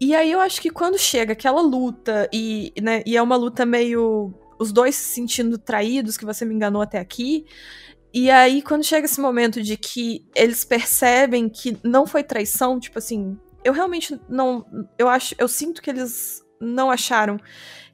[0.00, 3.64] E aí eu acho que quando chega aquela luta, e, né, e é uma luta
[3.64, 4.32] meio.
[4.58, 7.46] os dois se sentindo traídos, que você me enganou até aqui.
[8.12, 12.98] E aí, quando chega esse momento de que eles percebem que não foi traição, tipo
[12.98, 14.64] assim, eu realmente não.
[14.98, 15.34] Eu acho.
[15.38, 17.38] Eu sinto que eles não acharam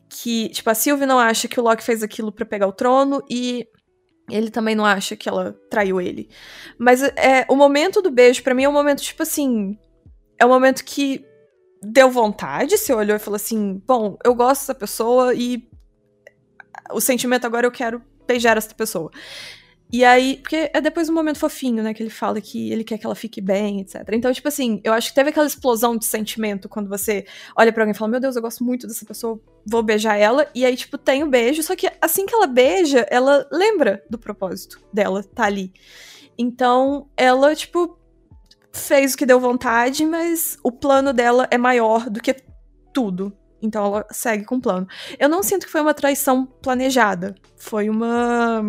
[0.09, 0.49] que.
[0.51, 3.67] Tipo, a Sylvie não acha que o Loki fez aquilo para pegar o trono e
[4.35, 6.29] ele também não acha que ela traiu ele.
[6.79, 9.79] Mas é o momento do beijo, para mim, é um momento, tipo assim.
[10.39, 11.25] É um momento que
[11.83, 15.69] deu vontade, você olhou e falou assim: bom, eu gosto dessa pessoa e
[16.93, 19.11] o sentimento agora eu quero beijar essa pessoa.
[19.93, 22.97] E aí, porque é depois um momento fofinho, né, que ele fala que ele quer
[22.97, 24.03] que ela fique bem, etc.
[24.13, 27.83] Então, tipo assim, eu acho que teve aquela explosão de sentimento quando você olha para
[27.83, 30.49] alguém e fala: Meu Deus, eu gosto muito dessa pessoa, vou beijar ela.
[30.55, 34.19] E aí, tipo, tem o beijo, só que assim que ela beija, ela lembra do
[34.19, 35.71] propósito dela, tá ali.
[36.39, 37.99] Então, ela, tipo,
[38.73, 42.35] fez o que deu vontade, mas o plano dela é maior do que
[42.95, 43.31] tudo.
[43.61, 44.89] Então ela segue com o plano.
[45.19, 47.35] Eu não sinto que foi uma traição planejada.
[47.57, 48.61] Foi uma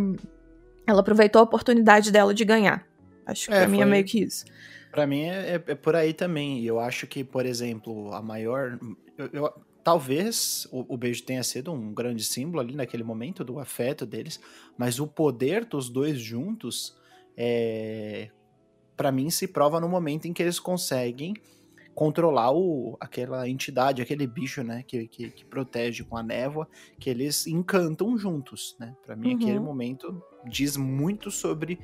[0.86, 2.86] ela aproveitou a oportunidade dela de ganhar.
[3.26, 4.46] Acho que é, pra mim é meio que isso.
[4.92, 6.60] Pra mim é, é, é, por aí também.
[6.60, 8.78] E eu acho que, por exemplo, a maior.
[9.18, 9.54] Eu, eu,
[9.84, 14.40] talvez o, o, beijo tenha sido um grande símbolo ali naquele momento do afeto deles,
[14.78, 16.96] mas o poder dos dois juntos,
[17.36, 18.30] é,
[18.96, 21.34] para mim, se prova no momento em que eles conseguem
[21.94, 26.68] controlar o, aquela entidade, aquele bicho, né, que, que, que, protege com a névoa,
[27.00, 28.96] que eles encantam juntos, né?
[29.06, 29.36] Para mim, uhum.
[29.36, 31.80] aquele momento diz muito sobre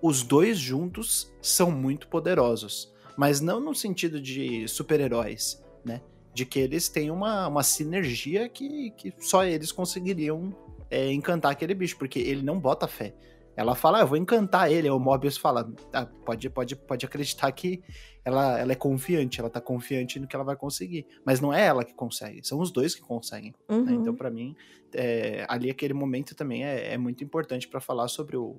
[0.00, 6.00] os dois juntos são muito poderosos, mas não no sentido de super-heróis, né?
[6.34, 10.54] De que eles têm uma, uma sinergia que, que só eles conseguiriam
[10.90, 13.14] é, encantar aquele bicho, porque ele não bota fé.
[13.56, 14.88] Ela fala, ah, eu vou encantar ele.
[14.88, 17.82] O Mobius fala, ah, pode, pode, pode acreditar que
[18.24, 21.06] ela, ela é confiante, ela tá confiante no que ela vai conseguir.
[21.24, 23.54] Mas não é ela que consegue, são os dois que conseguem.
[23.68, 23.76] Né?
[23.76, 23.84] Uhum.
[23.84, 23.92] Né?
[23.94, 24.56] Então, para mim,
[24.94, 28.56] é, ali aquele momento também é, é muito importante para falar sobre o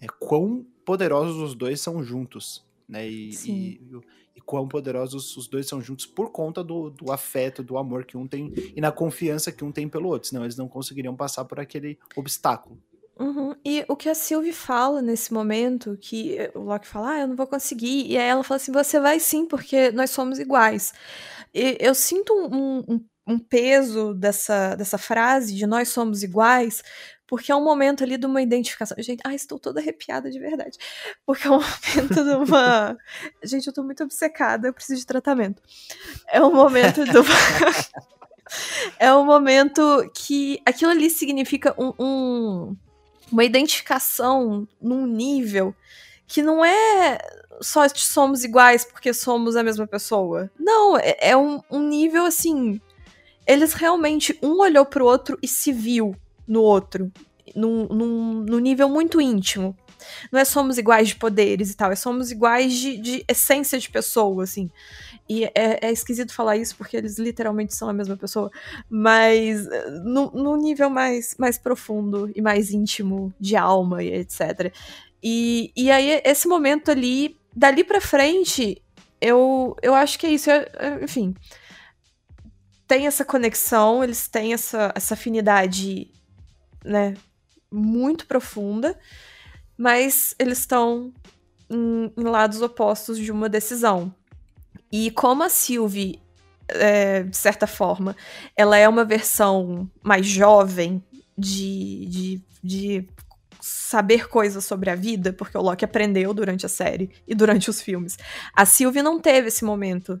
[0.00, 2.64] é, quão poderosos os dois são juntos.
[2.88, 3.08] né?
[3.08, 3.80] E, e,
[4.36, 8.16] e, quão poderosos os dois são juntos por conta do, do afeto, do amor que
[8.16, 10.28] um tem e na confiança que um tem pelo outro.
[10.28, 12.78] Senão eles não conseguiriam passar por aquele obstáculo.
[13.18, 13.54] Uhum.
[13.64, 17.36] E o que a Sylvie fala nesse momento, que o Loki fala, ah, eu não
[17.36, 18.06] vou conseguir.
[18.06, 20.92] E aí ela fala assim: você vai sim, porque nós somos iguais.
[21.54, 26.82] E eu sinto um, um, um peso dessa, dessa frase de nós somos iguais,
[27.26, 28.96] porque é um momento ali de uma identificação.
[29.00, 30.76] Gente, ai, estou toda arrepiada de verdade.
[31.24, 32.96] Porque é um momento de uma.
[33.44, 35.62] Gente, eu estou muito obcecada, eu preciso de tratamento.
[36.28, 37.34] É um momento de uma.
[38.98, 42.76] é um momento que aquilo ali significa um, um
[43.30, 45.74] uma identificação num nível
[46.26, 47.18] que não é
[47.60, 50.50] só somos iguais porque somos a mesma pessoa.
[50.58, 52.80] Não, é, é um, um, nível assim.
[53.46, 57.12] Eles realmente, um olhou pro outro e se viu no outro,
[57.54, 59.76] num, num, num nível muito íntimo.
[60.30, 63.88] Não é somos iguais de poderes e tal, é somos iguais de, de essência de
[63.88, 64.70] pessoa, assim.
[65.28, 68.50] E é, é, esquisito falar isso porque eles literalmente são a mesma pessoa,
[68.90, 74.70] mas eh, no, no nível mais, mais profundo e mais íntimo de alma e etc.
[75.22, 78.82] E, e aí, esse momento ali, dali pra frente,
[79.18, 80.50] eu, eu acho que é isso.
[80.50, 80.64] É,
[81.02, 81.34] enfim,
[82.86, 86.10] tem essa conexão, eles têm essa, essa afinidade,
[86.84, 87.14] né,
[87.72, 88.98] muito profunda,
[89.76, 91.12] mas eles estão
[91.70, 94.14] em, em lados opostos de uma decisão.
[94.90, 96.20] E como a Sylvie,
[96.68, 98.16] é, de certa forma,
[98.56, 101.02] ela é uma versão mais jovem
[101.36, 103.08] de, de, de
[103.60, 107.80] saber coisas sobre a vida, porque o Loki aprendeu durante a série e durante os
[107.80, 108.16] filmes.
[108.54, 110.20] A Sylvie não teve esse momento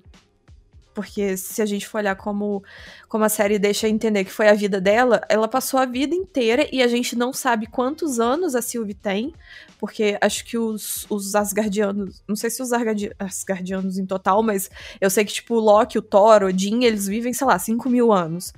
[0.94, 2.62] porque se a gente for olhar como,
[3.08, 6.68] como a série deixa entender que foi a vida dela, ela passou a vida inteira
[6.72, 9.34] e a gente não sabe quantos anos a Sylvie tem,
[9.78, 15.10] porque acho que os, os Asgardianos, não sei se os Asgardianos em total, mas eu
[15.10, 18.52] sei que, tipo, o Loki, o Thor, Odin, eles vivem, sei lá, 5 mil anos.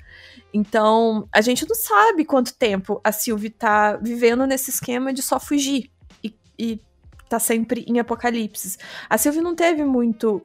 [0.52, 5.40] Então, a gente não sabe quanto tempo a Sylvie tá vivendo nesse esquema de só
[5.40, 5.90] fugir
[6.22, 6.80] e, e
[7.28, 8.78] tá sempre em apocalipse.
[9.08, 10.42] A Sylvie não teve muito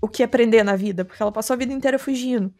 [0.00, 2.52] o que aprender na vida, porque ela passou a vida inteira fugindo.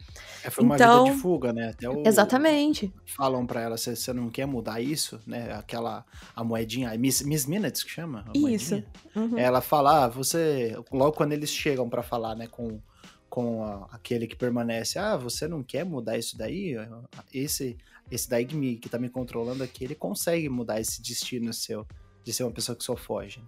[0.43, 1.71] É, foi uma então, vida de fuga, né?
[1.71, 2.93] Até o, exatamente.
[3.05, 5.53] Falam para ela, você não quer mudar isso, né?
[5.53, 6.05] Aquela,
[6.35, 8.25] a moedinha, Miss, Miss Minutes que chama?
[8.35, 8.83] isso.
[9.15, 9.39] Uhum.
[9.39, 12.81] Ela fala, ah, você, logo quando eles chegam para falar, né, com,
[13.29, 16.77] com a, aquele que permanece, ah, você não quer mudar isso daí?
[17.33, 17.77] Esse,
[18.11, 21.87] esse daí que, me, que tá me controlando aqui, ele consegue mudar esse destino seu,
[22.23, 23.43] de ser uma pessoa que só foge.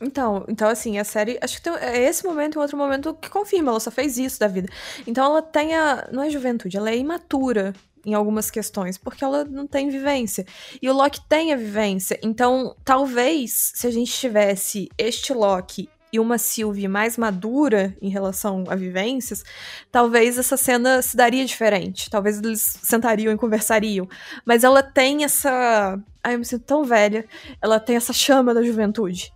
[0.00, 1.38] Então, então, assim, a série.
[1.40, 4.38] Acho que tem, é esse momento e outro momento que confirma, ela só fez isso
[4.38, 4.68] da vida.
[5.06, 6.08] Então ela tem a.
[6.12, 7.72] Não é juventude, ela é imatura
[8.04, 10.46] em algumas questões, porque ela não tem vivência.
[10.80, 12.18] E o Loki tem a vivência.
[12.22, 18.62] Então, talvez, se a gente tivesse este Loki e uma Sylvie mais madura em relação
[18.68, 19.42] a vivências,
[19.90, 22.08] talvez essa cena se daria diferente.
[22.08, 24.08] Talvez eles sentariam e conversariam.
[24.44, 25.98] Mas ela tem essa.
[26.22, 27.26] Ai, eu me sinto tão velha.
[27.60, 29.35] Ela tem essa chama da juventude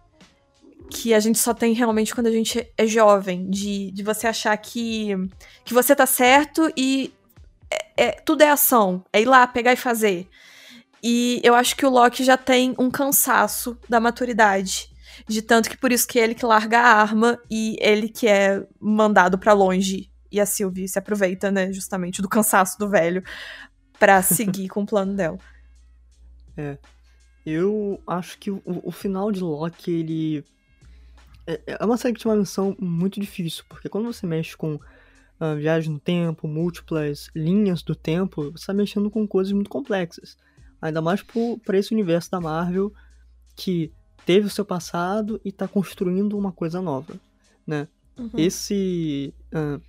[0.90, 4.56] que a gente só tem realmente quando a gente é jovem, de, de você achar
[4.56, 5.14] que,
[5.64, 7.12] que você tá certo e
[7.70, 10.28] é, é, tudo é ação, é ir lá, pegar e fazer.
[11.02, 14.90] E eu acho que o Loki já tem um cansaço da maturidade.
[15.26, 18.66] De tanto que por isso que ele que larga a arma e ele que é
[18.80, 20.10] mandado para longe.
[20.30, 23.22] E a Sylvie se aproveita, né, justamente do cansaço do velho
[23.98, 25.38] para seguir com o plano dela.
[26.56, 26.76] É.
[27.44, 30.44] Eu acho que o, o final de Loki, ele
[31.66, 34.74] é, é uma série que tinha uma missão muito difícil, porque quando você mexe com
[34.74, 40.36] uh, viagem no tempo, múltiplas linhas do tempo, você está mexendo com coisas muito complexas.
[40.80, 41.22] Ainda mais
[41.64, 42.92] para esse universo da Marvel
[43.56, 43.92] que
[44.24, 47.14] teve o seu passado e está construindo uma coisa nova,
[47.66, 47.88] né?
[48.18, 48.30] Uhum.
[48.36, 49.34] Esse...
[49.52, 49.80] Uh,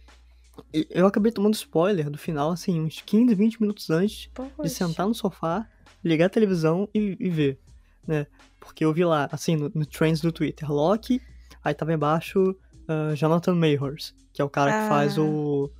[0.90, 4.52] eu acabei tomando spoiler do final, assim, uns 15, 20 minutos antes Poxa.
[4.62, 5.68] de sentar no sofá,
[6.04, 7.60] ligar a televisão e, e ver,
[8.06, 8.28] né?
[8.60, 11.22] Porque eu vi lá, assim, no, no trends do Twitter, Loki
[11.64, 12.56] Aí tava embaixo
[12.88, 14.84] uh, Jonathan Mayhors, que é o cara ah.
[14.84, 15.72] que faz o.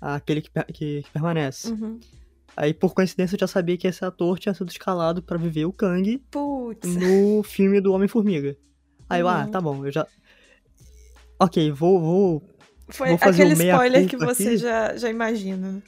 [0.00, 1.70] aquele que, que, que permanece.
[1.70, 2.00] Uhum.
[2.56, 5.72] Aí, por coincidência, eu já sabia que esse ator tinha sido escalado para viver o
[5.72, 6.96] Kang Putz.
[6.96, 8.56] no filme do Homem-Formiga.
[9.08, 9.28] Aí uhum.
[9.28, 9.50] eu, ah, uhum.
[9.50, 10.06] tá bom, eu já.
[11.38, 12.00] Ok, vou.
[12.00, 12.42] vou
[12.88, 14.56] Foi vou fazer aquele spoiler que você aqui.
[14.58, 15.82] já, já imagina.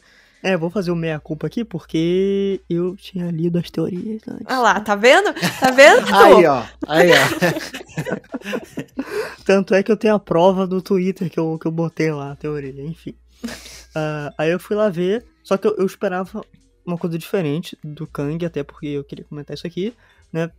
[0.44, 4.44] É, vou fazer o meia-culpa aqui porque eu tinha lido as teorias antes.
[4.44, 5.32] Ah lá, tá vendo?
[5.32, 6.04] Tá vendo?
[6.14, 6.62] aí, ó.
[6.86, 7.14] Aí, ó.
[9.46, 12.32] Tanto é que eu tenho a prova do Twitter que eu, que eu botei lá,
[12.32, 13.14] a teoria, enfim.
[13.42, 16.44] Uh, aí eu fui lá ver, só que eu, eu, esperava
[16.84, 19.94] uma coisa diferente do Kang, até porque eu queria comentar isso aqui,
[20.30, 20.50] né?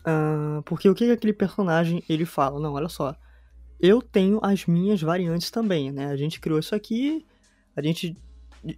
[0.00, 2.58] Uh, porque o que aquele personagem ele fala?
[2.58, 3.14] Não, olha só.
[3.78, 6.06] Eu tenho as minhas variantes também, né?
[6.06, 7.24] A gente criou isso aqui,
[7.76, 8.16] a gente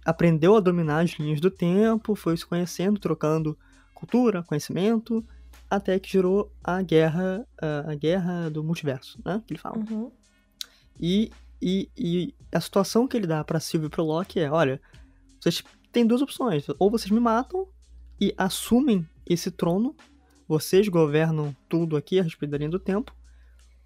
[0.05, 3.57] aprendeu a dominar as linhas do tempo, foi se conhecendo, trocando
[3.93, 5.25] cultura, conhecimento,
[5.69, 7.47] até que gerou a guerra,
[7.87, 9.41] a, guerra do multiverso, né?
[9.45, 9.77] Que ele fala.
[9.77, 10.11] Uhum.
[10.99, 11.31] E,
[11.61, 14.81] e, e, a situação que ele dá para Sylvie e pro Loki é, olha,
[15.39, 17.67] vocês têm duas opções, ou vocês me matam
[18.19, 19.95] e assumem esse trono,
[20.47, 23.15] vocês governam tudo aqui a respeito da linha do tempo,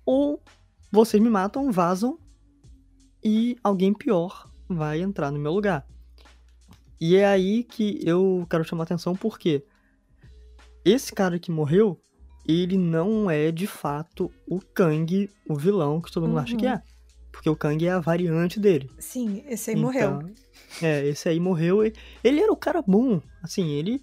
[0.05, 0.41] ou
[0.91, 2.17] vocês me matam, vazam
[3.23, 5.85] e alguém pior vai entrar no meu lugar.
[6.99, 9.63] E é aí que eu quero chamar atenção porque
[10.83, 11.99] esse cara que morreu,
[12.47, 16.43] ele não é de fato o Kang, o vilão que todo mundo uhum.
[16.43, 16.81] acha que é.
[17.31, 18.89] Porque o Kang é a variante dele.
[18.97, 20.31] Sim, esse aí então, morreu.
[20.81, 21.83] É, esse aí morreu.
[21.83, 23.21] Ele era o cara bom.
[23.43, 24.01] Assim, ele.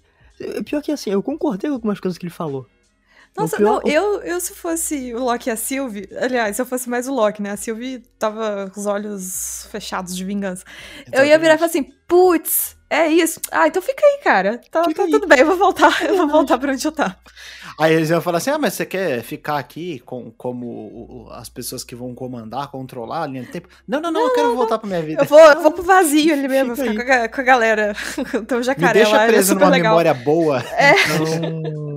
[0.65, 2.67] Pior que assim, eu concordei com algumas coisas que ele falou.
[3.35, 3.81] Nossa, pior...
[3.83, 7.07] não, eu, eu se fosse o Loki e a Sylvie, aliás, se eu fosse mais
[7.07, 7.51] o Loki, né?
[7.51, 10.63] A Sylvie tava com os olhos fechados de vingança.
[10.97, 11.17] Exatamente.
[11.17, 13.41] Eu ia virar e falar assim, putz, é isso.
[13.51, 14.61] Ah, então fica aí, cara.
[14.69, 17.17] Tá, tá tudo bem, eu vou voltar, eu vou voltar pra onde eu tava.
[17.79, 21.83] Aí eles iam falar assim: ah, mas você quer ficar aqui com, como as pessoas
[21.83, 23.67] que vão comandar, controlar a linha do tempo?
[23.87, 25.23] Não, não, não, não eu quero voltar pra minha vida.
[25.23, 27.95] Eu vou, eu vou pro vazio ali mesmo, ficar com a, com a, galera.
[28.35, 29.93] Então, jacaré Me deixa lá, é preso numa legal.
[29.93, 30.63] memória boa.
[30.77, 30.91] É.
[30.91, 31.92] Então...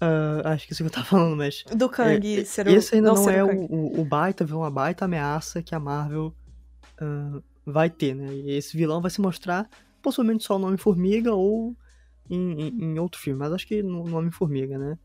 [0.00, 1.62] Uh, acho que isso que eu tava falando, mas.
[1.76, 5.04] Do Kang, é, ser Esse ainda não, não é o, o, o, baita, uma baita
[5.04, 6.34] ameaça que a Marvel
[7.00, 8.32] uh, vai ter, né?
[8.32, 9.68] E esse vilão vai se mostrar
[10.00, 11.76] possivelmente só no Homem-Formiga ou
[12.30, 14.98] em, em, em, outro filme, mas acho que no, no Homem-Formiga, né?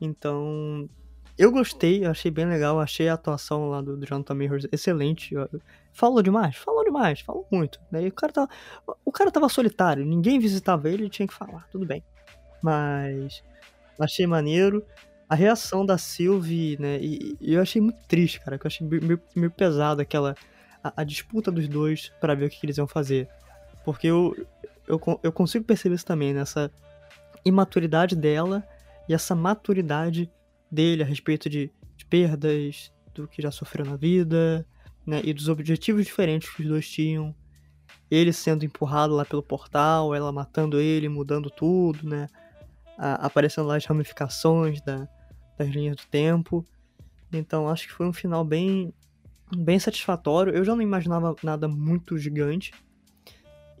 [0.00, 0.88] Então,
[1.36, 5.34] eu gostei, eu achei bem legal, achei a atuação lá do, do Jonathan Majors excelente.
[5.92, 6.56] Falou demais?
[6.56, 7.80] Falou demais, falou muito.
[7.90, 8.48] Daí o cara tava,
[9.04, 12.04] o cara tava solitário, ninguém visitava ele, ele tinha que falar, tudo bem.
[12.62, 13.42] Mas
[14.04, 14.84] achei maneiro.
[15.28, 16.98] A reação da Sylvie, né?
[17.00, 20.34] E, e eu achei muito triste, cara, que eu achei meio, meio pesado aquela
[20.82, 23.28] a, a disputa dos dois para ver o que, que eles iam fazer.
[23.84, 24.36] Porque eu,
[24.86, 26.70] eu, eu consigo perceber isso também, nessa
[27.44, 28.66] imaturidade dela
[29.08, 30.30] e essa maturidade
[30.70, 34.66] dele a respeito de, de perdas, do que já sofreu na vida,
[35.06, 35.20] né?
[35.24, 37.34] E dos objetivos diferentes que os dois tinham.
[38.10, 42.28] Ele sendo empurrado lá pelo portal, ela matando ele, mudando tudo, né?
[43.00, 45.08] A, aparecendo lá as ramificações da,
[45.56, 46.64] das linhas do tempo.
[47.32, 48.92] Então acho que foi um final bem,
[49.56, 50.54] bem satisfatório.
[50.54, 52.72] Eu já não imaginava nada muito gigante,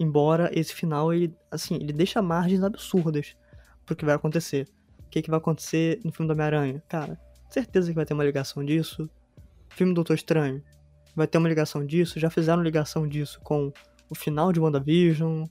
[0.00, 3.36] Embora esse final, ele, assim, ele deixa margens absurdas
[3.84, 4.66] pro que vai acontecer.
[5.00, 6.82] O que, que vai acontecer no filme do Homem-Aranha?
[6.88, 7.20] Cara,
[7.50, 9.10] certeza que vai ter uma ligação disso.
[9.68, 10.64] Filme do Doutor Estranho,
[11.14, 12.18] vai ter uma ligação disso.
[12.18, 13.70] Já fizeram ligação disso com
[14.08, 15.44] o final de WandaVision.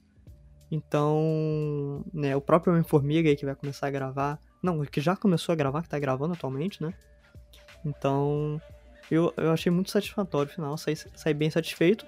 [0.72, 4.40] Então, né, o próprio Homem-Formiga aí que vai começar a gravar.
[4.62, 6.94] Não, que já começou a gravar, que tá gravando atualmente, né?
[7.84, 8.62] Então,
[9.10, 12.06] eu, eu achei muito satisfatório o final, saí, saí bem satisfeito.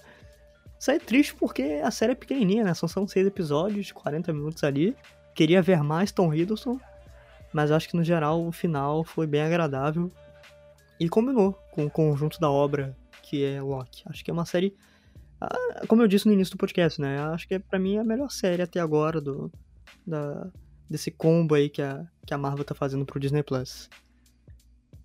[0.77, 2.73] Saí triste porque a série é pequenininha, né?
[2.73, 4.95] São, são seis episódios, 40 minutos ali.
[5.33, 6.79] Queria ver mais Tom Hiddleston,
[7.53, 10.11] mas acho que no geral o final foi bem agradável
[10.99, 14.03] e combinou com o conjunto da obra que é Loki.
[14.07, 14.75] Acho que é uma série,
[15.41, 17.19] ah, como eu disse no início do podcast, né?
[17.19, 19.51] Acho que é para mim a melhor série até agora do
[20.05, 20.47] da,
[20.89, 23.89] desse combo aí que a, que a Marvel tá fazendo pro Disney Plus.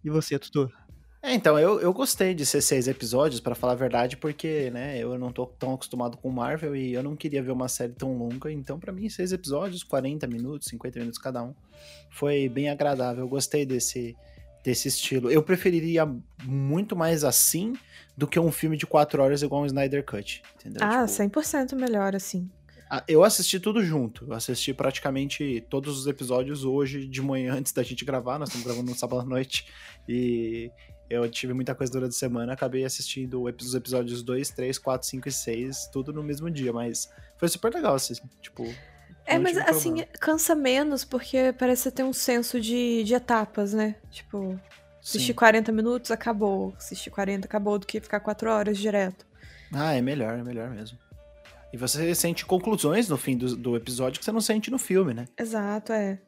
[0.05, 0.73] E você, Tutor?
[1.23, 4.97] É, então, eu, eu gostei de ser seis episódios, para falar a verdade, porque, né,
[4.97, 8.17] eu não tô tão acostumado com Marvel e eu não queria ver uma série tão
[8.17, 11.53] longa, então para mim seis episódios, 40 minutos, 50 minutos cada um,
[12.11, 14.17] foi bem agradável, eu gostei desse,
[14.67, 15.31] desse estilo.
[15.31, 16.05] Eu preferiria
[16.43, 17.73] muito mais assim
[18.17, 20.81] do que um filme de quatro horas igual um Snyder Cut, entendeu?
[20.83, 22.51] Ah, tipo, 100% melhor assim.
[22.91, 24.27] Ah, eu assisti tudo junto.
[24.27, 28.41] Eu assisti praticamente todos os episódios hoje de manhã antes da gente gravar.
[28.41, 29.69] Nós estamos gravando no sábado à noite.
[30.09, 30.69] E
[31.09, 35.29] eu tive muita coisa durante a semana, acabei assistindo os episódios 2, 3, 4, 5
[35.29, 38.65] e 6, tudo no mesmo dia, mas foi super legal, assim, tipo.
[39.27, 40.13] É, mas assim, problema.
[40.21, 43.97] cansa menos, porque parece ter um senso de, de etapas, né?
[44.11, 44.59] Tipo,
[45.03, 45.35] assistir Sim.
[45.35, 46.73] 40 minutos, acabou.
[46.77, 49.27] Assistir 40, acabou, do que ficar 4 horas direto.
[49.73, 50.99] Ah, é melhor, é melhor mesmo.
[51.73, 55.13] E você sente conclusões no fim do, do episódio que você não sente no filme,
[55.13, 55.27] né?
[55.37, 56.19] Exato, é.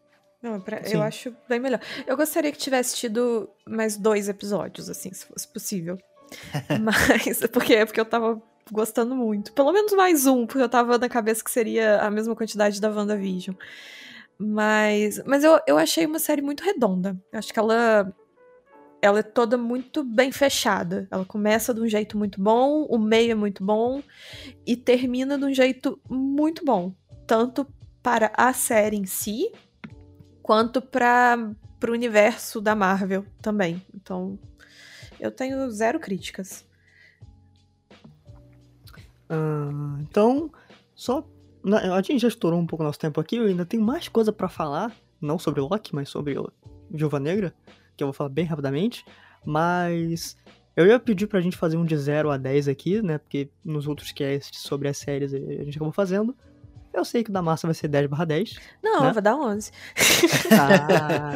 [0.43, 1.81] Não, pra, eu acho bem melhor.
[2.07, 5.99] Eu gostaria que tivesse tido mais dois episódios, assim, se fosse possível.
[6.81, 9.53] Mas, porque, porque eu tava gostando muito.
[9.53, 12.91] Pelo menos mais um, porque eu tava na cabeça que seria a mesma quantidade da
[12.91, 13.57] WandaVision.
[14.39, 17.21] Mas, mas eu, eu achei uma série muito redonda.
[17.33, 18.15] Eu acho que ela,
[19.03, 21.09] ela é toda muito bem fechada.
[21.11, 24.03] Ela começa de um jeito muito bom, o meio é muito bom
[24.67, 26.95] e termina de um jeito muito bom.
[27.27, 27.67] Tanto
[28.03, 29.51] para a série em si,
[30.43, 33.85] quanto para pro universo da Marvel também.
[33.95, 34.39] Então,
[35.21, 36.65] eu tenho zero críticas.
[39.31, 40.51] Uh, então,
[40.95, 41.25] só.
[41.93, 44.49] A gente já estourou um pouco nosso tempo aqui, eu ainda tenho mais coisa para
[44.49, 46.37] falar, não sobre Loki, mas sobre
[46.89, 47.53] Viúva Negra,
[47.97, 49.05] que eu vou falar bem rapidamente.
[49.45, 50.37] Mas
[50.77, 53.19] eu ia pedir pra gente fazer um de 0 a 10 aqui, né?
[53.19, 56.37] Porque nos outros casts sobre as séries a gente acabou fazendo.
[56.93, 58.59] Eu sei que o da massa vai ser 10 barra 10.
[58.83, 59.13] Não, né?
[59.13, 59.73] vai dar 11.
[60.53, 61.33] Ah.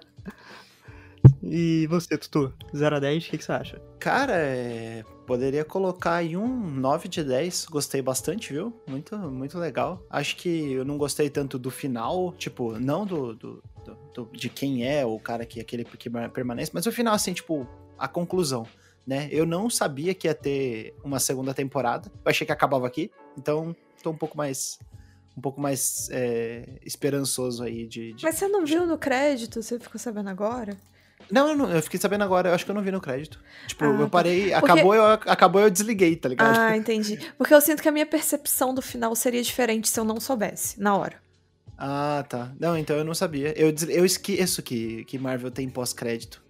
[1.42, 2.52] e você, Tutu?
[2.74, 3.80] 0 a 10, o que, que, você acha?
[3.98, 5.04] Cara, é...
[5.26, 7.66] poderia colocar aí um 9 de 10.
[7.66, 8.72] Gostei bastante, viu?
[8.86, 10.02] Muito, muito legal.
[10.08, 14.48] Acho que eu não gostei tanto do final, tipo, não do, do, do, do de
[14.48, 17.66] quem é o cara que aquele que permanece, mas o final, assim, tipo,
[17.98, 18.66] a conclusão.
[19.06, 19.28] Né?
[19.30, 22.10] Eu não sabia que ia ter uma segunda temporada.
[22.24, 23.10] Eu achei que acabava aqui.
[23.36, 24.78] Então, tô um pouco mais
[25.36, 29.62] um pouco mais é, esperançoso aí de, de, Mas você não viu no crédito?
[29.62, 30.76] Você ficou sabendo agora?
[31.30, 33.40] Não, eu, não, eu fiquei sabendo agora, eu acho que eu não vi no crédito.
[33.66, 34.58] Tipo, ah, eu parei, tá.
[34.58, 36.56] acabou, eu, acabou, eu desliguei, tá ligado?
[36.56, 37.18] Ah, entendi.
[37.36, 40.80] Porque eu sinto que a minha percepção do final seria diferente se eu não soubesse,
[40.80, 41.16] na hora.
[41.76, 42.52] Ah, tá.
[42.58, 43.52] Não, então eu não sabia.
[43.58, 46.44] Eu, eu esqueço que, que Marvel tem pós-crédito.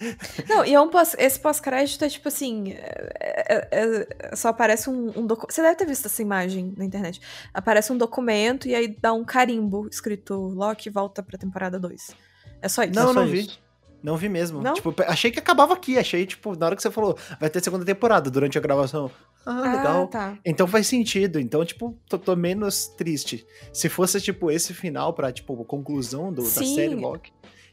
[0.48, 2.72] Não, e é um pós, esse pós-crédito é tipo assim.
[2.72, 5.52] É, é, é, só aparece um, um documento.
[5.52, 7.20] Você deve ter visto essa imagem na internet.
[7.52, 12.10] Aparece um documento e aí dá um carimbo escrito Loki volta pra temporada 2.
[12.62, 12.94] É só isso.
[12.94, 13.60] Não, é só não isso.
[14.04, 14.60] Não vi mesmo.
[14.60, 14.74] Não?
[14.74, 15.96] Tipo, achei que acabava aqui.
[15.98, 19.10] Achei, tipo, na hora que você falou, vai ter segunda temporada durante a gravação.
[19.46, 20.06] Ah, Ah, legal.
[20.08, 20.38] tá.
[20.44, 21.40] Então faz sentido.
[21.40, 23.46] Então, tipo, tô, tô menos triste.
[23.72, 27.32] Se fosse, tipo, esse final pra, tipo, conclusão do, da série Loki,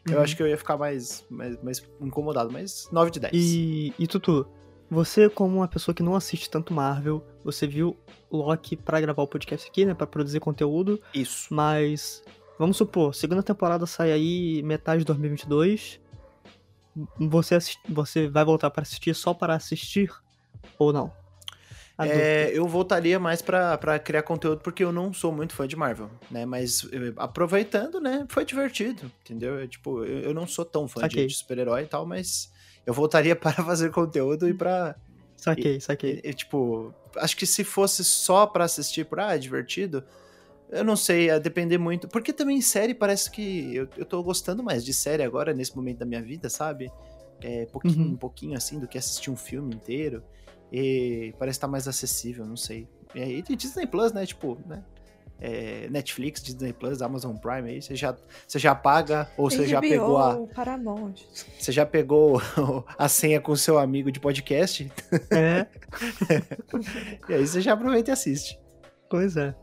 [0.09, 0.23] eu Uhum.
[0.23, 2.49] acho que eu ia ficar mais, mais, mais incomodado.
[2.51, 3.33] Mas 9 de 10.
[3.35, 4.47] E, e Tutu,
[4.89, 7.95] você como uma pessoa que não assiste tanto Marvel, você viu
[8.31, 11.53] Loki pra gravar o podcast aqui, né, Pra produzir conteúdo, Isso.
[11.53, 12.23] mas
[12.57, 16.00] vamos supor, segunda temporada sai aí metade de 2022.
[17.17, 20.11] Você assis- você vai voltar pra assistir só para assistir
[20.77, 21.13] ou não?
[22.09, 25.75] É, eu voltaria mais pra, pra criar conteúdo porque eu não sou muito fã de
[25.75, 26.45] Marvel, né?
[26.45, 28.25] Mas eh, aproveitando, né?
[28.27, 29.59] Foi divertido, entendeu?
[29.59, 32.51] Eu, tipo, eu, eu não sou tão fã de, super-herói e tal, mas
[32.85, 34.95] eu voltaria para fazer conteúdo e pra.
[35.37, 36.21] Saquei, saquei.
[36.23, 40.03] e- e, tipo, acho que se fosse só pra assistir por, ah, é divertido,
[40.71, 42.07] eu não sei, ia depender muito.
[42.07, 45.99] Porque também série parece que eu, eu tô gostando mais de série agora, nesse momento
[45.99, 46.91] da minha vida, sabe?
[47.41, 48.11] É, pouquinho, Uhum.
[48.13, 50.23] um pouquinho assim do que assistir um filme inteiro.
[50.71, 52.87] E parece estar mais acessível, não sei.
[53.13, 54.25] E aí tem Disney Plus, né?
[54.25, 54.83] Tipo, né?
[55.43, 58.15] É, Netflix, Disney Plus, Amazon Prime aí, você já,
[58.47, 61.15] você já paga ou você já pegou a, Paramount.
[61.59, 62.39] você já pegou
[62.95, 64.91] a senha com o seu amigo de podcast
[65.31, 65.65] É,
[67.27, 68.59] e aí você já aproveita e assiste.
[69.09, 69.55] pois é.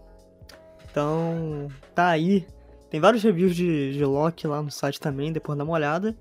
[0.90, 2.46] Então, tá aí.
[2.90, 6.16] Tem vários reviews de, de Loki lá no site também, depois dá uma olhada.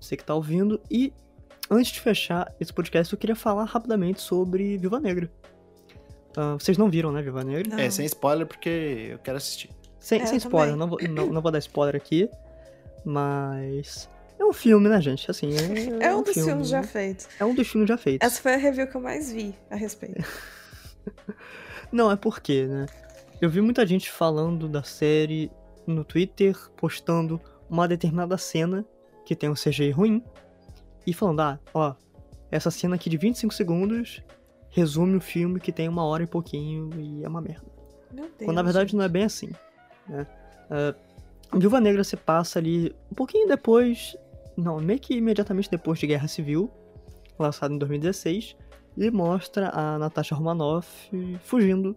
[0.00, 0.80] Você que tá ouvindo.
[0.90, 1.12] E
[1.70, 5.30] antes de fechar esse podcast, eu queria falar rapidamente sobre Viva Negra.
[6.36, 7.68] Ah, vocês não viram, né, Viva Negra?
[7.68, 7.78] Não.
[7.78, 9.70] É, sem spoiler porque eu quero assistir.
[9.98, 12.28] Sem, É, sem spoiler, não vou, não, não vou dar spoiler aqui.
[13.04, 14.08] Mas.
[14.38, 15.30] É um filme, né, gente?
[15.30, 16.86] Assim, é, É um dos filme, filmes já né?
[16.86, 17.28] feitos.
[17.38, 18.26] É um dos filmes já feitos.
[18.26, 20.24] Essa foi a review que eu mais vi a respeito.
[21.92, 22.86] Não, é porque, né?
[23.40, 25.50] Eu vi muita gente falando da série
[25.86, 27.40] no Twitter, postando
[27.70, 28.84] uma determinada cena
[29.24, 30.22] que tem um CGI ruim
[31.06, 31.94] e falando, ah, ó,
[32.50, 34.22] essa cena aqui de 25 segundos
[34.68, 37.66] resume o filme que tem uma hora e pouquinho e é uma merda.
[38.12, 38.44] Meu Deus.
[38.44, 39.50] Quando na verdade não é bem assim,
[40.06, 40.26] né?
[40.70, 40.94] Ah,
[41.56, 44.16] Viúva Negra se passa ali um pouquinho depois,
[44.54, 46.70] não, meio que imediatamente depois de Guerra Civil,
[47.38, 48.54] lançado em 2016,
[48.98, 51.10] e mostra a Natasha Romanoff
[51.42, 51.96] fugindo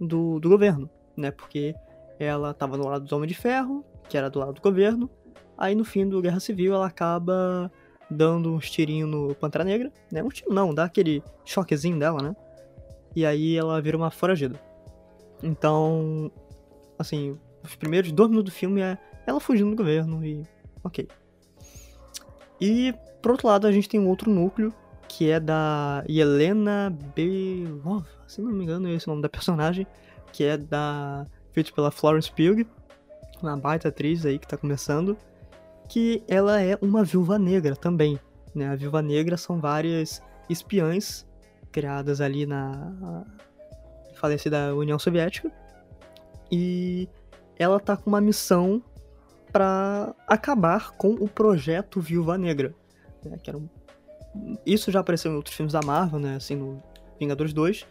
[0.00, 1.30] do, do governo, né?
[1.30, 1.74] Porque
[2.18, 5.10] ela tava no lado do Homem de Ferro, que era do lado do governo,
[5.56, 7.70] aí no fim do Guerra Civil ela acaba
[8.10, 10.22] dando uns tirinhos no Pantera Negra, né?
[10.22, 12.36] Um tiro não, dá aquele choquezinho dela, né?
[13.14, 14.60] E aí ela vira uma foragida.
[15.42, 16.30] Então,
[16.98, 20.42] assim, os primeiros dois minutos do filme é ela fugindo do governo e.
[20.84, 21.08] ok.
[22.60, 24.72] E, por outro lado, a gente tem um outro núcleo,
[25.08, 29.86] que é da Helena Belova, se não me engano, é esse o nome da personagem,
[30.32, 31.26] que é da.
[31.52, 32.66] feito pela Florence Pugh,
[33.42, 35.16] uma baita atriz aí que tá começando,
[35.88, 38.18] que ela é uma viúva negra também.
[38.54, 38.68] Né?
[38.68, 41.26] A viúva negra são várias espiãs
[41.72, 43.24] criadas ali na
[44.14, 45.50] falecida União Soviética.
[46.50, 47.08] E
[47.58, 48.82] ela tá com uma missão
[49.52, 52.74] para acabar com o projeto Viúva Negra.
[53.24, 53.68] né, que era um-
[54.64, 56.36] Isso já apareceu em outros filmes da Marvel, né?
[56.36, 56.80] Assim, no
[57.18, 57.84] Vingadores 2.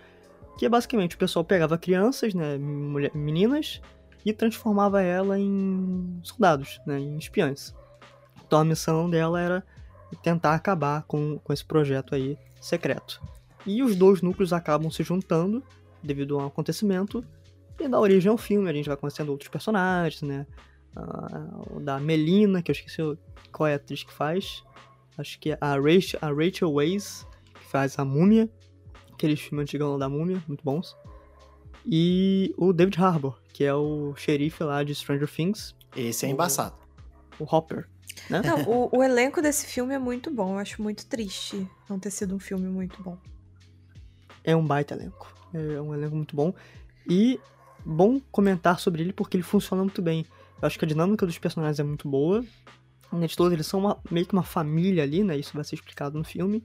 [0.57, 2.57] Que é basicamente o pessoal pegava crianças, né?
[2.57, 3.82] mulher- Meninas,
[4.26, 7.76] e transformava ela em soldados, né, em espiãs.
[8.45, 9.64] Então a missão dela era
[10.23, 13.22] tentar acabar com, com esse projeto aí secreto.
[13.65, 15.61] E os dois núcleos acabam se juntando
[16.02, 17.23] devido a um acontecimento
[17.80, 18.69] e dá origem ao filme.
[18.69, 20.45] A gente vai conhecendo outros personagens, né?
[21.82, 23.02] Da Melina, que eu esqueci
[23.52, 24.64] qual é a atriz que faz.
[25.18, 28.49] Acho que é a Rachel, a Rachel Weisz, que faz a Múmia.
[29.16, 30.96] Aqueles filmes antigos da Múmia, muito bons.
[31.86, 35.74] E o David Harbour, que é o xerife lá de Stranger Things.
[35.96, 36.76] Esse é embaçado.
[37.40, 37.88] O Hopper.
[38.30, 38.42] Né?
[38.42, 40.54] Não, o, o elenco desse filme é muito bom.
[40.54, 43.18] Eu acho muito triste não ter sido um filme muito bom.
[44.44, 45.34] É um baita elenco.
[45.54, 46.54] É um elenco muito bom.
[47.10, 47.40] E
[47.86, 50.26] bom comentar sobre ele porque ele funciona muito bem.
[50.62, 52.44] Eu acho que a dinâmica dos personagens é muito boa.
[53.14, 55.38] Eles todos eles são uma, meio que uma família ali, né?
[55.38, 56.64] Isso vai ser explicado no filme.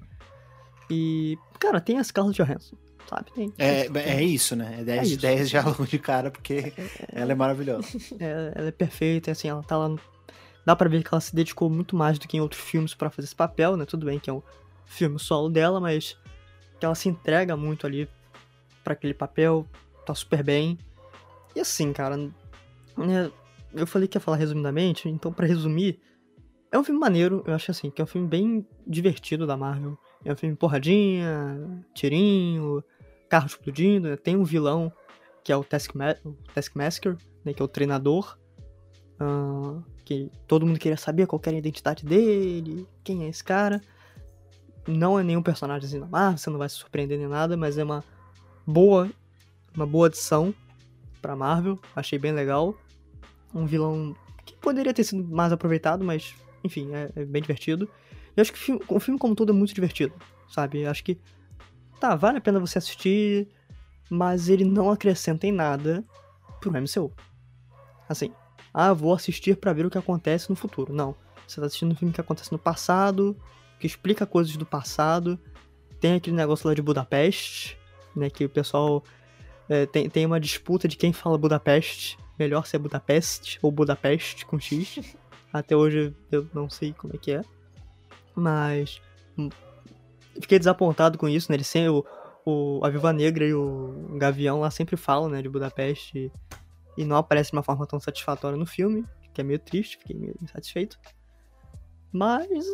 [0.91, 2.77] E, cara, tem a Scarlett Johansson,
[3.09, 3.31] sabe?
[3.33, 4.79] Tem, é, é isso, né?
[4.81, 7.87] É 10 é de 10 já logo de cara, porque é, ela é maravilhosa.
[8.19, 9.89] É, ela é perfeita, assim, ela tá lá.
[9.89, 10.01] No...
[10.67, 13.09] Dá pra ver que ela se dedicou muito mais do que em outros filmes para
[13.09, 13.87] fazer esse papel, né?
[13.87, 14.43] Tudo bem que é um
[14.85, 16.17] filme solo dela, mas
[16.79, 18.09] que ela se entrega muito ali
[18.83, 19.67] para aquele papel,
[20.05, 20.79] tá super bem.
[21.55, 23.31] E assim, cara, né,
[23.73, 26.01] eu falei que ia falar resumidamente, então para resumir,
[26.73, 29.99] é um filme maneiro, eu acho assim, que é um filme bem divertido da Marvel.
[30.25, 32.85] É um filme porradinha, tirinho,
[33.29, 34.17] carro explodindo, né?
[34.17, 34.93] tem um vilão
[35.43, 38.39] que é o, Taskma o Taskmaster, né, que é o treinador,
[39.21, 43.81] uh, que todo mundo queria saber qual era a identidade dele, quem é esse cara.
[44.87, 47.79] Não é nenhum personagem assim da Marvel, você não vai se surpreender nem nada, mas
[47.79, 48.05] é uma
[48.67, 49.11] boa,
[49.75, 50.55] uma boa adição
[51.23, 52.75] pra Marvel, achei bem legal.
[53.55, 54.15] Um vilão
[54.45, 56.35] que poderia ter sido mais aproveitado, mas
[56.65, 57.89] enfim, é, é bem divertido.
[58.37, 60.15] Eu acho que o filme, o filme como todo é muito divertido,
[60.49, 60.83] sabe?
[60.83, 61.19] Eu acho que
[61.99, 63.49] tá, vale a pena você assistir,
[64.09, 66.05] mas ele não acrescenta em nada
[66.61, 67.13] pro MCU.
[68.09, 68.33] Assim,
[68.73, 70.93] ah, vou assistir para ver o que acontece no futuro.
[70.93, 71.15] Não.
[71.47, 73.37] Você tá assistindo um filme que acontece no passado,
[73.79, 75.39] que explica coisas do passado.
[76.01, 77.77] Tem aquele negócio lá de Budapeste,
[78.15, 78.31] né?
[78.31, 79.03] Que o pessoal
[79.69, 82.19] é, tem, tem uma disputa de quem fala Budapeste.
[82.39, 85.15] Melhor se é Budapeste ou Budapeste com X.
[85.53, 87.43] Até hoje eu não sei como é que é.
[88.41, 89.01] Mas.
[89.37, 89.51] Hum,
[90.41, 91.57] fiquei desapontado com isso, né?
[91.57, 92.05] Ele sempre, o,
[92.45, 96.33] o, a Viva Negra e o Gavião lá sempre falam, né, de Budapeste.
[96.97, 100.17] E não aparece de uma forma tão satisfatória no filme, que é meio triste, fiquei
[100.17, 100.99] meio insatisfeito.
[102.11, 102.65] Mas.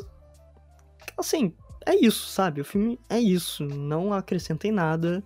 [1.18, 1.52] Assim,
[1.84, 2.60] é isso, sabe?
[2.60, 3.64] O filme é isso.
[3.64, 5.22] Não acrescenta em nada.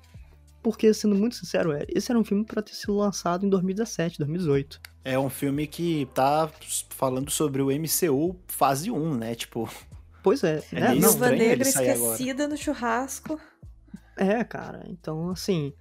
[0.62, 4.19] Porque, sendo muito sincero, é, esse era um filme para ter sido lançado em 2017,
[4.19, 4.81] 2018.
[5.03, 6.51] É um filme que tá
[6.91, 9.35] falando sobre o MCU fase 1, né?
[9.35, 9.69] Tipo.
[10.23, 10.63] Pois é.
[10.73, 10.95] é né?
[10.95, 12.49] Viúva Negra esquecida agora.
[12.49, 13.41] no churrasco.
[14.17, 14.85] É, cara.
[14.89, 15.73] Então, assim.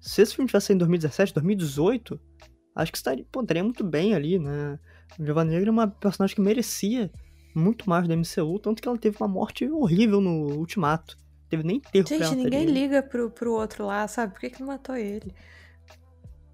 [0.00, 2.20] Se esse filme tivesse em 2017, 2018,
[2.76, 4.78] acho que estaria, pô, estaria muito bem ali, né?
[5.18, 7.10] Viúva Negra é uma personagem que merecia
[7.54, 11.16] muito mais do MCU, tanto que ela teve uma morte horrível no Ultimato.
[11.48, 14.32] Teve nem terro Gente, ninguém liga pro, pro outro lá, sabe?
[14.32, 15.32] Por que, que não matou ele?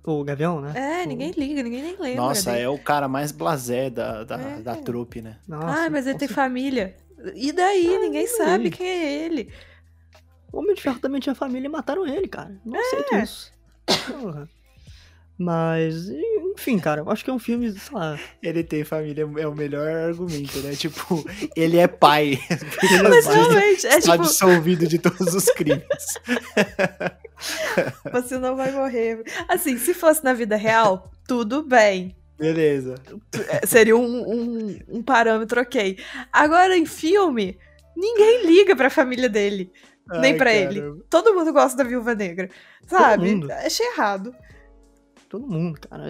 [0.05, 0.73] O Gavião, né?
[0.75, 2.23] É, ninguém liga, ninguém nem lembra.
[2.23, 2.65] Nossa, dele.
[2.65, 4.61] é o cara mais blasé da, da, é.
[4.62, 5.39] da trupe, né?
[5.47, 6.97] Nossa, ah, mas ele tem família.
[7.35, 7.95] E daí?
[7.95, 8.71] Ah, ninguém sabe aí.
[8.71, 9.53] quem é ele.
[10.53, 12.61] O Homem de Ferro também tinha família e mataram ele, cara.
[12.65, 12.81] Não é.
[12.81, 13.53] aceito isso.
[13.87, 14.49] Porra.
[15.43, 16.11] Mas,
[16.53, 18.19] enfim, cara, eu acho que é um filme, sei lá.
[18.43, 20.75] Ele tem família, é o melhor argumento, né?
[20.77, 21.25] Tipo,
[21.57, 22.39] ele é pai.
[22.93, 24.13] Ele Mas é realmente, é tipo...
[24.13, 26.19] absolvido de todos os crimes.
[28.13, 29.25] Você não vai morrer.
[29.49, 32.15] Assim, se fosse na vida real, tudo bem.
[32.41, 32.95] Beleza.
[33.49, 35.99] É, seria um, um, um parâmetro ok.
[36.33, 37.59] Agora, em filme,
[37.95, 39.71] ninguém liga pra família dele.
[40.11, 40.83] Ai, nem para ele.
[41.09, 42.49] Todo mundo gosta da Viúva Negra.
[42.87, 43.41] Sabe?
[43.53, 44.35] Achei errado
[45.31, 46.05] todo mundo, cara.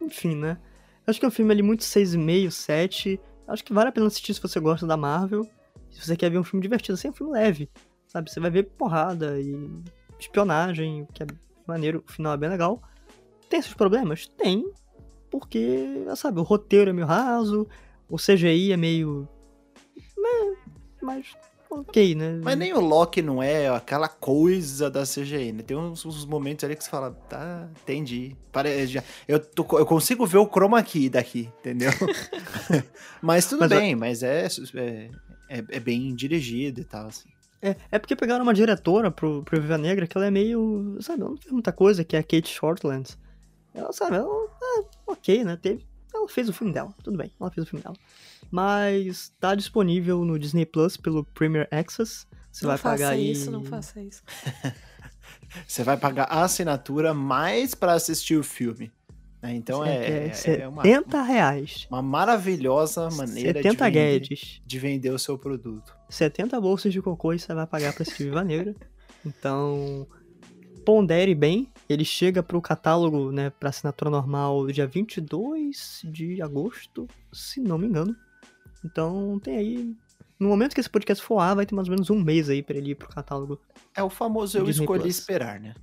[0.00, 0.58] Enfim, né?
[1.06, 3.20] Acho que é um filme ali muito 6,5, 7.
[3.46, 5.48] Acho que vale a pena assistir se você gosta da Marvel.
[5.90, 7.70] Se você quer ver um filme divertido, assim, é um filme leve.
[8.08, 8.30] Sabe?
[8.30, 9.54] Você vai ver porrada e
[10.18, 11.26] espionagem, que é
[11.66, 12.82] maneiro, o final é bem legal.
[13.48, 14.26] Tem seus problemas?
[14.26, 14.64] Tem.
[15.30, 17.66] Porque, sabe, o roteiro é meio raso,
[18.08, 19.28] o CGI é meio.
[20.16, 20.56] Né,
[21.02, 21.36] mas
[21.70, 22.40] ok, né?
[22.42, 25.62] Mas nem o Loki não é aquela coisa da CGI, né?
[25.62, 28.36] Tem uns, uns momentos ali que você fala, tá, entendi.
[28.52, 28.86] Pare...
[28.86, 31.90] Já, eu, tô, eu consigo ver o chroma key daqui, entendeu?
[33.20, 35.10] mas tudo mas, bem, mas é, é,
[35.48, 37.28] é, é, bem dirigido e tal, assim.
[37.60, 41.22] É, é porque pegaram uma diretora pro, pro Viva Negra que ela é meio, sabe,
[41.22, 43.16] ela não fez muita coisa, que é a Kate Shortland.
[43.76, 45.56] Ela, sabe, ela, é, ok, né?
[45.56, 47.96] Teve, ela fez o filme dela, tudo bem, ela fez o filme dela
[48.50, 52.26] mas tá disponível no Disney Plus pelo Premier Access.
[52.50, 54.22] Você não vai pagar isso, Não faça isso,
[55.66, 58.90] Você vai pagar a assinatura mais para assistir o filme.
[59.42, 61.86] É, então é, quer é, é uma, 70 reais.
[61.90, 64.62] uma maravilhosa maneira de 70 vender, guedes.
[64.64, 65.94] de vender o seu produto.
[66.08, 68.74] 70 bolsas de cocô e você vai pagar pra assistir Viva Negra.
[69.24, 70.06] Então,
[70.84, 71.70] pondere bem.
[71.88, 77.86] Ele chega pro catálogo, né, pra assinatura normal dia 22 de agosto, se não me
[77.86, 78.14] engano.
[78.84, 79.96] Então, tem aí.
[80.38, 82.62] No momento que esse podcast for ar, vai ter mais ou menos um mês aí
[82.62, 83.58] pra ele ir pro catálogo.
[83.94, 85.18] É o famoso eu Disney escolhi Plus.
[85.18, 85.74] esperar, né?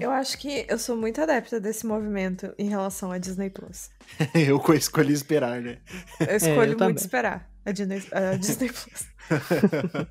[0.00, 3.90] Eu acho que eu sou muito adepta desse movimento em relação à Disney Plus.
[4.34, 5.78] eu co- escolhi esperar, né?
[6.20, 6.94] Eu escolho eu muito também.
[6.96, 9.06] esperar a Disney, a Disney Plus.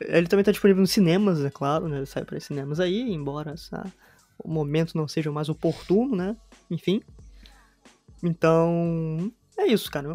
[0.00, 1.98] Ele também tá disponível nos cinemas, é claro, né?
[1.98, 3.92] Ele sai para cinemas aí, embora essa-
[4.44, 6.36] o momento não seja o mais oportuno, né?
[6.70, 7.00] Enfim.
[8.22, 10.08] Então, é isso, cara.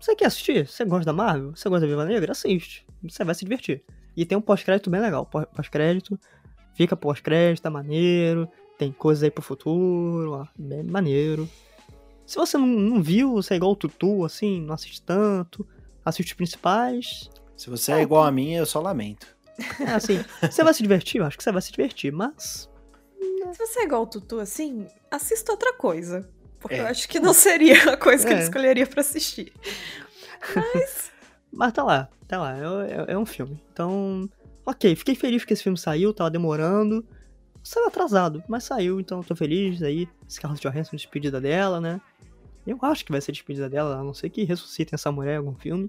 [0.00, 0.66] Você quer assistir?
[0.66, 1.54] Você gosta da Marvel?
[1.54, 2.32] Você gosta da Viva Negra?
[2.32, 2.86] Assiste.
[3.02, 3.84] Você vai se divertir.
[4.16, 5.24] E tem um pós-crédito bem legal.
[5.24, 6.18] Pós- Pós-crédito,
[6.74, 8.48] fica pós-crédito, tá maneiro.
[8.78, 11.48] Tem coisas aí pro futuro, ó, bem maneiro.
[12.26, 15.66] Se você não, não viu, você é igual o Tutu, assim, não assiste tanto,
[16.04, 19.26] assiste os principais, Se você é igual a mim, eu só lamento.
[19.80, 21.20] é assim, você vai se divertir?
[21.20, 22.68] Eu acho que você vai se divertir, mas.
[23.52, 26.28] Se você é igual o Tutu, assim, assista outra coisa.
[26.58, 26.80] Porque É.
[26.80, 28.36] eu acho que não seria a coisa que É.
[28.36, 29.52] ele escolheria pra assistir.
[31.52, 33.60] Mas tá lá, tá lá, é, é- é um filme.
[33.72, 34.28] Então,
[34.64, 37.04] ok, fiquei feliz que esse filme saiu, tava demorando.
[37.64, 40.08] Saiu atrasado, mas saiu, então tô feliz aí.
[40.28, 42.00] Scarlett Johansson, despedida dela, né?
[42.66, 45.36] Eu acho que vai ser despedida dela, a não ser que ressuscitem essa mulher em
[45.38, 45.88] algum filme.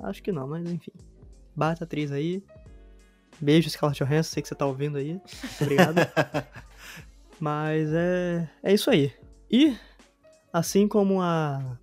[0.00, 0.90] Acho que não, mas enfim.
[1.54, 2.42] Bata atriz aí.
[3.40, 5.20] Beijo, Scarlett Johansson, sei que você tá ouvindo aí.
[5.60, 5.96] Obrigado.
[7.40, 9.12] mas é, é isso aí.
[9.50, 9.76] E,
[10.52, 11.78] assim como a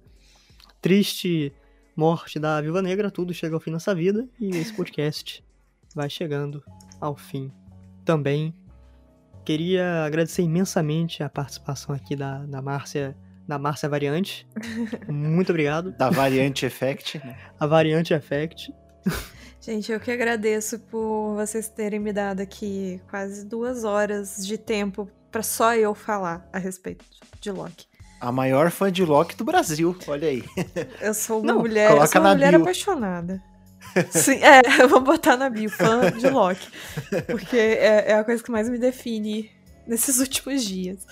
[0.82, 1.54] triste
[1.96, 5.44] morte da Viva Negra, tudo chega ao fim nessa vida e esse podcast
[5.96, 6.64] vai chegando
[7.00, 7.52] ao fim
[8.04, 8.54] também.
[9.46, 13.16] Queria agradecer imensamente a participação aqui da, da Márcia,
[13.48, 14.48] da Márcia Variante.
[15.08, 15.92] Muito obrigado.
[15.92, 17.38] Da variante effect, né?
[17.60, 18.74] A Variante Effect.
[19.66, 25.10] Gente, eu que agradeço por vocês terem me dado aqui quase duas horas de tempo
[25.32, 27.06] pra só eu falar a respeito
[27.40, 27.86] de Loki.
[28.20, 30.44] A maior fã de Loki do Brasil, olha aí.
[31.00, 32.62] Eu sou uma Não, mulher, eu sou uma mulher bio.
[32.62, 33.42] apaixonada.
[34.12, 36.68] Sim, é, eu vou botar na bio, fã de Loki.
[37.28, 39.50] Porque é, é a coisa que mais me define
[39.88, 41.08] nesses últimos dias.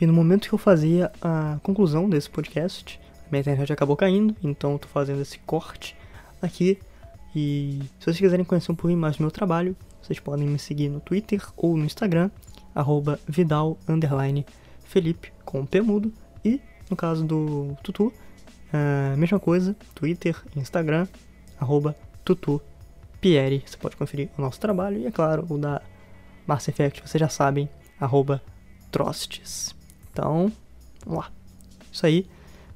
[0.00, 4.34] E no momento que eu fazia a conclusão desse podcast, a minha internet acabou caindo,
[4.42, 5.94] então eu tô fazendo esse corte
[6.40, 6.78] aqui.
[7.34, 10.88] E se vocês quiserem conhecer um pouquinho mais do meu trabalho, vocês podem me seguir
[10.88, 12.30] no Twitter ou no Instagram,
[12.74, 13.78] arroba Vidal
[14.84, 16.12] Felipe com P mudo.
[16.44, 18.12] E no caso do Tutu,
[18.72, 21.06] a mesma coisa, Twitter Instagram,
[21.58, 22.60] arroba Tutu
[23.20, 23.62] Pieri.
[23.64, 25.80] Você pode conferir o nosso trabalho e, é claro, o da
[26.46, 28.42] Mass Effect, vocês já sabem, arroba
[28.90, 29.74] Trostes.
[30.12, 30.52] Então,
[31.04, 31.32] vamos lá.
[31.90, 32.26] Isso aí.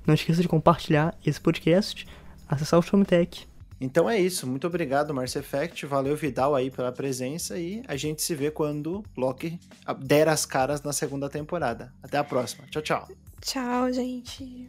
[0.07, 2.07] Não esqueça de compartilhar esse podcast,
[2.49, 3.47] acessar o Showmetech.
[3.81, 4.47] Então é isso.
[4.47, 5.87] Muito obrigado, Mars Effect.
[5.87, 7.59] Valeu, Vidal, aí pela presença.
[7.59, 9.59] E a gente se vê quando Loki
[10.05, 11.93] der as caras na segunda temporada.
[12.03, 12.67] Até a próxima.
[12.71, 13.09] Tchau, tchau.
[13.41, 14.69] Tchau, gente.